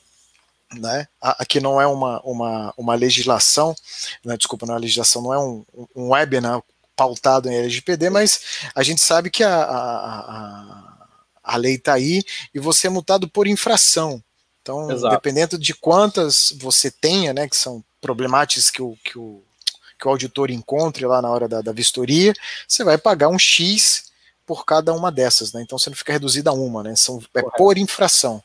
né? 0.74 1.06
Aqui 1.20 1.60
não 1.60 1.80
é 1.80 1.86
uma, 1.86 2.20
uma, 2.22 2.74
uma 2.76 2.94
legislação, 2.94 3.74
né? 4.24 4.36
desculpa, 4.36 4.66
não 4.66 4.74
é 4.74 4.76
uma 4.76 4.82
legislação, 4.82 5.22
não 5.22 5.34
é 5.34 5.38
um, 5.38 5.64
um 5.94 6.10
webinar 6.10 6.62
pautado 6.96 7.50
em 7.50 7.54
LGPD, 7.54 8.10
mas 8.10 8.40
a 8.74 8.82
gente 8.82 9.00
sabe 9.00 9.30
que 9.30 9.42
a, 9.42 9.62
a, 9.62 11.08
a 11.42 11.56
lei 11.56 11.74
está 11.74 11.94
aí 11.94 12.22
e 12.54 12.60
você 12.60 12.86
é 12.86 12.90
multado 12.90 13.28
por 13.28 13.46
infração. 13.46 14.22
Então, 14.60 14.90
Exato. 14.90 15.14
dependendo 15.14 15.58
de 15.58 15.74
quantas 15.74 16.54
você 16.56 16.90
tenha, 16.90 17.32
né, 17.32 17.48
que 17.48 17.56
são 17.56 17.82
problemáticas 18.00 18.70
que 18.70 18.80
o, 18.80 18.96
que 19.04 19.18
o, 19.18 19.42
que 19.98 20.06
o 20.06 20.10
auditor 20.10 20.50
encontre 20.50 21.04
lá 21.06 21.20
na 21.20 21.30
hora 21.30 21.48
da, 21.48 21.60
da 21.60 21.72
vistoria, 21.72 22.32
você 22.66 22.84
vai 22.84 22.96
pagar 22.96 23.28
um 23.28 23.38
X 23.38 24.12
por 24.46 24.64
cada 24.64 24.92
uma 24.92 25.10
dessas, 25.10 25.52
né? 25.52 25.62
Então 25.62 25.78
você 25.78 25.88
não 25.88 25.96
fica 25.96 26.12
reduzido 26.12 26.50
a 26.50 26.52
uma, 26.52 26.82
né? 26.82 26.96
São, 26.96 27.22
é 27.34 27.42
por 27.56 27.78
infração. 27.78 28.42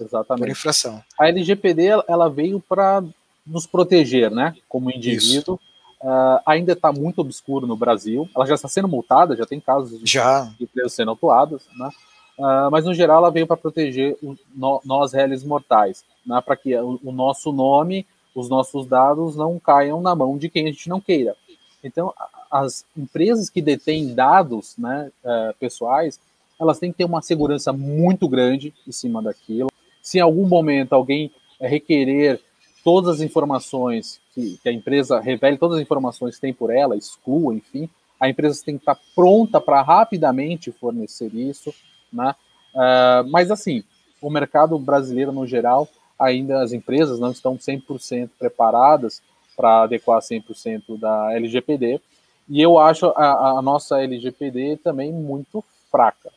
Exatamente. 0.00 0.46
Por 0.46 0.50
infração. 0.50 1.02
A 1.18 1.28
LGPD 1.28 1.88
ela 2.08 2.28
veio 2.28 2.60
para 2.60 3.02
nos 3.46 3.66
proteger, 3.66 4.30
né? 4.30 4.54
Como 4.68 4.90
indivíduo. 4.90 5.58
Uh, 6.00 6.42
ainda 6.44 6.72
está 6.72 6.92
muito 6.92 7.20
obscuro 7.20 7.66
no 7.66 7.76
Brasil. 7.76 8.28
Ela 8.34 8.46
já 8.46 8.54
está 8.54 8.68
sendo 8.68 8.88
multada, 8.88 9.36
já 9.36 9.46
tem 9.46 9.60
casos 9.60 10.00
já. 10.04 10.44
de 10.58 10.64
empresas 10.64 10.94
sendo 10.94 11.12
atuadas, 11.12 11.62
né? 11.76 11.90
Uh, 12.38 12.70
mas 12.70 12.84
no 12.84 12.94
geral 12.94 13.18
ela 13.18 13.30
veio 13.30 13.46
para 13.46 13.56
proteger 13.56 14.16
o, 14.22 14.36
no, 14.54 14.80
nós 14.84 15.12
réis 15.12 15.44
mortais, 15.44 16.04
né? 16.26 16.40
para 16.40 16.56
que 16.56 16.74
o, 16.74 16.98
o, 17.04 17.12
nosso 17.12 17.52
nome, 17.52 18.06
os 18.34 18.48
nossos 18.48 18.86
dados 18.86 19.36
não 19.36 19.60
caiam 19.60 20.00
na 20.00 20.14
mão 20.14 20.36
de 20.38 20.48
quem 20.48 20.64
a 20.64 20.70
gente 20.70 20.88
não 20.88 21.00
queira. 21.00 21.36
Então, 21.84 22.12
as 22.50 22.84
empresas 22.96 23.50
que 23.50 23.60
detêm 23.60 24.14
dados 24.14 24.74
né, 24.78 25.10
uh, 25.22 25.54
pessoais, 25.58 26.18
elas 26.58 26.78
têm 26.78 26.90
que 26.90 26.98
ter 26.98 27.04
uma 27.04 27.22
segurança 27.22 27.72
muito 27.72 28.28
grande 28.28 28.72
em 28.86 28.92
cima 28.92 29.22
daquilo. 29.22 29.68
Se 30.02 30.18
em 30.18 30.20
algum 30.20 30.46
momento 30.46 30.92
alguém 30.92 31.30
requerer 31.60 32.40
todas 32.84 33.16
as 33.16 33.20
informações 33.20 34.20
que, 34.34 34.58
que, 34.62 34.68
a 34.68 34.72
empresa 34.72 35.20
revele, 35.20 35.56
todas 35.56 35.76
as 35.76 35.82
informações 35.82 36.34
que 36.34 36.40
tem 36.40 36.52
por 36.52 36.70
ela, 36.70 36.96
exclua, 36.96 37.54
enfim, 37.54 37.88
a 38.18 38.28
empresa 38.28 38.62
tem 38.64 38.76
que 38.76 38.82
estar 38.82 38.98
pronta 39.14 39.60
para 39.60 39.82
rapidamente 39.82 40.72
fornecer 40.72 41.34
isso, 41.34 41.72
né? 42.12 42.34
Uh, 42.74 43.28
mas 43.30 43.50
assim, 43.50 43.84
o 44.20 44.30
mercado 44.30 44.78
brasileiro 44.78 45.32
no 45.32 45.46
geral, 45.46 45.88
ainda 46.18 46.62
as 46.62 46.72
empresas 46.72 47.18
não 47.18 47.30
estão 47.30 47.56
100% 47.56 48.30
preparadas 48.38 49.22
para 49.56 49.82
adequar 49.82 50.20
100% 50.20 50.98
da 50.98 51.34
LGPD, 51.34 52.00
e 52.48 52.60
eu 52.60 52.78
acho 52.78 53.06
a, 53.16 53.58
a, 53.58 53.62
nossa 53.62 54.02
LGPD 54.02 54.78
também 54.78 55.12
muito 55.12 55.62
fraca, 55.90 56.30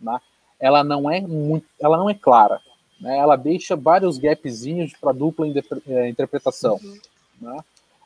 né? 0.00 0.18
Ela 0.58 0.84
não 0.84 1.10
é 1.10 1.20
muito, 1.20 1.66
ela 1.80 1.96
não 1.96 2.08
é 2.08 2.14
clara, 2.14 2.60
né? 3.02 3.18
Ela 3.18 3.34
deixa 3.34 3.74
vários 3.74 4.16
gapzinhos 4.16 4.92
para 4.98 5.12
dupla 5.12 5.46
é, 5.88 6.08
interpretação. 6.08 6.78
Uhum. 6.82 6.98
Né? 7.40 7.58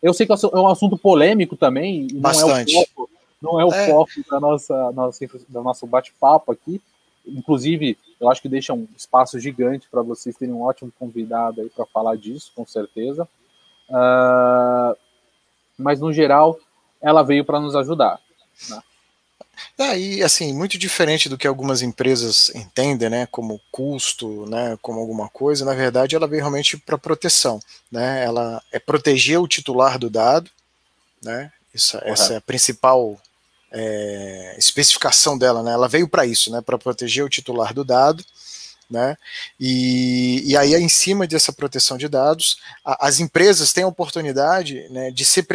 Eu 0.02 0.14
sei 0.14 0.26
que 0.26 0.32
é, 0.32 0.36
é 0.36 0.56
um 0.56 0.66
assunto 0.66 0.96
polêmico 0.96 1.54
também, 1.54 2.08
Bastante. 2.14 2.72
não 2.72 2.80
é 2.80 2.82
o 2.82 2.86
foco, 2.86 3.10
não 3.42 3.60
é 3.60 3.64
o 3.64 3.72
é. 3.72 3.90
foco 3.90 4.10
da 4.30 4.40
nossa, 4.40 4.92
nossa, 4.92 5.26
do 5.48 5.62
nosso 5.62 5.86
bate-papo 5.86 6.50
aqui. 6.50 6.80
Inclusive, 7.26 7.98
eu 8.18 8.30
acho 8.30 8.40
que 8.40 8.48
deixa 8.48 8.72
um 8.72 8.86
espaço 8.96 9.38
gigante 9.38 9.86
para 9.90 10.00
vocês 10.00 10.36
terem 10.36 10.54
um 10.54 10.62
ótimo 10.62 10.92
convidado 10.98 11.60
aí 11.60 11.68
para 11.68 11.84
falar 11.84 12.16
disso, 12.16 12.50
com 12.54 12.64
certeza. 12.64 13.28
uh, 13.90 14.96
mas 15.78 16.00
no 16.00 16.12
geral 16.12 16.58
ela 17.02 17.22
veio 17.22 17.44
para 17.44 17.60
nos 17.60 17.76
ajudar. 17.76 18.18
Né? 18.70 18.80
É, 19.78 19.98
e 19.98 20.22
assim, 20.22 20.52
muito 20.52 20.78
diferente 20.78 21.28
do 21.28 21.38
que 21.38 21.46
algumas 21.46 21.82
empresas 21.82 22.50
entendem, 22.54 23.08
né, 23.08 23.26
como 23.26 23.60
custo, 23.70 24.46
né, 24.46 24.78
como 24.82 25.00
alguma 25.00 25.28
coisa, 25.28 25.64
na 25.64 25.74
verdade 25.74 26.16
ela 26.16 26.26
veio 26.26 26.42
realmente 26.42 26.76
para 26.76 26.98
proteção, 26.98 27.60
né, 27.90 28.24
ela 28.24 28.62
é 28.72 28.78
proteger 28.78 29.40
o 29.40 29.48
titular 29.48 29.98
do 29.98 30.10
dado, 30.10 30.50
né, 31.22 31.52
essa, 31.74 32.02
essa 32.04 32.34
é 32.34 32.36
a 32.36 32.40
principal 32.40 33.20
é, 33.70 34.54
especificação 34.58 35.36
dela, 35.36 35.62
né, 35.62 35.72
ela 35.72 35.88
veio 35.88 36.08
para 36.08 36.26
isso, 36.26 36.50
né, 36.50 36.60
para 36.60 36.78
proteger 36.78 37.24
o 37.24 37.28
titular 37.28 37.74
do 37.74 37.84
dado, 37.84 38.24
né? 38.90 39.16
E, 39.58 40.42
e 40.46 40.56
aí, 40.56 40.74
em 40.74 40.88
cima 40.88 41.26
dessa 41.26 41.52
proteção 41.52 41.96
de 41.96 42.08
dados, 42.08 42.58
a, 42.84 43.06
as 43.06 43.20
empresas 43.20 43.72
têm 43.72 43.84
a 43.84 43.88
oportunidade 43.88 44.88
né, 44.90 45.10
de 45.10 45.24
se, 45.24 45.46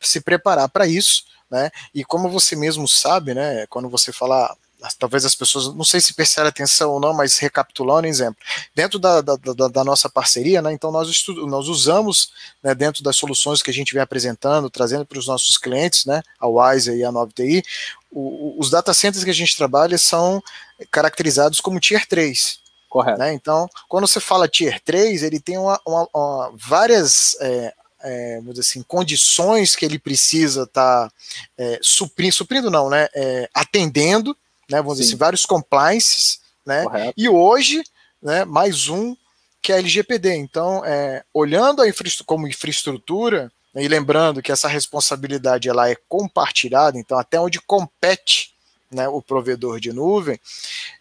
se 0.00 0.20
preparar 0.20 0.68
para 0.68 0.86
isso, 0.86 1.24
né? 1.50 1.70
E 1.94 2.04
como 2.04 2.28
você 2.28 2.54
mesmo 2.54 2.86
sabe, 2.86 3.34
né, 3.34 3.66
quando 3.68 3.88
você 3.88 4.12
fala 4.12 4.54
talvez 4.98 5.24
as 5.24 5.34
pessoas, 5.34 5.74
não 5.74 5.84
sei 5.84 6.00
se 6.00 6.14
perceberam 6.14 6.48
atenção 6.48 6.92
ou 6.92 7.00
não, 7.00 7.12
mas 7.12 7.38
recapitulando, 7.38 8.06
exemplo, 8.06 8.36
dentro 8.74 8.98
da, 8.98 9.20
da, 9.20 9.34
da, 9.34 9.68
da 9.68 9.84
nossa 9.84 10.08
parceria, 10.08 10.62
né, 10.62 10.72
então 10.72 10.92
nós, 10.92 11.24
nós 11.48 11.66
usamos, 11.66 12.30
né, 12.62 12.74
dentro 12.74 13.02
das 13.02 13.16
soluções 13.16 13.60
que 13.60 13.70
a 13.70 13.74
gente 13.74 13.92
vem 13.92 14.02
apresentando, 14.02 14.70
trazendo 14.70 15.04
para 15.04 15.18
os 15.18 15.26
nossos 15.26 15.58
clientes, 15.58 16.04
né, 16.04 16.22
a 16.38 16.46
Wise 16.46 16.94
e 16.94 17.04
a 17.04 17.10
9TI, 17.10 17.64
o, 18.10 18.54
os 18.58 18.70
data 18.70 18.94
centers 18.94 19.24
que 19.24 19.30
a 19.30 19.34
gente 19.34 19.56
trabalha 19.56 19.98
são 19.98 20.42
caracterizados 20.90 21.60
como 21.60 21.80
Tier 21.80 22.06
3, 22.06 22.60
Correto. 22.88 23.18
Né? 23.18 23.32
Então, 23.32 23.68
quando 23.88 24.06
você 24.06 24.20
fala 24.20 24.48
Tier 24.48 24.80
3, 24.80 25.22
ele 25.22 25.38
tem 25.38 25.58
uma, 25.58 25.80
uma, 25.86 26.08
uma 26.14 26.52
várias 26.56 27.36
é, 27.40 27.74
é, 28.02 28.40
assim, 28.58 28.82
condições 28.82 29.76
que 29.76 29.84
ele 29.84 29.98
precisa 29.98 30.62
estar 30.62 31.08
tá, 31.08 31.12
é, 31.56 31.78
suprindo, 31.82 32.34
suprindo 32.34 32.70
não, 32.70 32.88
né? 32.88 33.08
É, 33.14 33.48
atendendo, 33.52 34.36
né? 34.70 34.78
Vamos 34.78 34.96
Sim. 34.96 35.02
dizer 35.02 35.12
assim, 35.12 35.18
vários 35.18 35.46
compliances, 35.46 36.40
né? 36.64 36.84
Correto. 36.84 37.14
E 37.16 37.28
hoje, 37.28 37.82
né, 38.22 38.44
mais 38.44 38.88
um 38.88 39.16
que 39.60 39.72
é 39.72 39.76
a 39.76 39.78
LGPD. 39.78 40.34
Então, 40.36 40.84
é, 40.84 41.24
olhando 41.34 41.82
a 41.82 41.88
infraestrutura 41.88 42.26
como 42.26 42.48
infraestrutura, 42.48 43.52
né, 43.74 43.82
e 43.82 43.88
lembrando 43.88 44.40
que 44.40 44.52
essa 44.52 44.68
responsabilidade 44.68 45.68
ela 45.68 45.90
é 45.90 45.96
compartilhada, 46.08 46.98
então 46.98 47.18
até 47.18 47.40
onde 47.40 47.60
compete 47.60 48.54
né, 48.90 49.08
o 49.08 49.20
provedor 49.20 49.78
de 49.78 49.92
nuvem, 49.92 50.40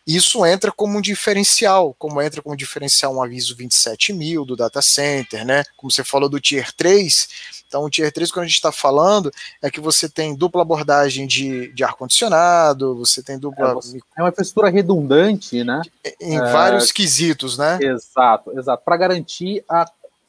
isso 0.06 0.46
entra 0.46 0.72
como 0.72 0.98
um 0.98 1.02
diferencial, 1.02 1.96
como 1.98 2.22
entra 2.22 2.42
como 2.42 2.56
diferencial 2.56 3.16
um 3.16 3.24
aviso 3.24 3.56
27 3.56 4.14
mil 4.14 4.46
do 4.46 4.56
data 4.56 4.82
center, 4.82 5.46
né? 5.46 5.64
Como 5.76 5.92
você 5.92 6.04
falou 6.04 6.30
do 6.30 6.40
Tier 6.40 6.72
3. 6.74 7.28
Então, 7.68 7.84
o 7.84 7.90
Tier 7.90 8.12
3, 8.12 8.32
quando 8.32 8.46
a 8.46 8.48
gente 8.48 8.56
está 8.56 8.72
falando, 8.72 9.32
é 9.62 9.70
que 9.70 9.82
você 9.82 10.08
tem 10.08 10.34
dupla 10.34 10.62
abordagem 10.62 11.28
de, 11.28 11.74
de 11.74 11.84
ar-condicionado, 11.84 12.96
você 12.96 13.22
tem 13.22 13.38
dupla. 13.38 13.78
É, 14.18 14.22
uma 14.22 14.30
infraestrutura 14.30 14.70
redundante, 14.70 15.64
né? 15.64 15.82
Em 16.22 16.38
é... 16.38 16.52
vários 16.52 16.92
quesitos, 16.92 17.58
né? 17.58 17.78
Exato, 17.82 18.58
exato. 18.58 18.84
Para 18.86 18.98
garantir 18.98 19.64
o 19.70 19.86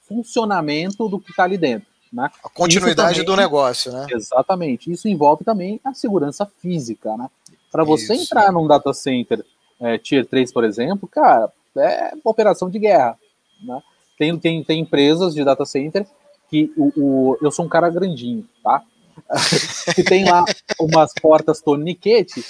funcionamento 0.08 1.08
do 1.08 1.20
que 1.20 1.30
está 1.30 1.44
ali 1.44 1.56
dentro. 1.56 1.86
Né? 2.12 2.28
A 2.42 2.48
continuidade 2.48 3.20
também, 3.20 3.26
do 3.26 3.36
negócio, 3.36 3.92
né? 3.92 4.06
Exatamente. 4.10 4.90
Isso 4.90 5.08
envolve 5.08 5.44
também 5.44 5.78
a 5.84 5.92
segurança 5.92 6.50
física, 6.60 7.16
né? 7.16 7.28
Para 7.70 7.84
você 7.84 8.14
Isso. 8.14 8.24
entrar 8.24 8.52
num 8.52 8.66
data 8.66 8.92
center 8.92 9.44
é, 9.80 9.98
Tier 9.98 10.26
3, 10.26 10.52
por 10.52 10.64
exemplo, 10.64 11.08
cara, 11.08 11.52
é 11.76 12.12
uma 12.14 12.30
operação 12.30 12.68
de 12.68 12.78
guerra. 12.78 13.16
Né? 13.62 13.80
Tem, 14.18 14.36
tem, 14.38 14.64
tem 14.64 14.80
empresas 14.80 15.34
de 15.34 15.44
data 15.44 15.64
center 15.64 16.06
que 16.50 16.72
o, 16.76 16.92
o 16.96 17.38
eu 17.42 17.50
sou 17.50 17.64
um 17.64 17.68
cara 17.68 17.90
grandinho, 17.90 18.48
tá? 18.62 18.82
que 19.94 20.02
tem 20.02 20.24
lá 20.24 20.44
umas 20.80 21.12
portas 21.12 21.60
torniquete 21.60 22.44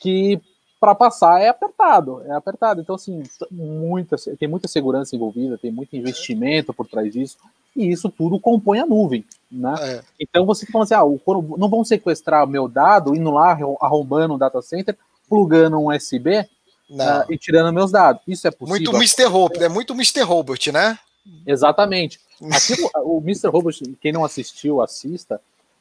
que 0.00 0.40
para 0.84 0.94
passar 0.94 1.40
é 1.40 1.48
apertado, 1.48 2.22
é 2.26 2.32
apertado. 2.32 2.78
Então, 2.78 2.94
assim, 2.94 3.22
muita, 3.50 4.16
tem 4.38 4.46
muita 4.46 4.68
segurança 4.68 5.16
envolvida, 5.16 5.56
tem 5.56 5.72
muito 5.72 5.96
investimento 5.96 6.74
por 6.74 6.86
trás 6.86 7.10
disso, 7.10 7.38
e 7.74 7.90
isso 7.90 8.10
tudo 8.10 8.38
compõe 8.38 8.80
a 8.80 8.86
nuvem, 8.86 9.24
né? 9.50 9.74
É. 9.80 10.02
Então, 10.20 10.44
você 10.44 10.66
fala 10.66 10.84
assim, 10.84 10.92
ah, 10.92 11.04
não 11.56 11.70
vão 11.70 11.82
sequestrar 11.86 12.46
meu 12.46 12.68
dado, 12.68 13.16
indo 13.16 13.30
lá, 13.30 13.58
arrombando 13.80 14.34
um 14.34 14.38
data 14.38 14.60
center, 14.60 14.94
plugando 15.26 15.78
um 15.78 15.88
USB 15.88 16.40
uh, 16.90 17.32
e 17.32 17.38
tirando 17.38 17.72
meus 17.72 17.90
dados. 17.90 18.20
Isso 18.28 18.46
é 18.46 18.50
possível? 18.50 18.92
Muito 18.92 18.94
Mr. 18.94 19.24
Robot, 19.24 19.64
é 19.64 19.68
muito 19.70 19.94
Mr. 19.94 20.20
Robot, 20.20 20.70
né? 20.70 20.98
Exatamente. 21.46 22.20
Aqui, 22.52 22.74
o 22.96 23.22
Mr. 23.22 23.48
Robot, 23.48 23.96
quem 24.02 24.12
não 24.12 24.22
assistiu, 24.22 24.82
assista, 24.82 25.40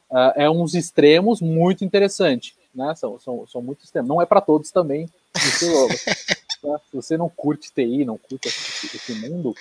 uh, 0.10 0.32
é 0.38 0.50
uns 0.50 0.74
extremos 0.74 1.42
muito 1.42 1.84
interessante 1.84 2.56
né? 2.74 2.94
São, 2.96 3.20
são, 3.20 3.46
são 3.48 3.62
muito 3.62 3.84
extremos. 3.84 4.10
Não 4.10 4.22
é 4.22 4.26
para 4.26 4.42
todos 4.42 4.72
também. 4.72 5.10
Né? 5.36 5.42
Se 6.90 6.96
você 6.96 7.18
não 7.18 7.30
curte 7.30 7.72
TI, 7.74 8.06
não 8.06 8.18
curte 8.18 8.48
esse, 8.48 8.96
esse 8.96 9.14
mundo, 9.16 9.54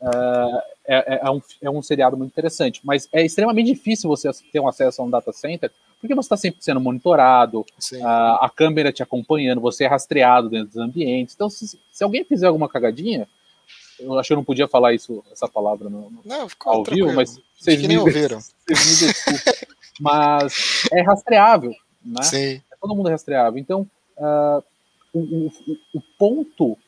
uh, 0.00 0.62
é, 0.84 1.20
é, 1.22 1.30
um, 1.30 1.40
é 1.62 1.70
um 1.70 1.82
seriado 1.82 2.16
muito 2.16 2.32
interessante. 2.32 2.80
Mas 2.84 3.08
é 3.12 3.24
extremamente 3.24 3.66
difícil 3.66 4.08
você 4.08 4.28
ter 4.52 4.58
um 4.58 4.68
acesso 4.68 5.00
a 5.00 5.04
um 5.04 5.10
data 5.10 5.32
center, 5.32 5.70
porque 6.00 6.14
você 6.14 6.26
está 6.26 6.36
sempre 6.36 6.62
sendo 6.62 6.80
monitorado, 6.80 7.60
uh, 7.60 8.06
a 8.40 8.50
câmera 8.54 8.92
te 8.92 9.02
acompanhando, 9.02 9.60
você 9.60 9.84
é 9.84 9.86
rastreado 9.86 10.48
dentro 10.48 10.68
dos 10.68 10.76
ambientes. 10.78 11.34
Então, 11.34 11.48
se, 11.48 11.78
se 11.92 12.04
alguém 12.04 12.24
fizer 12.24 12.48
alguma 12.48 12.68
cagadinha, 12.68 13.28
eu 14.00 14.18
acho 14.18 14.28
que 14.28 14.32
eu 14.32 14.38
não 14.38 14.44
podia 14.44 14.66
falar 14.66 14.94
isso, 14.94 15.22
essa 15.30 15.46
palavra 15.46 15.88
no, 15.88 16.10
no 16.10 16.22
não, 16.24 16.48
ao 16.64 16.82
vivo, 16.82 17.12
mas 17.12 17.38
vocês 17.56 17.82
me, 17.82 17.98
ouviram. 17.98 18.40
Vocês 18.66 19.02
me 19.26 19.38
mas 20.00 20.88
é 20.90 21.02
rastreável 21.02 21.74
né? 22.04 22.22
Sim. 22.22 22.62
Todo 22.80 22.94
mundo 22.94 23.08
é 23.08 23.12
rastreável. 23.12 23.58
Então, 23.58 23.86
uh, 24.16 24.62
o, 25.12 25.18
o, 25.18 25.50
o, 25.94 26.02
ponto, 26.18 26.78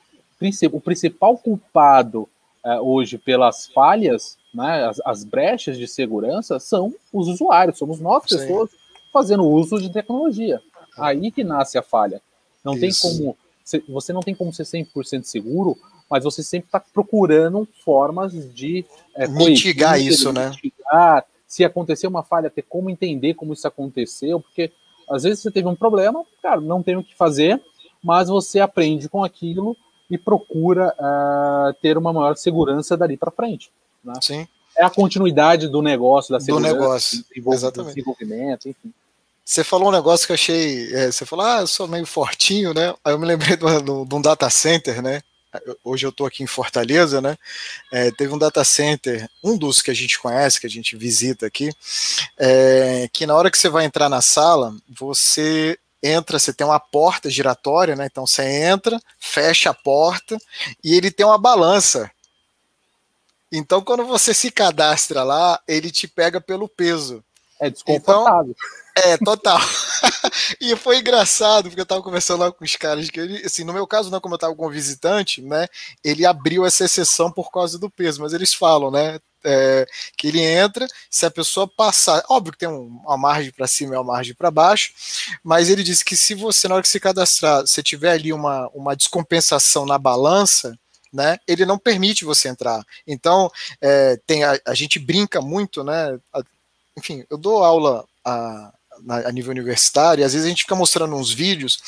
o 0.72 0.80
principal 0.80 1.36
culpado 1.36 2.28
uh, 2.64 2.80
hoje 2.80 3.18
pelas 3.18 3.66
falhas, 3.66 4.38
né, 4.54 4.86
as, 4.86 5.00
as, 5.04 5.24
brechas 5.24 5.76
de 5.76 5.86
segurança, 5.86 6.58
são 6.58 6.94
os 7.12 7.28
usuários, 7.28 7.78
somos 7.78 8.00
nós, 8.00 8.22
Sim. 8.26 8.38
pessoas, 8.38 8.70
fazendo 9.12 9.44
uso 9.44 9.80
de 9.80 9.92
tecnologia. 9.92 10.60
Aí 10.96 11.30
que 11.30 11.44
nasce 11.44 11.78
a 11.78 11.82
falha. 11.82 12.20
Não 12.64 12.74
Isso. 12.74 12.80
tem 12.80 13.18
como, 13.18 13.36
você 13.88 14.12
não 14.12 14.20
tem 14.20 14.34
como 14.34 14.52
ser 14.52 14.64
100% 14.64 15.24
seguro, 15.24 15.76
mas 16.08 16.24
você 16.24 16.42
sempre 16.42 16.68
está 16.68 16.78
procurando 16.78 17.66
formas 17.84 18.32
de 18.52 18.84
é, 19.14 19.26
mitigar 19.26 20.00
isso, 20.00 20.32
né? 20.32 20.50
Mitigar, 20.50 21.24
se 21.46 21.64
acontecer 21.64 22.06
uma 22.06 22.22
falha, 22.22 22.50
ter 22.50 22.62
como 22.62 22.90
entender 22.90 23.34
como 23.34 23.52
isso 23.52 23.66
aconteceu, 23.66 24.40
porque 24.40 24.70
às 25.12 25.22
vezes 25.22 25.40
você 25.40 25.50
teve 25.50 25.68
um 25.68 25.74
problema, 25.74 26.24
cara, 26.42 26.60
não 26.60 26.82
tem 26.82 26.96
o 26.96 27.04
que 27.04 27.14
fazer, 27.14 27.60
mas 28.02 28.28
você 28.28 28.60
aprende 28.60 29.08
com 29.08 29.22
aquilo 29.22 29.76
e 30.10 30.18
procura 30.18 30.94
uh, 30.98 31.74
ter 31.80 31.96
uma 31.96 32.12
maior 32.12 32.36
segurança 32.36 32.96
dali 32.96 33.16
para 33.16 33.30
frente. 33.30 33.70
Né? 34.04 34.12
Sim. 34.20 34.48
É 34.76 34.84
a 34.84 34.90
continuidade 34.90 35.68
do 35.68 35.82
negócio, 35.82 36.32
da 36.32 36.40
segurança, 36.40 36.74
do 36.74 36.80
negócio, 36.80 37.24
exatamente. 37.34 37.94
desenvolvimento, 37.94 38.68
enfim. 38.68 38.92
Você 39.44 39.64
falou 39.64 39.88
um 39.88 39.92
negócio 39.92 40.26
que 40.26 40.32
eu 40.32 40.34
achei. 40.34 40.94
É, 40.94 41.10
você 41.10 41.26
falou, 41.26 41.44
ah, 41.44 41.60
eu 41.60 41.66
sou 41.66 41.88
meio 41.88 42.06
fortinho, 42.06 42.72
né? 42.72 42.94
Aí 43.04 43.12
eu 43.12 43.18
me 43.18 43.26
lembrei 43.26 43.56
de, 43.56 43.82
de 43.82 44.14
um 44.14 44.20
data 44.20 44.48
center, 44.48 45.02
né? 45.02 45.20
Hoje 45.84 46.06
eu 46.06 46.10
estou 46.10 46.26
aqui 46.26 46.42
em 46.42 46.46
Fortaleza, 46.46 47.20
né? 47.20 47.36
É, 47.92 48.10
teve 48.10 48.32
um 48.32 48.38
data 48.38 48.64
center, 48.64 49.28
um 49.42 49.56
dos 49.56 49.82
que 49.82 49.90
a 49.90 49.94
gente 49.94 50.18
conhece, 50.18 50.60
que 50.60 50.66
a 50.66 50.70
gente 50.70 50.96
visita 50.96 51.46
aqui, 51.46 51.70
é, 52.38 53.08
que 53.12 53.26
na 53.26 53.34
hora 53.34 53.50
que 53.50 53.58
você 53.58 53.68
vai 53.68 53.84
entrar 53.84 54.08
na 54.08 54.22
sala, 54.22 54.74
você 54.88 55.78
entra, 56.02 56.38
você 56.38 56.52
tem 56.52 56.66
uma 56.66 56.80
porta 56.80 57.30
giratória, 57.30 57.94
né? 57.94 58.06
Então 58.10 58.26
você 58.26 58.42
entra, 58.42 59.00
fecha 59.18 59.70
a 59.70 59.74
porta 59.74 60.38
e 60.82 60.94
ele 60.94 61.10
tem 61.10 61.24
uma 61.24 61.38
balança. 61.38 62.10
Então 63.50 63.82
quando 63.82 64.04
você 64.04 64.32
se 64.32 64.50
cadastra 64.50 65.22
lá, 65.22 65.60
ele 65.68 65.90
te 65.90 66.08
pega 66.08 66.40
pelo 66.40 66.68
peso. 66.68 67.22
É 67.60 67.70
desconfortável. 67.70 68.56
Então, 68.58 68.81
é, 68.96 69.16
total. 69.16 69.58
e 70.60 70.76
foi 70.76 70.98
engraçado, 70.98 71.68
porque 71.68 71.80
eu 71.80 71.86
tava 71.86 72.02
conversando 72.02 72.40
lá 72.40 72.52
com 72.52 72.64
os 72.64 72.76
caras, 72.76 73.08
que 73.08 73.18
ele, 73.18 73.44
assim, 73.44 73.64
no 73.64 73.72
meu 73.72 73.86
caso, 73.86 74.10
não, 74.10 74.20
como 74.20 74.34
eu 74.34 74.38
tava 74.38 74.54
com 74.54 74.66
um 74.66 74.70
visitante, 74.70 75.40
né, 75.40 75.66
ele 76.04 76.26
abriu 76.26 76.66
essa 76.66 76.84
exceção 76.84 77.30
por 77.30 77.50
causa 77.50 77.78
do 77.78 77.88
peso, 77.90 78.20
mas 78.20 78.32
eles 78.32 78.52
falam, 78.52 78.90
né, 78.90 79.18
é, 79.44 79.86
que 80.16 80.28
ele 80.28 80.40
entra, 80.40 80.86
se 81.10 81.26
a 81.26 81.30
pessoa 81.30 81.66
passar, 81.66 82.22
óbvio 82.28 82.52
que 82.52 82.58
tem 82.58 82.68
um, 82.68 83.00
uma 83.04 83.16
margem 83.16 83.50
para 83.50 83.66
cima 83.66 83.94
e 83.94 83.96
uma 83.96 84.04
margem 84.04 84.34
para 84.34 84.50
baixo, 84.50 84.92
mas 85.42 85.68
ele 85.68 85.82
disse 85.82 86.04
que 86.04 86.16
se 86.16 86.34
você, 86.34 86.68
na 86.68 86.74
hora 86.74 86.82
que 86.82 86.88
se 86.88 87.00
cadastrar, 87.00 87.62
você 87.62 87.82
tiver 87.82 88.12
ali 88.12 88.32
uma, 88.32 88.68
uma 88.74 88.94
descompensação 88.94 89.86
na 89.86 89.98
balança, 89.98 90.78
né, 91.12 91.38
ele 91.46 91.66
não 91.66 91.78
permite 91.78 92.24
você 92.24 92.48
entrar. 92.48 92.82
Então, 93.06 93.50
é, 93.80 94.18
tem 94.26 94.44
a, 94.44 94.58
a, 94.66 94.74
gente 94.74 94.98
brinca 94.98 95.40
muito, 95.40 95.84
né, 95.84 96.18
a, 96.32 96.42
enfim, 96.96 97.24
eu 97.28 97.36
dou 97.36 97.64
aula 97.64 98.04
a, 98.24 98.72
na, 99.04 99.28
a 99.28 99.32
nível 99.32 99.50
universitário, 99.50 100.22
e 100.22 100.24
às 100.24 100.32
vezes 100.32 100.46
a 100.46 100.48
gente 100.48 100.62
fica 100.62 100.74
mostrando 100.74 101.14
uns 101.14 101.32
vídeos. 101.32 101.78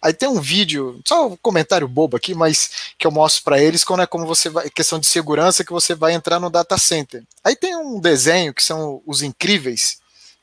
Aí 0.00 0.12
tem 0.12 0.28
um 0.28 0.40
vídeo, 0.40 1.00
só 1.06 1.28
um 1.28 1.36
comentário 1.36 1.88
bobo 1.88 2.16
aqui, 2.16 2.34
mas 2.34 2.92
que 2.98 3.06
eu 3.06 3.10
mostro 3.10 3.44
para 3.44 3.62
eles 3.62 3.84
quando 3.84 4.02
é 4.02 4.06
como 4.06 4.26
você 4.26 4.48
vai, 4.48 4.68
questão 4.70 4.98
de 4.98 5.06
segurança, 5.06 5.64
que 5.64 5.72
você 5.72 5.94
vai 5.94 6.12
entrar 6.12 6.40
no 6.40 6.50
data 6.50 6.76
center. 6.78 7.22
Aí 7.42 7.56
tem 7.56 7.76
um 7.76 8.00
desenho 8.00 8.54
que 8.54 8.62
são 8.62 9.02
os 9.06 9.22
incríveis, 9.22 9.98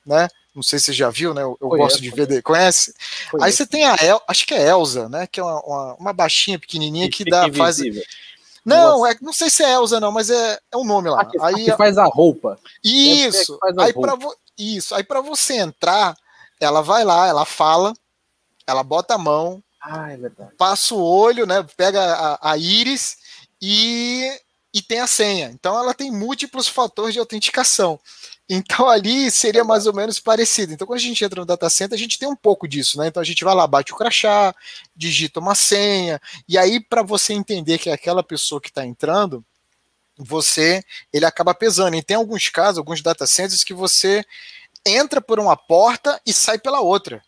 né? 0.05 0.27
Não 0.55 0.63
sei 0.63 0.79
se 0.79 0.85
você 0.85 0.93
já 0.93 1.09
viu, 1.09 1.33
né? 1.33 1.43
Eu, 1.43 1.57
eu 1.61 1.69
gosto 1.69 2.01
de 2.01 2.09
ver. 2.09 2.41
Conhece? 2.41 2.93
Aí 3.39 3.51
você 3.51 3.65
tem 3.65 3.85
a 3.85 3.95
El, 4.01 4.21
acho 4.27 4.45
que 4.45 4.53
é 4.53 4.69
Elsa, 4.69 5.07
né? 5.07 5.27
Que 5.27 5.39
é 5.39 5.43
uma, 5.43 5.59
uma, 5.61 5.93
uma 5.95 6.13
baixinha 6.13 6.59
pequenininha 6.59 7.09
que 7.09 7.23
dá 7.23 7.51
faz. 7.53 7.79
Não, 8.65 9.05
é, 9.05 9.15
não 9.21 9.31
sei 9.31 9.49
se 9.49 9.63
é 9.63 9.73
Elsa 9.73 9.99
não, 9.99 10.11
mas 10.11 10.29
é, 10.29 10.59
é 10.71 10.77
um 10.77 10.83
nome 10.83 11.09
lá. 11.09 11.21
Aqui, 11.21 11.37
aí 11.41 11.67
faz 11.77 11.97
a 11.97 12.05
roupa. 12.05 12.59
Isso. 12.83 13.57
A 13.63 13.83
aí 13.83 13.93
para 13.93 14.17
isso. 14.59 14.93
Aí 14.93 15.03
para 15.03 15.21
você 15.21 15.55
entrar, 15.55 16.15
ela 16.59 16.81
vai 16.81 17.03
lá, 17.03 17.27
ela 17.27 17.45
fala, 17.45 17.93
ela 18.67 18.83
bota 18.83 19.15
a 19.15 19.17
mão, 19.17 19.63
ah, 19.81 20.11
é 20.11 20.17
passa 20.57 20.93
o 20.93 21.01
olho, 21.01 21.45
né? 21.45 21.65
Pega 21.77 22.01
a, 22.01 22.51
a 22.51 22.57
íris 22.57 23.17
e 23.61 24.29
e 24.73 24.81
tem 24.81 24.99
a 24.99 25.07
senha. 25.07 25.49
Então 25.49 25.77
ela 25.79 25.93
tem 25.93 26.11
múltiplos 26.11 26.67
fatores 26.67 27.13
de 27.13 27.19
autenticação. 27.19 27.99
Então 28.47 28.87
ali 28.89 29.31
seria 29.31 29.63
mais 29.63 29.87
ou 29.87 29.93
menos 29.93 30.19
parecido. 30.19 30.73
Então 30.73 30.85
quando 30.85 30.99
a 30.99 31.01
gente 31.01 31.23
entra 31.23 31.39
no 31.39 31.45
data 31.45 31.69
center, 31.69 31.95
a 31.95 31.99
gente 31.99 32.19
tem 32.19 32.27
um 32.29 32.35
pouco 32.35 32.67
disso, 32.67 32.97
né? 32.97 33.07
Então 33.07 33.21
a 33.21 33.25
gente 33.25 33.43
vai 33.43 33.55
lá, 33.55 33.65
bate 33.65 33.93
o 33.93 33.95
crachá, 33.95 34.53
digita 34.95 35.39
uma 35.39 35.55
senha, 35.55 36.21
e 36.47 36.57
aí 36.57 36.79
para 36.79 37.01
você 37.01 37.33
entender 37.33 37.77
que 37.77 37.89
é 37.89 37.93
aquela 37.93 38.23
pessoa 38.23 38.61
que 38.61 38.69
está 38.69 38.85
entrando, 38.85 39.43
você 40.19 40.83
ele 41.13 41.25
acaba 41.25 41.53
pesando. 41.53 41.95
E 41.95 42.03
tem 42.03 42.17
alguns 42.17 42.49
casos, 42.49 42.77
alguns 42.77 43.01
data 43.01 43.25
centers 43.25 43.63
que 43.63 43.73
você 43.73 44.23
entra 44.85 45.21
por 45.21 45.39
uma 45.39 45.55
porta 45.55 46.19
e 46.25 46.33
sai 46.33 46.59
pela 46.59 46.81
outra. 46.81 47.23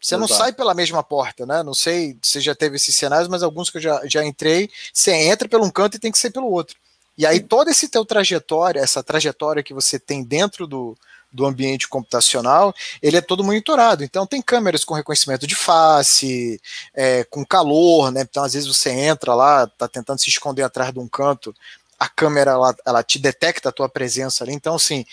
Você 0.00 0.14
Exato. 0.14 0.20
não 0.20 0.28
sai 0.28 0.52
pela 0.52 0.74
mesma 0.74 1.02
porta, 1.02 1.44
né? 1.44 1.62
Não 1.62 1.74
sei 1.74 2.16
se 2.22 2.40
já 2.40 2.54
teve 2.54 2.76
esses 2.76 2.94
cenários, 2.94 3.28
mas 3.28 3.42
alguns 3.42 3.70
que 3.70 3.78
eu 3.78 3.82
já, 3.82 4.00
já 4.04 4.24
entrei, 4.24 4.70
você 4.92 5.12
entra 5.12 5.48
pelo 5.48 5.64
um 5.64 5.70
canto 5.70 5.96
e 5.96 6.00
tem 6.00 6.12
que 6.12 6.18
sair 6.18 6.30
pelo 6.30 6.50
outro. 6.50 6.76
E 7.18 7.26
aí 7.26 7.40
todo 7.40 7.68
esse 7.68 7.88
teu 7.88 8.04
trajetória, 8.04 8.80
essa 8.80 9.02
trajetória 9.02 9.62
que 9.62 9.74
você 9.74 9.98
tem 9.98 10.22
dentro 10.22 10.66
do, 10.66 10.96
do 11.32 11.46
ambiente 11.46 11.88
computacional, 11.88 12.74
ele 13.02 13.16
é 13.16 13.20
todo 13.20 13.42
monitorado. 13.42 14.04
Então 14.04 14.26
tem 14.26 14.42
câmeras 14.42 14.84
com 14.84 14.94
reconhecimento 14.94 15.46
de 15.46 15.54
face, 15.54 16.60
é, 16.94 17.24
com 17.24 17.44
calor, 17.44 18.12
né? 18.12 18.20
Então 18.20 18.44
às 18.44 18.52
vezes 18.52 18.68
você 18.68 18.90
entra 18.90 19.34
lá, 19.34 19.66
tá 19.66 19.88
tentando 19.88 20.20
se 20.20 20.28
esconder 20.28 20.62
atrás 20.62 20.92
de 20.92 20.98
um 20.98 21.08
canto, 21.08 21.54
a 21.98 22.08
câmera 22.08 22.52
ela, 22.52 22.76
ela 22.84 23.02
te 23.02 23.18
detecta 23.18 23.68
a 23.68 23.72
tua 23.72 23.88
presença 23.88 24.44
ali. 24.44 24.52
Então 24.52 24.74
assim, 24.74 25.04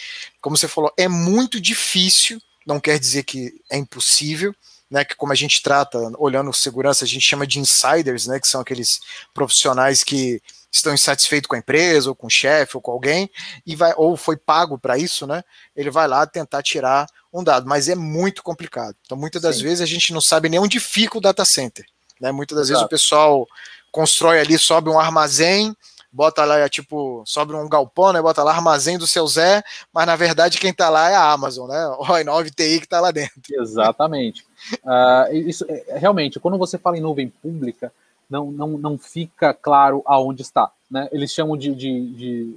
como 0.42 0.58
você 0.58 0.68
falou, 0.68 0.92
é 0.98 1.08
muito 1.08 1.60
difícil. 1.60 2.40
Não 2.66 2.80
quer 2.80 2.98
dizer 2.98 3.24
que 3.24 3.54
é 3.70 3.78
impossível, 3.78 4.56
né, 4.90 5.04
que 5.04 5.16
como 5.16 5.34
a 5.34 5.36
gente 5.36 5.62
trata, 5.62 5.98
olhando 6.18 6.54
segurança, 6.54 7.04
a 7.04 7.08
gente 7.08 7.26
chama 7.26 7.46
de 7.46 7.60
insiders, 7.60 8.28
né, 8.28 8.40
que 8.40 8.48
são 8.48 8.62
aqueles 8.62 9.02
profissionais 9.34 10.04
que 10.04 10.42
estão 10.72 10.94
insatisfeitos 10.94 11.48
com 11.48 11.56
a 11.56 11.60
empresa, 11.60 12.10
ou 12.10 12.16
com 12.16 12.28
o 12.28 12.32
chefe, 12.32 12.78
ou 12.78 12.82
com 12.82 12.92
alguém, 12.92 13.30
e 13.66 13.76
vai, 13.76 13.94
ou 13.96 14.18
foi 14.18 14.36
pago 14.36 14.78
para 14.80 14.98
isso, 14.98 15.28
né? 15.28 15.44
Ele 15.76 15.92
vai 15.92 16.08
lá 16.08 16.26
tentar 16.26 16.64
tirar 16.64 17.08
um 17.32 17.44
dado, 17.44 17.68
mas 17.68 17.88
é 17.88 17.96
muito 17.96 18.42
complicado. 18.42 18.96
Então, 19.06 19.18
muitas 19.18 19.42
das 19.42 19.58
Sim. 19.58 19.64
vezes 19.64 19.82
a 19.82 19.86
gente 19.86 20.12
não 20.12 20.22
sabe 20.22 20.50
nem 20.50 20.60
onde 20.60 20.80
fica 20.80 21.18
o 21.18 21.22
data 21.22 21.46
center. 21.46 21.86
Né? 22.20 22.32
Muitas 22.32 22.58
das 22.58 22.70
Exato. 22.70 22.80
vezes 22.80 22.86
o 22.86 22.90
pessoal 22.90 23.48
constrói 23.92 24.40
ali, 24.40 24.58
sobe 24.58 24.90
um 24.90 25.00
armazém, 25.00 25.76
bota 26.14 26.46
lá, 26.46 26.70
tipo, 26.70 27.24
sobe 27.26 27.54
um 27.56 27.68
galpão, 27.68 28.14
né? 28.14 28.22
Bota 28.22 28.44
lá 28.44 28.52
armazém 28.52 29.00
do 29.00 29.08
seu 29.08 29.26
Zé, 29.26 29.64
mas 29.92 30.06
na 30.06 30.16
verdade 30.16 30.60
quem 30.60 30.72
tá 30.72 30.88
lá 30.88 31.10
é 31.10 31.16
a 31.16 31.32
Amazon, 31.32 31.68
né? 31.68 31.88
O 31.98 32.04
i9 32.04 32.52
TI 32.54 32.80
que 32.80 32.88
tá 32.88 33.02
lá 33.02 33.10
dentro. 33.10 33.42
Exatamente. 33.52 34.46
uh, 34.84 35.34
isso, 35.34 35.66
é, 35.68 35.98
realmente, 35.98 36.40
quando 36.40 36.58
você 36.58 36.78
fala 36.78 36.98
em 36.98 37.02
nuvem 37.02 37.28
pública, 37.42 37.92
não, 38.30 38.52
não, 38.52 38.78
não 38.78 38.98
fica 38.98 39.54
claro 39.54 40.04
aonde 40.06 40.44
está. 40.44 40.72
Né? 40.90 41.10
Eles 41.12 41.32
chamam 41.32 41.58
de, 41.58 41.74
de, 41.74 42.14
de 42.14 42.56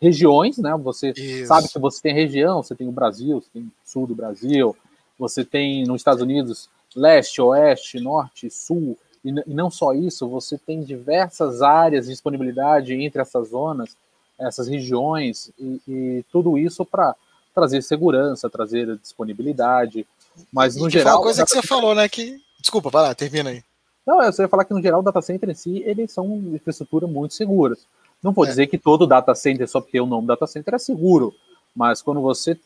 regiões, 0.00 0.58
né? 0.58 0.76
Você 0.82 1.12
Isso. 1.16 1.46
sabe 1.46 1.68
que 1.68 1.78
você 1.78 2.02
tem 2.02 2.14
região, 2.14 2.62
você 2.62 2.74
tem 2.74 2.88
o 2.88 2.92
Brasil, 2.92 3.40
você 3.40 3.48
tem 3.52 3.62
o 3.62 3.72
sul 3.84 4.06
do 4.06 4.14
Brasil, 4.14 4.76
você 5.18 5.44
tem 5.44 5.84
nos 5.86 6.00
Estados 6.00 6.22
Unidos 6.22 6.68
leste, 6.94 7.40
oeste, 7.40 8.00
norte, 8.00 8.50
sul, 8.50 8.98
e, 9.28 9.50
e 9.50 9.54
não 9.54 9.70
só 9.70 9.92
isso, 9.92 10.28
você 10.28 10.56
tem 10.56 10.82
diversas 10.82 11.62
áreas 11.62 12.06
de 12.06 12.12
disponibilidade 12.12 12.94
entre 12.94 13.20
essas 13.20 13.48
zonas, 13.48 13.96
essas 14.38 14.68
regiões, 14.68 15.50
e, 15.58 15.80
e 15.88 16.24
tudo 16.30 16.56
isso 16.56 16.84
para 16.84 17.14
trazer 17.54 17.82
segurança, 17.82 18.50
trazer 18.50 18.96
disponibilidade, 18.98 20.06
mas 20.52 20.76
no 20.76 20.88
e 20.88 20.90
geral... 20.90 21.16
Uma 21.16 21.22
coisa 21.22 21.44
que 21.44 21.50
você 21.50 21.62
falou, 21.62 21.94
né, 21.94 22.08
que... 22.08 22.40
Desculpa, 22.60 22.90
vai 22.90 23.02
lá, 23.02 23.14
termina 23.14 23.50
aí. 23.50 23.62
Não, 24.06 24.22
eu 24.22 24.32
só 24.32 24.42
ia 24.42 24.48
falar 24.48 24.64
que 24.64 24.74
no 24.74 24.82
geral 24.82 25.00
o 25.00 25.02
data 25.02 25.20
center 25.20 25.50
em 25.50 25.54
si, 25.54 25.82
eles 25.84 26.12
são 26.12 26.36
infraestrutura 26.54 27.06
muito 27.06 27.34
seguras. 27.34 27.86
Não 28.22 28.32
vou 28.32 28.44
é. 28.44 28.48
dizer 28.48 28.66
que 28.66 28.78
todo 28.78 29.06
data 29.06 29.34
center, 29.34 29.68
só 29.68 29.80
porque 29.80 30.00
o 30.00 30.06
nome 30.06 30.28
data 30.28 30.46
center 30.46 30.74
é 30.74 30.78
seguro, 30.78 31.34
mas 31.74 32.00
quando 32.02 32.20
você 32.20 32.58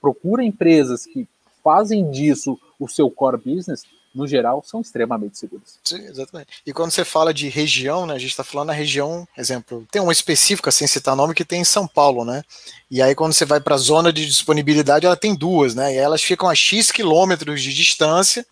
procura 0.00 0.44
empresas 0.44 1.06
que 1.06 1.26
fazem 1.62 2.10
disso 2.10 2.58
o 2.78 2.88
seu 2.88 3.10
core 3.10 3.38
business, 3.38 3.84
no 4.14 4.26
geral, 4.26 4.62
são 4.66 4.80
extremamente 4.80 5.38
seguras. 5.38 5.78
Sim, 5.82 6.04
exatamente. 6.06 6.48
E 6.66 6.72
quando 6.72 6.90
você 6.90 7.04
fala 7.04 7.32
de 7.32 7.48
região, 7.48 8.06
né, 8.06 8.14
a 8.14 8.18
gente 8.18 8.30
está 8.30 8.44
falando 8.44 8.68
na 8.68 8.72
região, 8.74 9.26
exemplo, 9.36 9.86
tem 9.90 10.02
uma 10.02 10.12
específica, 10.12 10.70
sem 10.70 10.86
citar 10.86 11.16
nome, 11.16 11.34
que 11.34 11.44
tem 11.44 11.62
em 11.62 11.64
São 11.64 11.86
Paulo, 11.86 12.24
né? 12.24 12.42
E 12.90 13.00
aí 13.00 13.14
quando 13.14 13.32
você 13.32 13.44
vai 13.44 13.60
para 13.60 13.74
a 13.74 13.78
zona 13.78 14.12
de 14.12 14.26
disponibilidade, 14.26 15.06
ela 15.06 15.16
tem 15.16 15.34
duas, 15.34 15.74
né? 15.74 15.94
E 15.94 15.96
elas 15.96 16.22
ficam 16.22 16.48
a 16.48 16.54
X 16.54 16.90
quilômetros 16.90 17.62
de 17.62 17.72
distância, 17.72 18.46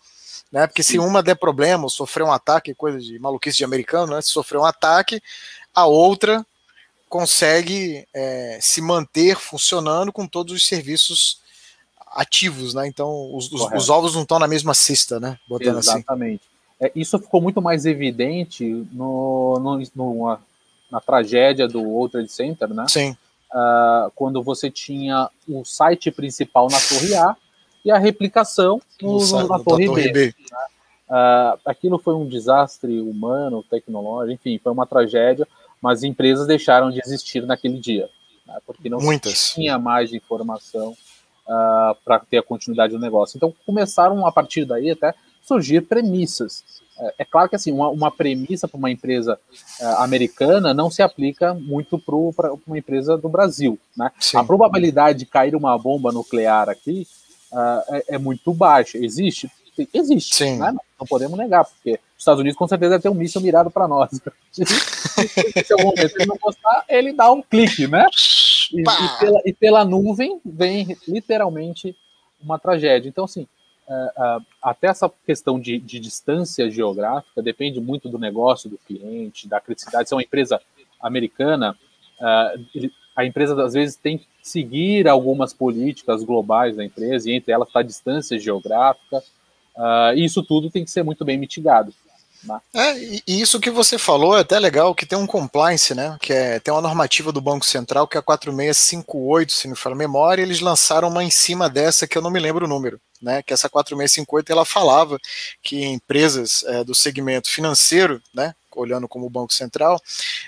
né? 0.51 0.65
Porque 0.65 0.83
se 0.83 0.97
uma 0.97 1.21
der 1.21 1.35
problema, 1.35 1.87
sofrer 1.89 2.23
um 2.23 2.31
ataque, 2.31 2.73
coisa 2.73 2.99
de 2.99 3.19
maluquice 3.19 3.57
de 3.57 3.63
americano, 3.63 4.15
né? 4.15 4.21
Se 4.21 4.29
sofrer 4.29 4.57
um 4.57 4.65
ataque, 4.65 5.21
a 5.73 5.85
outra 5.85 6.45
consegue 7.07 8.07
é, 8.13 8.57
se 8.61 8.81
manter 8.81 9.35
funcionando 9.35 10.11
com 10.11 10.25
todos 10.25 10.53
os 10.53 10.65
serviços 10.65 11.41
ativos, 12.11 12.73
né? 12.73 12.87
Então 12.87 13.33
os, 13.35 13.51
os, 13.51 13.61
os 13.73 13.89
ovos 13.89 14.15
não 14.15 14.23
estão 14.23 14.39
na 14.39 14.47
mesma 14.47 14.73
cesta, 14.73 15.19
né? 15.19 15.37
Botando 15.47 15.77
assim. 15.77 15.97
Exatamente. 15.97 16.41
Assim. 16.79 16.85
É, 16.87 16.91
isso 16.95 17.19
ficou 17.19 17.41
muito 17.41 17.61
mais 17.61 17.85
evidente 17.85 18.65
no, 18.91 19.59
no, 19.59 19.83
no 19.95 20.39
na 20.91 20.99
tragédia 20.99 21.67
do 21.67 21.81
World 21.81 22.11
Trade 22.11 22.31
Center, 22.31 22.67
né? 22.73 22.85
Sim. 22.89 23.15
Uh, 23.53 24.11
quando 24.15 24.41
você 24.43 24.69
tinha 24.69 25.29
o 25.47 25.63
site 25.63 26.11
principal 26.11 26.67
na 26.69 26.77
Torre 26.79 27.15
A 27.15 27.35
e 27.83 27.91
a 27.91 27.97
replicação 27.97 28.81
no, 29.01 29.19
no, 29.19 29.47
na 29.47 29.59
Torre, 29.59 29.85
Torre 29.85 30.03
B. 30.03 30.11
B. 30.11 30.35
Né? 30.51 30.57
Uh, 31.09 31.59
aquilo 31.65 31.97
foi 31.97 32.13
um 32.13 32.27
desastre 32.27 32.99
humano, 32.99 33.63
tecnológico, 33.63 34.33
enfim, 34.33 34.59
foi 34.61 34.71
uma 34.71 34.85
tragédia, 34.85 35.47
mas 35.81 36.03
empresas 36.03 36.47
deixaram 36.47 36.89
de 36.89 37.01
existir 37.03 37.45
naquele 37.45 37.77
dia, 37.77 38.09
né? 38.45 38.57
porque 38.65 38.89
não 38.89 38.99
Muitas. 38.99 39.53
tinha 39.53 39.77
mais 39.77 40.13
informação 40.13 40.95
uh, 41.47 41.51
ah, 41.51 41.95
para 42.03 42.19
ter 42.19 42.37
a 42.37 42.43
continuidade 42.43 42.93
do 42.93 42.99
negócio. 42.99 43.37
Então 43.37 43.53
começaram 43.65 44.25
a 44.25 44.31
partir 44.31 44.65
daí 44.65 44.91
até 44.91 45.13
surgir 45.41 45.81
premissas. 45.81 46.63
É, 46.99 47.15
é 47.19 47.25
claro 47.25 47.49
que 47.49 47.55
assim 47.55 47.71
uma, 47.71 47.89
uma 47.89 48.11
premissa 48.11 48.67
para 48.67 48.77
uma 48.77 48.91
empresa 48.91 49.39
uh, 49.81 49.85
americana 49.97 50.73
não 50.73 50.89
se 50.89 51.01
aplica 51.01 51.53
muito 51.53 51.97
para 51.97 52.53
uma 52.67 52.77
empresa 52.77 53.17
do 53.17 53.29
Brasil. 53.29 53.79
Né? 53.95 54.11
A 54.35 54.43
probabilidade 54.43 55.19
de 55.19 55.25
cair 55.25 55.55
uma 55.55 55.77
bomba 55.77 56.11
nuclear 56.11 56.69
aqui 56.69 57.07
uh, 57.51 57.95
é, 57.95 58.15
é, 58.15 58.17
muito 58.17 58.53
baixa. 58.53 58.97
Existe? 58.97 59.49
Existe. 59.93 60.35
Sim. 60.35 60.57
Né? 60.57 60.73
Não 60.99 61.07
podemos 61.07 61.37
negar, 61.37 61.65
porque 61.65 61.93
os 61.93 62.19
Estados 62.19 62.39
Unidos 62.39 62.57
com 62.57 62.67
certeza 62.67 62.91
deve 62.91 63.01
ter 63.01 63.09
um 63.09 63.15
míssil 63.15 63.41
mirado 63.41 63.71
para 63.71 63.87
nós. 63.87 64.09
Se 64.51 65.73
algum 65.73 65.85
momento 65.85 66.15
ele 66.15 66.25
não 66.25 66.37
gostar, 66.37 66.85
ele 66.87 67.13
dá 67.13 67.31
um 67.31 67.41
clique, 67.41 67.87
né? 67.87 68.05
E, 68.73 68.81
e, 68.81 69.19
pela, 69.19 69.41
e 69.45 69.53
pela 69.53 69.85
nuvem 69.85 70.39
vem 70.45 70.97
literalmente 71.07 71.95
uma 72.41 72.59
tragédia. 72.59 73.09
Então, 73.09 73.25
assim, 73.25 73.47
Uh, 73.87 74.37
uh, 74.39 74.45
até 74.61 74.87
essa 74.87 75.11
questão 75.25 75.59
de, 75.59 75.77
de, 75.77 75.99
distância 75.99 76.69
geográfica 76.69 77.41
depende 77.41 77.81
muito 77.81 78.07
do 78.07 78.17
negócio 78.17 78.69
do 78.69 78.77
cliente, 78.77 79.49
da 79.49 79.59
criticidade. 79.59 80.07
Se 80.07 80.13
é 80.13 80.15
uma 80.15 80.23
empresa 80.23 80.61
americana, 81.01 81.77
ele, 82.73 82.93
a 83.15 83.25
empresa 83.25 83.61
às 83.61 83.73
vezes 83.73 83.97
tem 83.97 84.19
que 84.19 84.27
seguir 84.41 85.09
algumas 85.09 85.53
políticas 85.53 86.23
globais 86.23 86.77
da 86.77 86.85
empresa, 86.85 87.29
e 87.29 87.33
entre 87.33 87.51
elas 87.51 87.67
está 87.67 87.81
a 87.81 87.83
distância 87.83 88.39
geográfica, 88.39 89.21
e 90.15 90.23
isso 90.23 90.41
tudo 90.41 90.69
tem 90.69 90.85
que 90.85 90.91
ser 90.91 91.03
muito 91.03 91.25
bem 91.25 91.37
mitigado. 91.37 91.93
É, 92.73 92.97
e 92.97 93.41
isso 93.41 93.59
que 93.59 93.69
você 93.69 93.97
falou 93.97 94.37
é 94.37 94.41
até 94.41 94.57
legal, 94.59 94.95
que 94.95 95.05
tem 95.05 95.17
um 95.17 95.27
compliance, 95.27 95.93
né? 95.93 96.17
Que 96.21 96.33
é, 96.33 96.59
tem 96.59 96.73
uma 96.73 96.81
normativa 96.81 97.31
do 97.31 97.41
Banco 97.41 97.65
Central 97.65 98.07
que 98.07 98.17
é 98.17 98.19
a 98.19 98.23
4658, 98.23 99.53
se 99.53 99.67
não 99.67 99.71
me 99.73 99.77
falo 99.77 99.95
memória, 99.95 100.41
eles 100.41 100.59
lançaram 100.59 101.09
uma 101.09 101.23
em 101.23 101.29
cima 101.29 101.69
dessa 101.69 102.07
que 102.07 102.17
eu 102.17 102.21
não 102.21 102.31
me 102.31 102.39
lembro 102.39 102.65
o 102.65 102.69
número, 102.69 102.99
né? 103.21 103.43
Que 103.43 103.53
essa 103.53 103.69
4658 103.69 104.51
ela 104.51 104.65
falava 104.65 105.19
que 105.61 105.83
empresas 105.83 106.63
é, 106.63 106.83
do 106.83 106.95
segmento 106.95 107.49
financeiro, 107.49 108.21
né? 108.33 108.55
olhando 108.73 109.07
como 109.07 109.29
Banco 109.29 109.53
Central, 109.53 110.01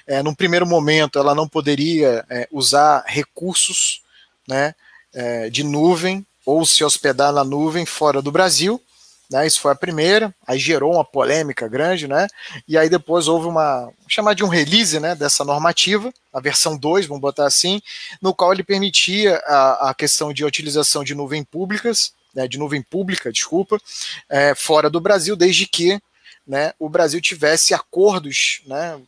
é, 0.07 0.23
num 0.23 0.33
primeiro 0.33 0.65
momento 0.65 1.19
ela 1.19 1.35
não 1.35 1.47
poderia 1.47 2.25
é, 2.29 2.47
usar 2.51 3.03
recursos 3.05 4.01
né, 4.47 4.73
é, 5.13 5.49
de 5.49 5.63
nuvem 5.63 6.25
ou 6.45 6.65
se 6.65 6.83
hospedar 6.83 7.31
na 7.31 7.43
nuvem 7.43 7.85
fora 7.85 8.21
do 8.21 8.31
Brasil. 8.31 8.81
Né, 9.31 9.47
isso 9.47 9.61
foi 9.61 9.71
a 9.71 9.75
primeira, 9.75 10.35
aí 10.45 10.59
gerou 10.59 10.93
uma 10.93 11.03
polêmica 11.03 11.67
grande, 11.67 12.07
né? 12.07 12.27
E 12.67 12.77
aí 12.77 12.89
depois 12.89 13.27
houve 13.27 13.47
uma, 13.47 13.89
chamar 14.07 14.35
de 14.35 14.43
um 14.43 14.47
release, 14.47 14.99
né, 14.99 15.15
dessa 15.15 15.43
normativa, 15.43 16.13
a 16.31 16.39
versão 16.39 16.77
2, 16.77 17.07
vamos 17.07 17.21
botar 17.21 17.47
assim, 17.47 17.81
no 18.21 18.33
qual 18.33 18.53
ele 18.53 18.63
permitia 18.63 19.41
a, 19.45 19.89
a 19.89 19.93
questão 19.93 20.33
de 20.33 20.45
utilização 20.45 21.03
de 21.03 21.15
nuvem 21.15 21.43
públicas, 21.43 22.13
né, 22.35 22.47
de 22.47 22.57
nuvem 22.57 22.81
pública, 22.81 23.31
desculpa, 23.31 23.79
é, 24.29 24.53
fora 24.53 24.89
do 24.89 24.99
Brasil, 24.99 25.35
desde 25.35 25.65
que 25.67 25.99
né, 26.45 26.73
o 26.77 26.89
Brasil 26.89 27.21
tivesse 27.21 27.73
acordos, 27.73 28.61
né, 28.67 28.99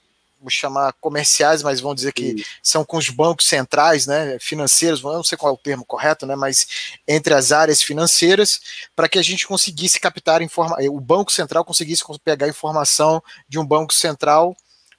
vou 0.45 0.51
chamar 0.51 0.93
comerciais, 1.01 1.63
mas 1.63 1.81
vão 1.81 1.95
dizer 1.95 2.13
que 2.13 2.37
Sim. 2.37 2.43
são 2.61 2.85
com 2.85 2.97
os 2.97 3.09
bancos 3.09 3.47
centrais, 3.47 4.05
né, 4.05 4.37
financeiros, 4.39 5.01
não 5.01 5.23
sei 5.23 5.37
qual 5.37 5.51
é 5.51 5.55
o 5.55 5.57
termo 5.57 5.83
correto, 5.83 6.25
né, 6.25 6.35
mas 6.35 6.67
entre 7.07 7.33
as 7.33 7.51
áreas 7.51 7.81
financeiras, 7.81 8.61
para 8.95 9.09
que 9.09 9.19
a 9.19 9.23
gente 9.23 9.47
conseguisse 9.47 9.99
captar 9.99 10.41
informação, 10.41 10.85
o 10.95 10.99
banco 10.99 11.31
central 11.31 11.65
conseguisse 11.65 12.03
pegar 12.23 12.47
informação 12.47 13.21
de 13.49 13.57
um 13.57 13.65
banco 13.65 13.93
central 13.93 14.55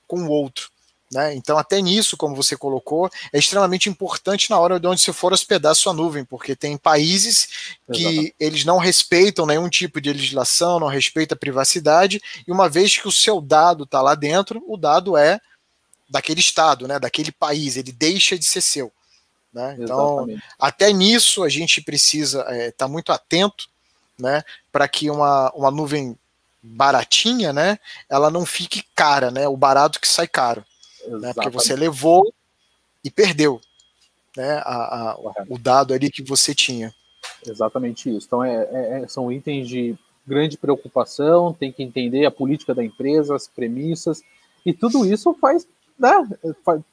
com 0.06 0.22
o 0.22 0.28
outro. 0.28 0.75
Né? 1.12 1.34
Então, 1.34 1.56
até 1.56 1.80
nisso, 1.80 2.16
como 2.16 2.34
você 2.34 2.56
colocou, 2.56 3.08
é 3.32 3.38
extremamente 3.38 3.88
importante 3.88 4.50
na 4.50 4.58
hora 4.58 4.80
de 4.80 4.86
onde 4.88 5.00
você 5.00 5.12
for 5.12 5.32
hospedar 5.32 5.74
sua 5.74 5.92
nuvem, 5.92 6.24
porque 6.24 6.56
tem 6.56 6.76
países 6.76 7.48
que 7.92 8.02
Exatamente. 8.02 8.34
eles 8.40 8.64
não 8.64 8.78
respeitam 8.78 9.46
nenhum 9.46 9.68
tipo 9.68 10.00
de 10.00 10.12
legislação, 10.12 10.80
não 10.80 10.88
respeitam 10.88 11.36
a 11.36 11.38
privacidade, 11.38 12.20
e 12.46 12.50
uma 12.50 12.68
vez 12.68 12.96
que 12.96 13.06
o 13.06 13.12
seu 13.12 13.40
dado 13.40 13.84
está 13.84 14.02
lá 14.02 14.16
dentro, 14.16 14.64
o 14.66 14.76
dado 14.76 15.16
é 15.16 15.40
daquele 16.08 16.40
estado, 16.40 16.88
né, 16.88 16.98
daquele 16.98 17.30
país, 17.30 17.76
ele 17.76 17.92
deixa 17.92 18.36
de 18.36 18.44
ser 18.44 18.60
seu. 18.60 18.92
Né? 19.52 19.76
Então, 19.78 20.26
até 20.58 20.92
nisso 20.92 21.44
a 21.44 21.48
gente 21.48 21.80
precisa 21.80 22.40
estar 22.40 22.54
é, 22.54 22.70
tá 22.72 22.88
muito 22.88 23.12
atento 23.12 23.68
né, 24.18 24.42
para 24.72 24.88
que 24.88 25.08
uma, 25.08 25.50
uma 25.52 25.70
nuvem 25.70 26.18
baratinha, 26.60 27.52
né, 27.52 27.78
ela 28.08 28.28
não 28.28 28.44
fique 28.44 28.84
cara, 28.94 29.30
né, 29.30 29.46
o 29.46 29.56
barato 29.56 30.00
que 30.00 30.08
sai 30.08 30.26
caro 30.26 30.64
né? 31.08 31.32
Porque 31.32 31.50
você 31.50 31.74
levou 31.74 32.32
e 33.02 33.10
perdeu 33.10 33.60
né? 34.36 34.60
A, 34.64 35.12
a, 35.12 35.18
o 35.48 35.58
dado 35.58 35.94
ali 35.94 36.10
que 36.10 36.22
você 36.22 36.54
tinha. 36.54 36.92
Exatamente 37.44 38.14
isso. 38.14 38.26
Então, 38.26 38.44
é, 38.44 38.68
é, 38.70 39.02
é, 39.02 39.08
são 39.08 39.32
itens 39.32 39.68
de 39.68 39.96
grande 40.26 40.58
preocupação, 40.58 41.52
tem 41.52 41.72
que 41.72 41.82
entender 41.82 42.26
a 42.26 42.30
política 42.30 42.74
da 42.74 42.84
empresa, 42.84 43.34
as 43.34 43.48
premissas, 43.48 44.22
e 44.64 44.72
tudo 44.72 45.06
isso 45.06 45.32
faz, 45.40 45.66
né, 45.98 46.10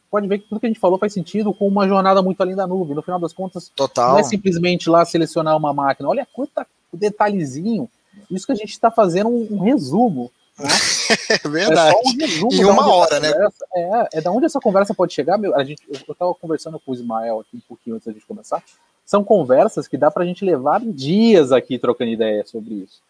pode 0.10 0.28
ver 0.28 0.40
que 0.40 0.48
tudo 0.48 0.60
que 0.60 0.68
a 0.68 0.70
gente 0.70 0.80
falou 0.80 1.00
faz 1.00 1.12
sentido 1.12 1.54
com 1.54 1.68
uma 1.68 1.88
jornada 1.88 2.22
muito 2.22 2.40
além 2.42 2.56
da 2.56 2.68
nuvem. 2.68 2.96
No 2.96 3.02
final 3.02 3.20
das 3.20 3.34
contas, 3.34 3.72
Total. 3.76 4.12
não 4.12 4.20
é 4.20 4.24
simplesmente 4.24 4.90
lá 4.90 5.04
selecionar 5.04 5.58
uma 5.58 5.74
máquina. 5.74 6.08
Olha 6.08 6.28
quanta 6.32 6.66
detalhezinho. 6.94 7.90
Isso 8.30 8.46
que 8.46 8.52
a 8.52 8.56
gente 8.56 8.70
está 8.70 8.92
fazendo 8.92 9.30
um, 9.30 9.48
um 9.56 9.60
resumo 9.60 10.32
né? 10.60 10.70
É 11.44 11.48
verdade. 11.48 11.96
É 11.96 12.46
um 12.46 12.52
em 12.52 12.66
uma 12.66 12.88
hora, 12.88 13.20
né? 13.20 13.32
é, 13.76 14.10
é 14.14 14.22
da 14.22 14.32
onde 14.32 14.46
essa 14.46 14.60
conversa 14.60 14.94
pode 14.94 15.14
chegar. 15.14 15.38
Meu, 15.38 15.56
a 15.56 15.64
gente, 15.64 15.82
eu 15.88 16.12
estava 16.12 16.34
conversando 16.34 16.80
com 16.80 16.92
o 16.92 16.94
Ismael 16.94 17.40
aqui 17.40 17.58
um 17.58 17.62
pouquinho 17.68 17.96
antes 17.96 18.08
da 18.08 18.14
gente 18.14 18.26
começar. 18.26 18.64
São 19.06 19.24
conversas 19.24 19.88
que 19.88 19.98
dá 19.98 20.10
para 20.10 20.24
a 20.24 20.26
gente 20.26 20.46
levar 20.46 20.82
dias 20.82 21.52
aqui 21.52 21.78
trocando 21.78 22.12
ideia 22.12 22.46
sobre 22.46 22.76
isso. 22.76 23.02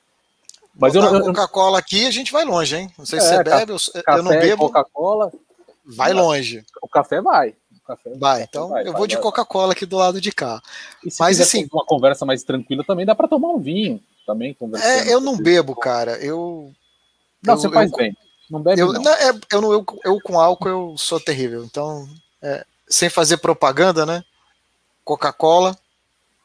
Mas 0.78 0.94
Botar 0.94 1.16
eu, 1.16 1.24
Coca-Cola 1.26 1.80
aqui 1.80 2.08
a 2.08 2.12
gente 2.12 2.32
vai 2.32 2.44
longe, 2.44 2.76
hein? 2.76 2.92
Não 2.98 3.06
sei 3.06 3.20
se 3.20 3.28
é, 3.28 3.38
você 3.38 3.44
bebe, 3.44 3.72
eu, 3.72 4.04
café, 4.04 4.20
eu 4.20 4.24
não 4.24 4.32
bebo. 4.32 4.68
Coca-Cola. 4.68 5.32
Vai 5.86 6.14
longe. 6.14 6.64
O 6.82 6.88
café 6.88 7.22
vai. 7.22 7.50
O 7.50 7.86
café, 7.86 8.12
vai, 8.16 8.44
então 8.44 8.70
vai, 8.70 8.82
eu 8.82 8.92
vai, 8.92 9.00
vou 9.00 9.08
de 9.08 9.18
Coca-Cola 9.18 9.74
aqui 9.74 9.86
do 9.86 9.98
lado 9.98 10.20
de 10.20 10.32
cá. 10.32 10.62
E 11.06 11.12
se 11.12 11.20
Mas 11.20 11.40
assim, 11.40 11.68
uma 11.72 11.86
conversa 11.86 12.26
mais 12.26 12.44
tranquila 12.44 12.84
também 12.84 13.06
dá 13.06 13.14
para 13.14 13.28
tomar 13.28 13.50
um 13.50 13.60
vinho 13.60 14.02
também 14.26 14.56
É, 14.82 15.14
eu 15.14 15.20
não 15.20 15.38
bebo, 15.38 15.76
cara. 15.76 16.18
Eu 16.18 16.74
não, 17.44 17.54
eu, 17.54 17.60
você 17.60 17.70
faz 17.70 17.92
eu, 17.92 17.98
bem. 17.98 18.18
Não 18.50 18.62
bebe, 18.62 18.82
eu, 18.82 18.94
não. 18.94 19.02
não 19.02 19.14
é, 19.14 19.40
eu, 19.52 19.62
não 19.62 19.72
eu, 19.74 19.86
eu, 20.04 20.22
com 20.22 20.40
álcool 20.40 20.70
eu 20.70 20.98
sou 20.98 21.20
terrível. 21.20 21.64
Então, 21.64 22.08
é, 22.42 22.66
sem 22.88 23.10
fazer 23.10 23.38
propaganda, 23.38 24.06
né? 24.06 24.24
Coca-Cola. 25.04 25.78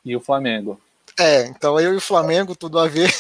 E 0.05 0.17
o 0.17 0.21
Flamengo. 0.21 0.81
É, 1.19 1.47
então 1.47 1.81
eu 1.81 1.95
e 1.95 1.97
o 1.97 2.01
Flamengo, 2.01 2.55
tudo 2.55 2.79
a 2.79 2.87
ver. 2.87 3.11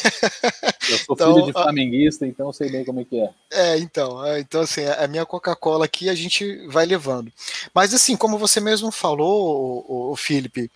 Eu 0.89 0.99
sou 0.99 1.15
então, 1.15 1.35
filho 1.35 1.47
de 1.47 1.53
flamenguista, 1.53 2.27
então 2.27 2.47
eu 2.47 2.53
sei 2.53 2.71
bem 2.71 2.85
como 2.85 3.01
é 3.01 3.05
que 3.05 3.21
é. 3.21 3.31
É, 3.51 3.79
então, 3.79 4.25
é, 4.25 4.41
então 4.41 4.61
assim, 4.63 4.85
a 4.87 5.07
minha 5.07 5.27
Coca-Cola 5.27 5.85
aqui 5.85 6.09
a 6.09 6.15
gente 6.15 6.67
vai 6.69 6.87
levando. 6.87 7.31
Mas 7.75 7.93
assim, 7.93 8.17
como 8.17 8.39
você 8.39 8.61
mesmo 8.61 8.91
falou, 8.91 9.85
o, 9.87 10.13
o 10.13 10.17
Felipe, 10.17 10.71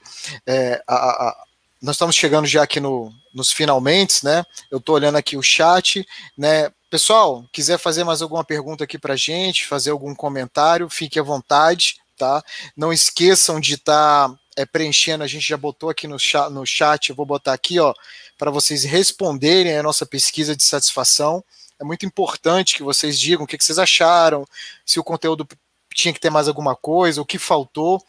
é, 0.46 0.82
a, 0.86 0.94
a, 0.94 1.44
nós 1.82 1.96
estamos 1.96 2.14
chegando 2.14 2.46
já 2.46 2.62
aqui 2.62 2.78
no, 2.78 3.12
nos 3.34 3.50
finalmente, 3.50 4.24
né? 4.24 4.44
Eu 4.70 4.78
estou 4.78 4.94
olhando 4.94 5.16
aqui 5.16 5.36
o 5.36 5.42
chat, 5.42 6.06
né? 6.38 6.70
Pessoal, 6.88 7.44
quiser 7.52 7.76
fazer 7.76 8.04
mais 8.04 8.22
alguma 8.22 8.44
pergunta 8.44 8.84
aqui 8.84 8.96
para 8.96 9.16
gente, 9.16 9.66
fazer 9.66 9.90
algum 9.90 10.14
comentário, 10.14 10.88
fique 10.88 11.18
à 11.18 11.22
vontade, 11.24 11.96
tá? 12.16 12.40
Não 12.76 12.92
esqueçam 12.92 13.58
de 13.58 13.74
estar 13.74 14.28
tá, 14.28 14.38
é, 14.56 14.64
preenchendo, 14.64 15.24
a 15.24 15.26
gente 15.26 15.46
já 15.46 15.56
botou 15.56 15.90
aqui 15.90 16.06
no 16.06 16.20
chat, 16.20 16.50
no 16.50 16.64
chat, 16.64 17.10
eu 17.10 17.16
vou 17.16 17.26
botar 17.26 17.52
aqui, 17.52 17.80
ó, 17.80 17.92
para 18.38 18.50
vocês 18.50 18.84
responderem 18.84 19.76
a 19.76 19.82
nossa 19.82 20.06
pesquisa 20.06 20.54
de 20.54 20.62
satisfação. 20.62 21.42
É 21.80 21.84
muito 21.84 22.06
importante 22.06 22.76
que 22.76 22.84
vocês 22.84 23.18
digam 23.18 23.44
o 23.44 23.46
que, 23.46 23.58
que 23.58 23.64
vocês 23.64 23.80
acharam, 23.80 24.46
se 24.86 25.00
o 25.00 25.04
conteúdo 25.04 25.48
tinha 25.92 26.14
que 26.14 26.20
ter 26.20 26.30
mais 26.30 26.46
alguma 26.46 26.76
coisa, 26.76 27.20
o 27.20 27.26
que 27.26 27.38
faltou, 27.38 28.00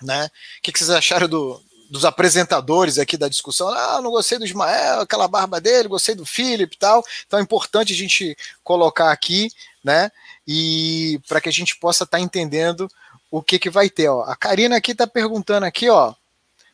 né? 0.00 0.30
O 0.58 0.62
que, 0.62 0.70
que 0.70 0.78
vocês 0.78 0.90
acharam 0.90 1.28
do, 1.28 1.60
dos 1.90 2.04
apresentadores 2.04 2.98
aqui 2.98 3.16
da 3.16 3.28
discussão. 3.28 3.68
Ah, 3.68 4.00
não 4.00 4.12
gostei 4.12 4.38
do 4.38 4.44
Ismael, 4.44 5.00
aquela 5.00 5.26
barba 5.26 5.60
dele, 5.60 5.88
gostei 5.88 6.14
do 6.14 6.24
Felipe 6.24 6.76
e 6.76 6.78
tal. 6.78 7.04
Então 7.26 7.40
é 7.40 7.42
importante 7.42 7.92
a 7.92 7.96
gente 7.96 8.36
colocar 8.62 9.10
aqui, 9.10 9.50
né? 9.82 10.10
E 10.46 11.20
para 11.28 11.40
que 11.40 11.48
a 11.48 11.52
gente 11.52 11.76
possa 11.76 12.04
estar 12.04 12.18
tá 12.18 12.22
entendendo 12.22 12.88
o 13.28 13.42
que, 13.42 13.58
que 13.58 13.68
vai 13.68 13.90
ter. 13.90 14.08
Ó. 14.08 14.22
A 14.22 14.36
Karina 14.36 14.76
aqui 14.76 14.92
está 14.92 15.06
perguntando 15.06 15.66
aqui, 15.66 15.90
ó, 15.90 16.14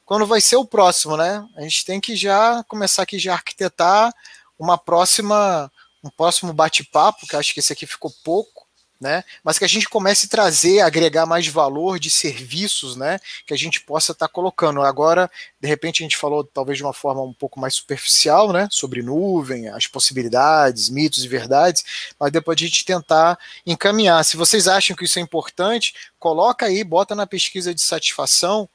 quando 0.04 0.26
vai 0.26 0.40
ser 0.40 0.56
o 0.56 0.66
próximo, 0.66 1.16
né? 1.16 1.46
A 1.56 1.62
gente 1.62 1.84
tem 1.84 1.98
que 1.98 2.14
já 2.14 2.62
começar 2.64 3.02
aqui 3.02 3.18
já 3.18 3.32
arquitetar 3.32 4.14
uma 4.58 4.76
próxima, 4.76 5.70
um 6.04 6.10
próximo 6.10 6.52
bate-papo, 6.52 7.26
que 7.26 7.36
acho 7.36 7.54
que 7.54 7.60
esse 7.60 7.72
aqui 7.72 7.86
ficou 7.86 8.12
pouco 8.22 8.55
né? 9.00 9.22
Mas 9.44 9.58
que 9.58 9.64
a 9.64 9.68
gente 9.68 9.88
comece 9.88 10.26
a 10.26 10.28
trazer, 10.28 10.80
agregar 10.80 11.26
mais 11.26 11.46
valor 11.46 11.98
de 11.98 12.10
serviços, 12.10 12.96
né? 12.96 13.18
Que 13.46 13.52
a 13.52 13.56
gente 13.56 13.80
possa 13.80 14.12
estar 14.12 14.26
tá 14.26 14.32
colocando. 14.32 14.82
Agora, 14.82 15.30
de 15.60 15.68
repente, 15.68 16.02
a 16.02 16.04
gente 16.04 16.16
falou 16.16 16.42
talvez 16.42 16.78
de 16.78 16.84
uma 16.84 16.92
forma 16.92 17.22
um 17.22 17.32
pouco 17.32 17.60
mais 17.60 17.74
superficial, 17.74 18.52
né? 18.52 18.68
Sobre 18.70 19.02
nuvem, 19.02 19.68
as 19.68 19.86
possibilidades, 19.86 20.88
mitos 20.88 21.24
e 21.24 21.28
verdades, 21.28 21.84
mas 22.18 22.32
depois 22.32 22.56
a 22.56 22.64
gente 22.64 22.84
tentar 22.84 23.38
encaminhar. 23.66 24.24
Se 24.24 24.36
vocês 24.36 24.66
acham 24.66 24.96
que 24.96 25.04
isso 25.04 25.18
é 25.18 25.22
importante, 25.22 25.94
coloca 26.18 26.66
aí, 26.66 26.82
bota 26.82 27.14
na 27.14 27.26
pesquisa 27.26 27.74
de 27.74 27.82
satisfação, 27.82 28.68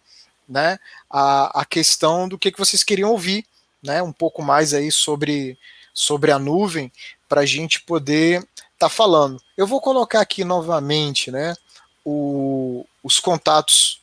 né? 0.47 0.77
A, 1.09 1.61
a 1.61 1.65
questão 1.65 2.27
do 2.27 2.37
que, 2.37 2.51
que 2.51 2.59
vocês 2.59 2.83
queriam 2.83 3.11
ouvir, 3.11 3.45
né? 3.81 4.03
Um 4.03 4.13
pouco 4.13 4.43
mais 4.43 4.73
aí 4.73 4.91
sobre, 4.91 5.57
sobre 5.93 6.31
a 6.31 6.37
nuvem, 6.37 6.91
para 7.27 7.41
a 7.41 7.45
gente 7.45 7.81
poder 7.81 8.45
está 8.81 8.89
falando. 8.89 9.39
Eu 9.55 9.67
vou 9.67 9.79
colocar 9.79 10.21
aqui 10.21 10.43
novamente 10.43 11.29
né, 11.29 11.55
o, 12.03 12.83
os 13.03 13.19
contatos 13.19 14.01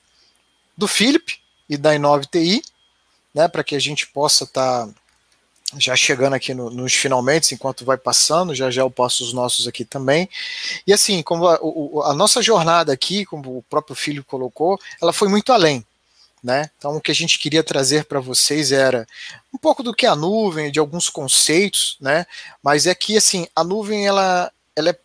do 0.76 0.87
Philip 0.87 1.37
e 1.68 1.76
da 1.76 1.95
Inove 1.97 2.62
né, 3.35 3.49
para 3.49 3.64
que 3.64 3.74
a 3.74 3.81
gente 3.81 4.07
possa 4.07 4.45
estar 4.45 4.87
tá 4.87 4.93
já 5.76 5.95
chegando 5.97 6.35
aqui 6.35 6.55
no, 6.55 6.70
nos 6.70 6.95
finalmente, 6.95 7.53
enquanto 7.53 7.85
vai 7.85 7.99
passando, 7.99 8.55
já 8.55 8.70
já 8.70 8.83
eu 8.83 8.91
passo 8.91 9.22
os 9.24 9.33
nossos 9.33 9.66
aqui 9.66 9.85
também. 9.85 10.29
E 10.87 10.93
assim, 10.93 11.22
como 11.22 11.47
a, 11.47 11.59
a 12.11 12.14
nossa 12.14 12.41
jornada 12.41 12.93
aqui, 12.93 13.26
como 13.26 13.59
o 13.59 13.62
próprio 13.64 13.97
filho 13.97 14.24
colocou, 14.24 14.79
ela 15.03 15.12
foi 15.12 15.29
muito 15.29 15.53
além. 15.53 15.85
Né? 16.43 16.70
Então, 16.79 16.97
o 16.97 17.01
que 17.01 17.11
a 17.11 17.14
gente 17.14 17.37
queria 17.37 17.64
trazer 17.64 18.05
para 18.05 18.20
vocês 18.20 18.70
era 18.70 19.05
um 19.53 19.59
pouco 19.59 19.83
do 19.83 19.93
que 19.93 20.07
a 20.07 20.14
nuvem, 20.14 20.70
de 20.70 20.79
alguns 20.79 21.11
conceitos, 21.11 21.97
né? 22.01 22.24
Mas 22.62 22.87
é 22.87 22.95
que 22.95 23.16
assim 23.16 23.49
a 23.57 23.64
nuvem 23.64 24.07
ela, 24.07 24.53
ela 24.79 24.91
é 24.91 24.99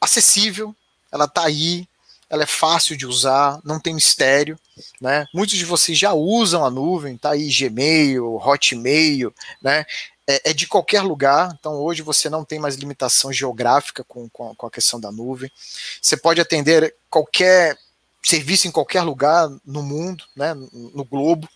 acessível, 0.00 0.74
ela 1.10 1.24
está 1.24 1.44
aí, 1.44 1.86
ela 2.28 2.44
é 2.44 2.46
fácil 2.46 2.96
de 2.96 3.04
usar, 3.06 3.58
não 3.64 3.80
tem 3.80 3.92
mistério, 3.92 4.56
né? 5.00 5.26
Muitos 5.34 5.58
de 5.58 5.64
vocês 5.64 5.98
já 5.98 6.12
usam 6.12 6.64
a 6.64 6.70
nuvem, 6.70 7.18
tá 7.18 7.32
aí 7.32 7.50
Gmail, 7.50 8.36
Hotmail, 8.36 9.34
né? 9.60 9.84
É, 10.28 10.50
é 10.50 10.52
de 10.52 10.68
qualquer 10.68 11.02
lugar, 11.02 11.56
então 11.58 11.74
hoje 11.74 12.02
você 12.02 12.30
não 12.30 12.44
tem 12.44 12.60
mais 12.60 12.76
limitação 12.76 13.32
geográfica 13.32 14.04
com, 14.04 14.28
com, 14.28 14.54
com 14.54 14.66
a 14.66 14.70
questão 14.70 15.00
da 15.00 15.10
nuvem. 15.10 15.50
Você 16.00 16.16
pode 16.16 16.40
atender 16.40 16.94
qualquer 17.10 17.76
serviço 18.22 18.68
em 18.68 18.70
qualquer 18.70 19.02
lugar 19.02 19.48
no 19.66 19.82
mundo, 19.82 20.24
né? 20.36 20.54
No 20.54 21.04
globo. 21.04 21.48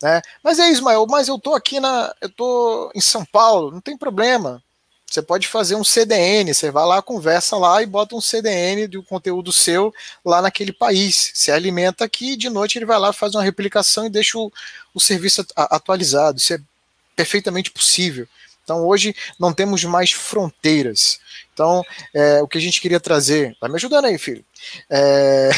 Né? 0.00 0.22
Mas 0.44 0.60
é 0.60 0.70
Ismael, 0.70 1.06
mas 1.08 1.26
eu 1.26 1.40
tô 1.40 1.54
aqui 1.54 1.80
na, 1.80 2.14
eu 2.20 2.28
tô 2.28 2.92
em 2.94 3.00
São 3.00 3.24
Paulo, 3.24 3.72
não 3.72 3.80
tem 3.80 3.96
problema. 3.96 4.62
Você 5.14 5.22
pode 5.22 5.46
fazer 5.46 5.76
um 5.76 5.84
CDN, 5.84 6.52
você 6.52 6.72
vai 6.72 6.84
lá, 6.84 7.00
conversa 7.00 7.56
lá 7.56 7.80
e 7.80 7.86
bota 7.86 8.16
um 8.16 8.20
CDN 8.20 8.88
do 8.88 9.00
conteúdo 9.00 9.52
seu 9.52 9.94
lá 10.24 10.42
naquele 10.42 10.72
país. 10.72 11.30
Você 11.32 11.52
alimenta 11.52 12.04
aqui, 12.04 12.36
de 12.36 12.50
noite 12.50 12.78
ele 12.78 12.84
vai 12.84 12.98
lá, 12.98 13.12
faz 13.12 13.32
uma 13.32 13.42
replicação 13.44 14.06
e 14.06 14.10
deixa 14.10 14.36
o, 14.36 14.52
o 14.92 14.98
serviço 14.98 15.46
atualizado. 15.54 16.38
Isso 16.38 16.54
é 16.54 16.58
perfeitamente 17.14 17.70
possível. 17.70 18.26
Então 18.64 18.84
hoje 18.84 19.14
não 19.38 19.52
temos 19.52 19.84
mais 19.84 20.10
fronteiras. 20.10 21.20
Então, 21.52 21.84
é, 22.12 22.42
o 22.42 22.48
que 22.48 22.58
a 22.58 22.60
gente 22.60 22.80
queria 22.80 22.98
trazer. 22.98 23.56
Vai 23.60 23.70
me 23.70 23.76
ajudando 23.76 24.06
aí, 24.06 24.18
filho. 24.18 24.44
É, 24.90 25.50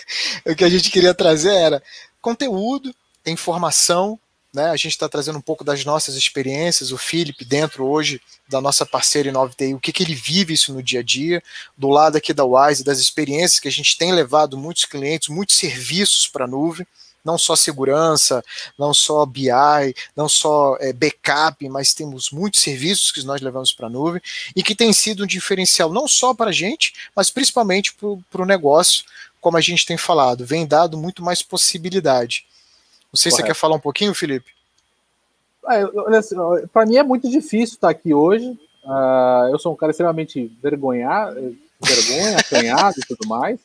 o 0.50 0.56
que 0.56 0.64
a 0.64 0.70
gente 0.70 0.90
queria 0.90 1.12
trazer 1.12 1.52
era 1.52 1.82
conteúdo, 2.18 2.94
informação. 3.26 4.18
Né? 4.52 4.66
A 4.66 4.76
gente 4.76 4.88
está 4.92 5.08
trazendo 5.08 5.38
um 5.38 5.42
pouco 5.42 5.64
das 5.64 5.84
nossas 5.84 6.14
experiências, 6.14 6.92
o 6.92 6.98
Felipe 6.98 7.44
dentro 7.44 7.86
hoje 7.86 8.20
da 8.48 8.60
nossa 8.60 8.84
parceira 8.84 9.30
InnovTI, 9.30 9.74
o 9.74 9.80
que, 9.80 9.92
que 9.92 10.02
ele 10.02 10.14
vive 10.14 10.52
isso 10.52 10.74
no 10.74 10.82
dia 10.82 11.00
a 11.00 11.02
dia, 11.02 11.42
do 11.76 11.88
lado 11.88 12.16
aqui 12.16 12.34
da 12.34 12.44
Wise, 12.44 12.84
das 12.84 12.98
experiências 12.98 13.58
que 13.58 13.68
a 13.68 13.72
gente 13.72 13.96
tem 13.96 14.12
levado 14.12 14.58
muitos 14.58 14.84
clientes, 14.84 15.28
muitos 15.28 15.56
serviços 15.56 16.26
para 16.26 16.44
a 16.44 16.48
nuvem 16.48 16.86
não 17.24 17.38
só 17.38 17.54
segurança, 17.54 18.42
não 18.78 18.92
só 18.92 19.24
BI, 19.24 19.48
não 20.16 20.28
só 20.28 20.76
é, 20.80 20.92
backup, 20.92 21.68
mas 21.68 21.94
temos 21.94 22.30
muitos 22.30 22.60
serviços 22.60 23.12
que 23.12 23.22
nós 23.22 23.40
levamos 23.40 23.72
para 23.72 23.86
a 23.86 23.90
nuvem 23.90 24.20
e 24.56 24.62
que 24.62 24.74
tem 24.74 24.92
sido 24.92 25.22
um 25.22 25.26
diferencial 25.26 25.92
não 25.92 26.08
só 26.08 26.34
para 26.34 26.50
a 26.50 26.52
gente, 26.52 26.92
mas 27.14 27.30
principalmente 27.30 27.94
para 27.94 28.42
o 28.42 28.46
negócio, 28.46 29.04
como 29.40 29.56
a 29.56 29.60
gente 29.60 29.86
tem 29.86 29.96
falado, 29.96 30.44
vem 30.44 30.66
dado 30.66 30.96
muito 30.96 31.22
mais 31.22 31.42
possibilidade. 31.42 32.44
Não 33.12 33.18
sei 33.18 33.30
se 33.30 33.36
você 33.36 33.42
quer 33.42 33.54
falar 33.54 33.76
um 33.76 33.80
pouquinho, 33.80 34.14
Felipe. 34.14 34.50
É, 35.68 36.16
assim, 36.16 36.34
para 36.72 36.86
mim 36.86 36.96
é 36.96 37.02
muito 37.02 37.28
difícil 37.30 37.74
estar 37.74 37.90
aqui 37.90 38.14
hoje. 38.14 38.58
Uh, 38.84 39.48
eu 39.52 39.58
sou 39.58 39.72
um 39.72 39.76
cara 39.76 39.90
extremamente 39.90 40.50
vergonhado, 40.60 41.56
vergonha, 41.80 42.38
acanhado 42.40 42.96
e 42.98 43.06
tudo 43.06 43.28
mais. 43.28 43.60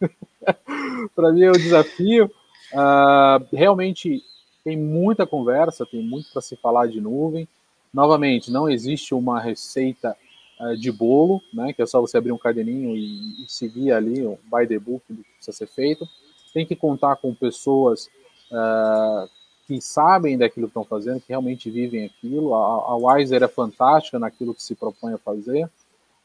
para 1.16 1.32
mim 1.32 1.42
é 1.42 1.50
um 1.50 1.52
desafio. 1.52 2.30
Uh, 2.72 3.56
realmente 3.56 4.22
tem 4.62 4.76
muita 4.76 5.26
conversa, 5.26 5.86
tem 5.86 6.02
muito 6.02 6.30
para 6.30 6.42
se 6.42 6.54
falar 6.56 6.86
de 6.86 7.00
nuvem. 7.00 7.48
Novamente, 7.92 8.52
não 8.52 8.68
existe 8.68 9.14
uma 9.14 9.40
receita 9.40 10.16
uh, 10.60 10.76
de 10.76 10.92
bolo, 10.92 11.42
né, 11.52 11.72
que 11.72 11.82
é 11.82 11.86
só 11.86 12.00
você 12.00 12.16
abrir 12.18 12.30
um 12.30 12.38
caderninho 12.38 12.94
e, 12.96 13.44
e 13.44 13.46
seguir 13.48 13.92
ali 13.92 14.24
o 14.24 14.38
by 14.44 14.66
the 14.68 14.78
book 14.78 15.02
do 15.08 15.24
que 15.24 15.30
precisa 15.34 15.56
ser 15.56 15.66
feito. 15.66 16.06
Tem 16.54 16.66
que 16.66 16.76
contar 16.76 17.16
com 17.16 17.34
pessoas 17.34 18.08
uh, 18.50 19.28
que 19.66 19.80
sabem 19.80 20.36
daquilo 20.36 20.66
que 20.66 20.70
estão 20.70 20.84
fazendo, 20.84 21.20
que 21.20 21.28
realmente 21.28 21.70
vivem 21.70 22.04
aquilo. 22.04 22.54
A, 22.54 22.58
a 22.58 22.96
Wiser 22.96 23.42
é 23.42 23.48
fantástica 23.48 24.18
naquilo 24.18 24.54
que 24.54 24.62
se 24.62 24.74
propõe 24.74 25.14
a 25.14 25.18
fazer. 25.18 25.70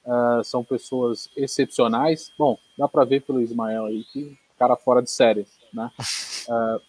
Uh, 0.06 0.44
são 0.44 0.64
pessoas 0.64 1.30
excepcionais. 1.36 2.32
Bom, 2.38 2.58
dá 2.78 2.88
para 2.88 3.06
ver 3.06 3.22
pelo 3.22 3.42
Ismael 3.42 3.86
aí 3.86 4.04
que 4.12 4.38
cara 4.58 4.76
fora 4.78 5.02
de 5.02 5.12
série 5.12 5.46
né? 5.74 5.92
Uh, 6.48 6.82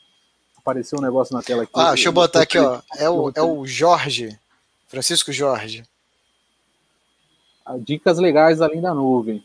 apareceu 0.58 0.98
um 0.98 1.02
negócio 1.02 1.34
na 1.34 1.42
tela 1.42 1.62
aqui. 1.64 1.72
Ah, 1.74 1.88
deixa 1.88 2.08
eu 2.08 2.12
botar 2.12 2.42
aqui, 2.42 2.58
ó. 2.58 2.80
É 2.96 3.08
o, 3.08 3.32
é 3.34 3.42
o 3.42 3.66
Jorge, 3.66 4.38
Francisco 4.86 5.32
Jorge. 5.32 5.82
Dicas 7.80 8.18
legais 8.18 8.60
além 8.60 8.80
da 8.80 8.94
nuvem. 8.94 9.44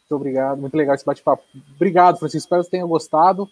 Muito 0.00 0.16
obrigado, 0.16 0.58
muito 0.58 0.76
legal 0.76 0.94
esse 0.94 1.04
bate-papo. 1.04 1.42
Obrigado, 1.74 2.18
Francisco, 2.18 2.46
espero 2.46 2.64
que 2.64 2.70
tenha 2.70 2.84
gostado. 2.84 3.48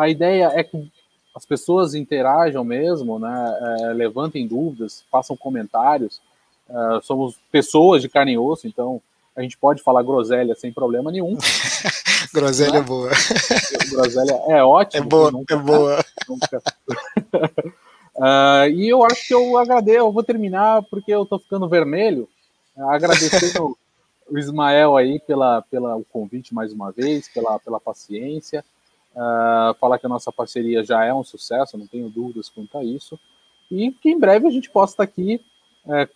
A 0.00 0.08
ideia 0.08 0.50
é 0.54 0.64
que 0.64 0.90
as 1.36 1.44
pessoas 1.44 1.94
interajam 1.94 2.64
mesmo, 2.64 3.18
né? 3.18 3.58
É, 3.82 3.92
levantem 3.92 4.46
dúvidas, 4.46 5.04
façam 5.10 5.36
comentários. 5.36 6.20
Uh, 6.68 7.02
somos 7.02 7.36
pessoas 7.50 8.00
de 8.00 8.08
carne 8.08 8.32
e 8.32 8.38
osso, 8.38 8.66
então 8.66 9.02
a 9.36 9.42
gente 9.42 9.58
pode 9.58 9.82
falar 9.82 10.02
groselha 10.02 10.54
sem 10.54 10.72
problema 10.72 11.10
nenhum. 11.10 11.36
groselha 12.32 12.78
é 12.78 12.82
boa. 12.82 13.10
groselha 13.90 14.40
é 14.48 14.62
ótimo. 14.62 15.04
É 15.04 15.06
boa, 15.06 15.30
nunca, 15.30 15.54
é 15.54 15.58
boa. 15.58 16.04
Nunca. 16.28 16.62
uh, 18.16 18.70
e 18.72 18.88
eu 18.88 19.04
acho 19.04 19.26
que 19.26 19.34
eu 19.34 19.58
agradeço, 19.58 19.98
eu 19.98 20.12
vou 20.12 20.22
terminar 20.22 20.82
porque 20.84 21.12
eu 21.12 21.26
tô 21.26 21.38
ficando 21.38 21.68
vermelho, 21.68 22.28
agradecendo 22.76 23.76
o 24.30 24.38
Ismael 24.38 24.96
aí 24.96 25.18
pela, 25.18 25.62
pela 25.62 25.96
o 25.96 26.04
convite 26.04 26.54
mais 26.54 26.72
uma 26.72 26.92
vez, 26.92 27.28
pela, 27.28 27.58
pela 27.58 27.80
paciência, 27.80 28.64
uh, 29.14 29.74
falar 29.78 29.98
que 29.98 30.06
a 30.06 30.08
nossa 30.08 30.32
parceria 30.32 30.84
já 30.84 31.04
é 31.04 31.12
um 31.12 31.24
sucesso, 31.24 31.78
não 31.78 31.86
tenho 31.86 32.08
dúvidas 32.08 32.48
quanto 32.48 32.76
a 32.78 32.84
isso, 32.84 33.18
e 33.70 33.92
que 33.92 34.10
em 34.10 34.18
breve 34.18 34.46
a 34.46 34.50
gente 34.50 34.70
possa 34.70 34.94
estar 34.94 35.04
aqui 35.04 35.40
uh, 35.86 36.08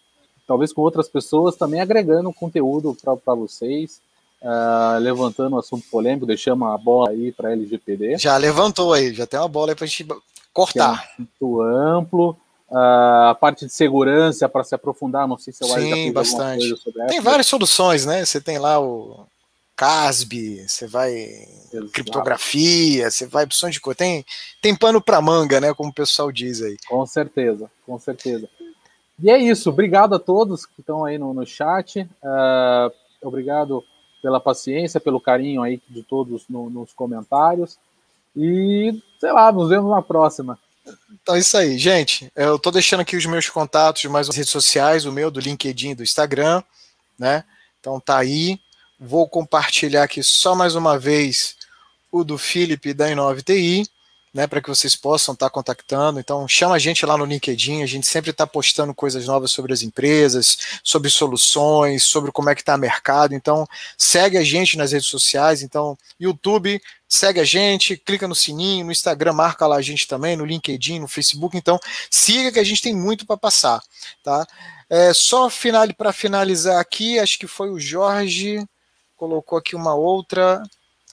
talvez 0.47 0.73
com 0.73 0.83
outras 0.83 1.09
pessoas, 1.09 1.57
também 1.57 1.81
agregando 1.81 2.33
conteúdo 2.33 2.97
para 3.25 3.35
vocês, 3.35 4.01
uh, 4.43 4.99
levantando 4.99 5.57
um 5.57 5.59
assunto 5.59 5.85
polêmico, 5.91 6.27
deixamos 6.27 6.69
a 6.69 6.77
bola 6.77 7.11
aí 7.11 7.33
para 7.33 7.53
LGPD. 7.53 8.19
Já 8.19 8.37
levantou 8.37 8.93
aí, 8.93 9.13
já 9.13 9.27
tem 9.27 9.39
uma 9.39 9.49
bola 9.49 9.73
aí 9.73 9.75
para 9.75 9.85
a 9.85 9.89
gente 9.89 10.07
cortar. 10.53 11.11
É 11.19 11.23
muito 11.23 11.63
amplo. 11.63 12.37
Uh, 12.71 13.29
a 13.29 13.37
parte 13.39 13.67
de 13.67 13.73
segurança 13.73 14.49
para 14.49 14.65
se 14.65 14.75
aprofundar, 14.75 15.29
não 15.29 15.39
sei 15.39 15.53
se 15.53 15.63
eu 15.63 15.69
Sim, 15.69 16.13
bastante. 16.13 16.75
Tem 17.09 17.21
várias 17.21 17.47
soluções, 17.47 18.05
né? 18.05 18.25
Você 18.25 18.41
tem 18.41 18.59
lá 18.59 18.81
o 18.81 19.27
CASB, 19.85 20.67
você 20.67 20.87
vai 20.87 21.13
Exato. 21.15 21.91
criptografia, 21.93 23.11
você 23.11 23.27
vai 23.27 23.45
opções 23.45 23.75
de 23.75 23.81
coisa. 23.81 23.99
Tem, 23.99 24.25
tem 24.63 24.75
pano 24.75 24.99
para 24.99 25.21
manga, 25.21 25.61
né? 25.61 25.75
Como 25.75 25.91
o 25.91 25.95
pessoal 25.95 26.33
diz 26.33 26.63
aí. 26.63 26.77
Com 26.89 27.05
certeza, 27.05 27.71
com 27.85 27.99
certeza. 27.99 28.49
E 29.23 29.31
é 29.31 29.37
isso. 29.37 29.69
Obrigado 29.69 30.15
a 30.15 30.19
todos 30.19 30.65
que 30.65 30.81
estão 30.81 31.05
aí 31.05 31.19
no, 31.19 31.35
no 31.35 31.47
chat. 31.47 32.01
Uh, 32.01 32.91
obrigado 33.21 33.85
pela 34.23 34.41
paciência, 34.41 34.99
pelo 34.99 35.21
carinho 35.21 35.63
aí 35.63 35.79
de 35.87 36.03
todos 36.03 36.45
no, 36.49 36.71
nos 36.71 36.95
comentários. 36.95 37.79
E, 38.35 39.03
sei 39.21 39.33
lá, 39.33 39.53
nos 39.53 39.69
vemos 39.69 39.91
na 39.91 40.01
próxima. 40.01 40.59
Então 41.23 41.35
é 41.35 41.41
isso 41.41 41.57
aí, 41.59 41.77
gente. 41.77 42.33
Eu 42.35 42.59
tô 42.59 42.71
deixando 42.71 43.01
aqui 43.01 43.17
os 43.17 43.27
meus 43.27 43.51
contatos 43.51 44.03
mais 44.07 44.31
as 44.31 44.37
redes 44.37 44.51
sociais, 44.51 45.05
o 45.05 45.13
meu, 45.13 45.31
do 45.31 45.41
LinkedIn 45.41 45.91
e 45.91 45.95
do 45.95 46.03
Instagram, 46.03 46.63
né? 47.19 47.45
Então 47.79 48.01
tá 48.01 48.17
aí. 48.17 48.59
Vou 48.99 49.29
compartilhar 49.29 50.05
aqui 50.05 50.23
só 50.23 50.55
mais 50.55 50.75
uma 50.75 50.99
vez 50.99 51.57
o 52.11 52.25
do 52.25 52.39
Felipe 52.39 52.95
da 52.95 53.11
Inov.TI 53.11 53.89
né, 54.35 54.49
para 54.49 54.61
que 54.61 54.69
vocês 54.69 54.97
possam 54.97 55.33
estar 55.33 55.47
tá 55.47 55.51
contactando. 55.51 56.19
Então, 56.19 56.49
chama 56.49 56.75
a 56.75 56.79
gente 56.79 57.07
lá 57.07 57.17
no 57.17 57.25
LinkedIn, 57.25 57.85
a 57.85 57.87
gente 57.87 58.05
sempre 58.05 58.33
está 58.33 58.45
postando 58.45 58.93
coisas 58.93 59.27
novas 59.27 59.53
sobre 59.53 59.73
as 59.73 59.83
empresas, 59.83 60.59
sobre 60.83 61.09
soluções, 61.09 62.03
sobre 62.03 62.33
como 62.33 62.51
é 62.51 62.55
que 62.55 62.61
está 62.61 62.75
o 62.75 62.79
mercado. 62.79 63.33
Então, 63.33 63.65
segue 63.97 64.37
a 64.37 64.43
gente 64.43 64.77
nas 64.77 64.91
redes 64.91 65.07
sociais. 65.07 65.63
Então, 65.63 65.97
YouTube, 66.19 66.83
segue 67.09 67.39
a 67.39 67.45
gente, 67.45 67.97
clica 67.97 68.27
no 68.27 68.35
sininho, 68.35 68.87
no 68.87 68.91
Instagram, 68.91 69.35
marca 69.35 69.69
lá 69.69 69.77
a 69.77 69.83
gente 69.83 70.09
também, 70.09 70.37
no 70.37 70.45
LinkedIn, 70.45 70.99
no 70.99 71.07
Facebook. 71.07 71.57
Então, 71.57 71.79
siga 72.11 72.51
que 72.51 72.59
a 72.59 72.65
gente 72.65 72.83
tem 72.83 72.95
muito 72.95 73.25
para 73.25 73.37
passar, 73.37 73.81
tá? 74.25 74.45
É, 74.91 75.15
só 75.15 75.49
final, 75.49 75.87
para 75.97 76.13
finalizar 76.13 76.81
aqui, 76.81 77.21
acho 77.21 77.39
que 77.39 77.47
foi 77.47 77.71
o 77.71 77.79
Jorge 77.79 78.65
colocou 79.17 79.59
aqui 79.59 79.75
uma 79.75 79.95
outra, 79.95 80.63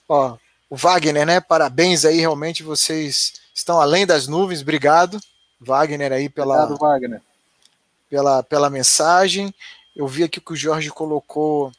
ó, 0.08 0.38
o 0.70 0.76
Wagner, 0.76 1.26
né? 1.26 1.40
Parabéns 1.40 2.06
aí, 2.06 2.20
realmente 2.20 2.64
vocês 2.64 3.34
estão 3.54 3.80
além 3.80 4.06
das 4.06 4.28
nuvens. 4.28 4.62
Obrigado, 4.62 5.20
Wagner, 5.60 6.12
aí 6.12 6.30
pela, 6.30 6.64
Obrigado, 6.64 6.80
Wagner. 6.80 7.22
pela, 8.10 8.44
pela 8.44 8.70
mensagem. 8.70 9.54
Eu 9.96 10.08
vi 10.08 10.24
aqui 10.24 10.40
que 10.40 10.54
o 10.54 10.56
Jorge 10.56 10.90
colocou 10.90 11.72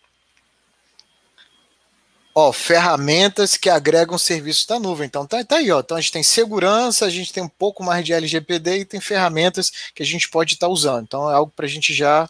ó, 2.34 2.52
ferramentas 2.52 3.56
que 3.56 3.68
agregam 3.68 4.16
serviços 4.18 4.66
da 4.66 4.78
nuvem. 4.78 5.06
Então 5.06 5.26
tá, 5.26 5.44
tá, 5.44 5.56
aí, 5.56 5.70
ó. 5.70 5.80
Então 5.80 5.96
a 5.96 6.00
gente 6.00 6.12
tem 6.12 6.22
segurança, 6.22 7.04
a 7.04 7.10
gente 7.10 7.32
tem 7.32 7.42
um 7.42 7.48
pouco 7.48 7.82
mais 7.82 8.04
de 8.04 8.12
LGPD 8.12 8.78
e 8.78 8.84
tem 8.84 9.00
ferramentas 9.00 9.70
que 9.94 10.02
a 10.02 10.06
gente 10.06 10.28
pode 10.28 10.54
estar 10.54 10.66
tá 10.66 10.72
usando. 10.72 11.04
Então 11.04 11.30
é 11.30 11.34
algo 11.34 11.52
para 11.54 11.66
a 11.66 11.68
gente 11.68 11.92
já 11.94 12.28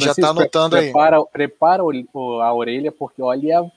já 0.00 0.12
está 0.12 0.30
anotando 0.30 0.76
prepara, 0.76 1.18
aí. 1.18 1.24
Prepara 1.32 1.82
a 1.82 2.54
orelha, 2.54 2.92
porque 2.92 3.22
olha, 3.22 3.70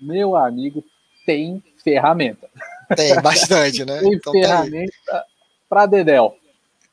meu 0.00 0.36
amigo, 0.36 0.84
tem 1.24 1.62
ferramenta. 1.82 2.48
Tem 2.94 3.20
bastante, 3.20 3.84
né? 3.84 3.98
tem 4.00 4.14
então, 4.14 4.32
tá 4.32 4.38
ferramenta 4.38 4.92
tá 5.04 5.24
para 5.68 5.86
Dedel. 5.86 6.36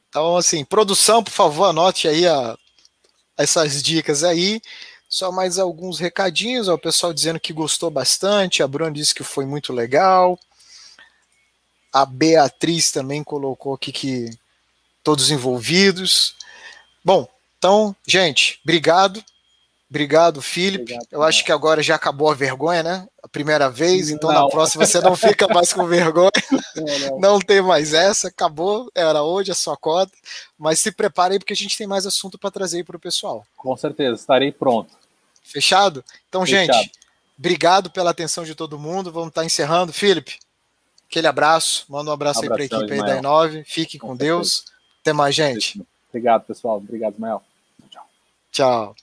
Então, 0.10 0.38
assim, 0.38 0.64
produção, 0.64 1.24
por 1.24 1.32
favor, 1.32 1.66
anote 1.66 2.08
aí 2.08 2.28
a, 2.28 2.58
essas 3.38 3.82
dicas 3.82 4.24
aí. 4.24 4.62
Só 5.10 5.32
mais 5.32 5.60
alguns 5.60 6.00
recadinhos. 6.00 6.68
Ó, 6.68 6.74
o 6.74 6.80
pessoal 6.80 7.14
dizendo 7.14 7.40
que 7.40 7.54
gostou 7.54 7.90
bastante. 7.90 8.64
A 8.64 8.68
Bruna 8.68 8.92
disse 8.92 9.14
que 9.14 9.24
foi 9.24 9.46
muito 9.46 9.72
legal. 9.72 10.40
A 11.92 12.06
Beatriz 12.06 12.92
também 12.92 13.24
colocou 13.24 13.76
aqui 13.76 13.92
que 13.92 14.30
todos 15.04 15.30
envolvidos. 15.30 16.36
Bom, 17.04 17.28
então, 17.64 17.96
gente, 18.06 18.60
obrigado. 18.62 19.24
Obrigado, 19.90 20.42
Felipe. 20.42 20.84
Obrigado, 20.84 21.08
eu 21.10 21.24
acho 21.24 21.46
que 21.46 21.52
agora 21.52 21.82
já 21.82 21.96
acabou 21.96 22.30
a 22.30 22.36
vergonha, 22.36 22.84
né? 22.84 23.08
A 23.22 23.28
primeira 23.30 23.70
vez, 23.70 24.10
então 24.10 24.30
não. 24.34 24.42
na 24.42 24.50
próxima 24.50 24.86
você 24.86 25.00
não 25.00 25.16
fica 25.16 25.48
mais 25.48 25.72
com 25.72 25.86
vergonha. 25.88 26.32
Não, 26.76 27.00
não. 27.00 27.20
não, 27.20 27.40
tem 27.40 27.62
mais 27.62 27.94
essa, 27.94 28.30
acabou, 28.30 28.92
era 28.96 29.22
hoje 29.22 29.52
a 29.52 29.56
sua 29.56 29.78
cota. 29.78 30.12
Mas 30.58 30.80
se 30.80 30.92
preparem 30.92 31.38
porque 31.38 31.54
a 31.54 31.56
gente 31.56 31.78
tem 31.78 31.86
mais 31.86 32.08
assunto 32.08 32.36
para 32.36 32.50
trazer 32.50 32.84
para 32.84 32.98
o 32.98 33.00
pessoal. 33.00 33.46
Com 33.56 33.78
certeza, 33.78 34.20
estarei 34.20 34.52
pronto. 34.52 34.92
Fechado? 35.44 36.04
Então, 36.28 36.44
Fechado. 36.44 36.76
gente, 36.76 36.92
obrigado 37.38 37.92
pela 37.92 38.10
atenção 38.10 38.44
de 38.44 38.56
todo 38.56 38.80
mundo. 38.80 39.12
Vamos 39.12 39.30
estar 39.30 39.42
tá 39.42 39.46
encerrando. 39.46 39.94
Felipe, 39.94 40.40
aquele 41.08 41.28
abraço. 41.28 41.86
Manda 41.88 42.10
um 42.10 42.14
abraço 42.14 42.40
Abração, 42.40 42.64
aí 42.64 42.68
para 42.68 42.78
a 42.78 42.82
equipe 42.82 42.94
aí 42.94 43.22
da 43.22 43.22
E9. 43.22 43.64
Fique 43.68 44.00
com, 44.00 44.08
com 44.08 44.16
Deus. 44.16 44.66
Até 45.02 45.14
mais, 45.14 45.36
gente. 45.36 45.80
Obrigado, 46.10 46.44
pessoal. 46.46 46.78
Obrigado, 46.78 47.16
Mel. 47.20 47.44
Tchau. 48.54 48.96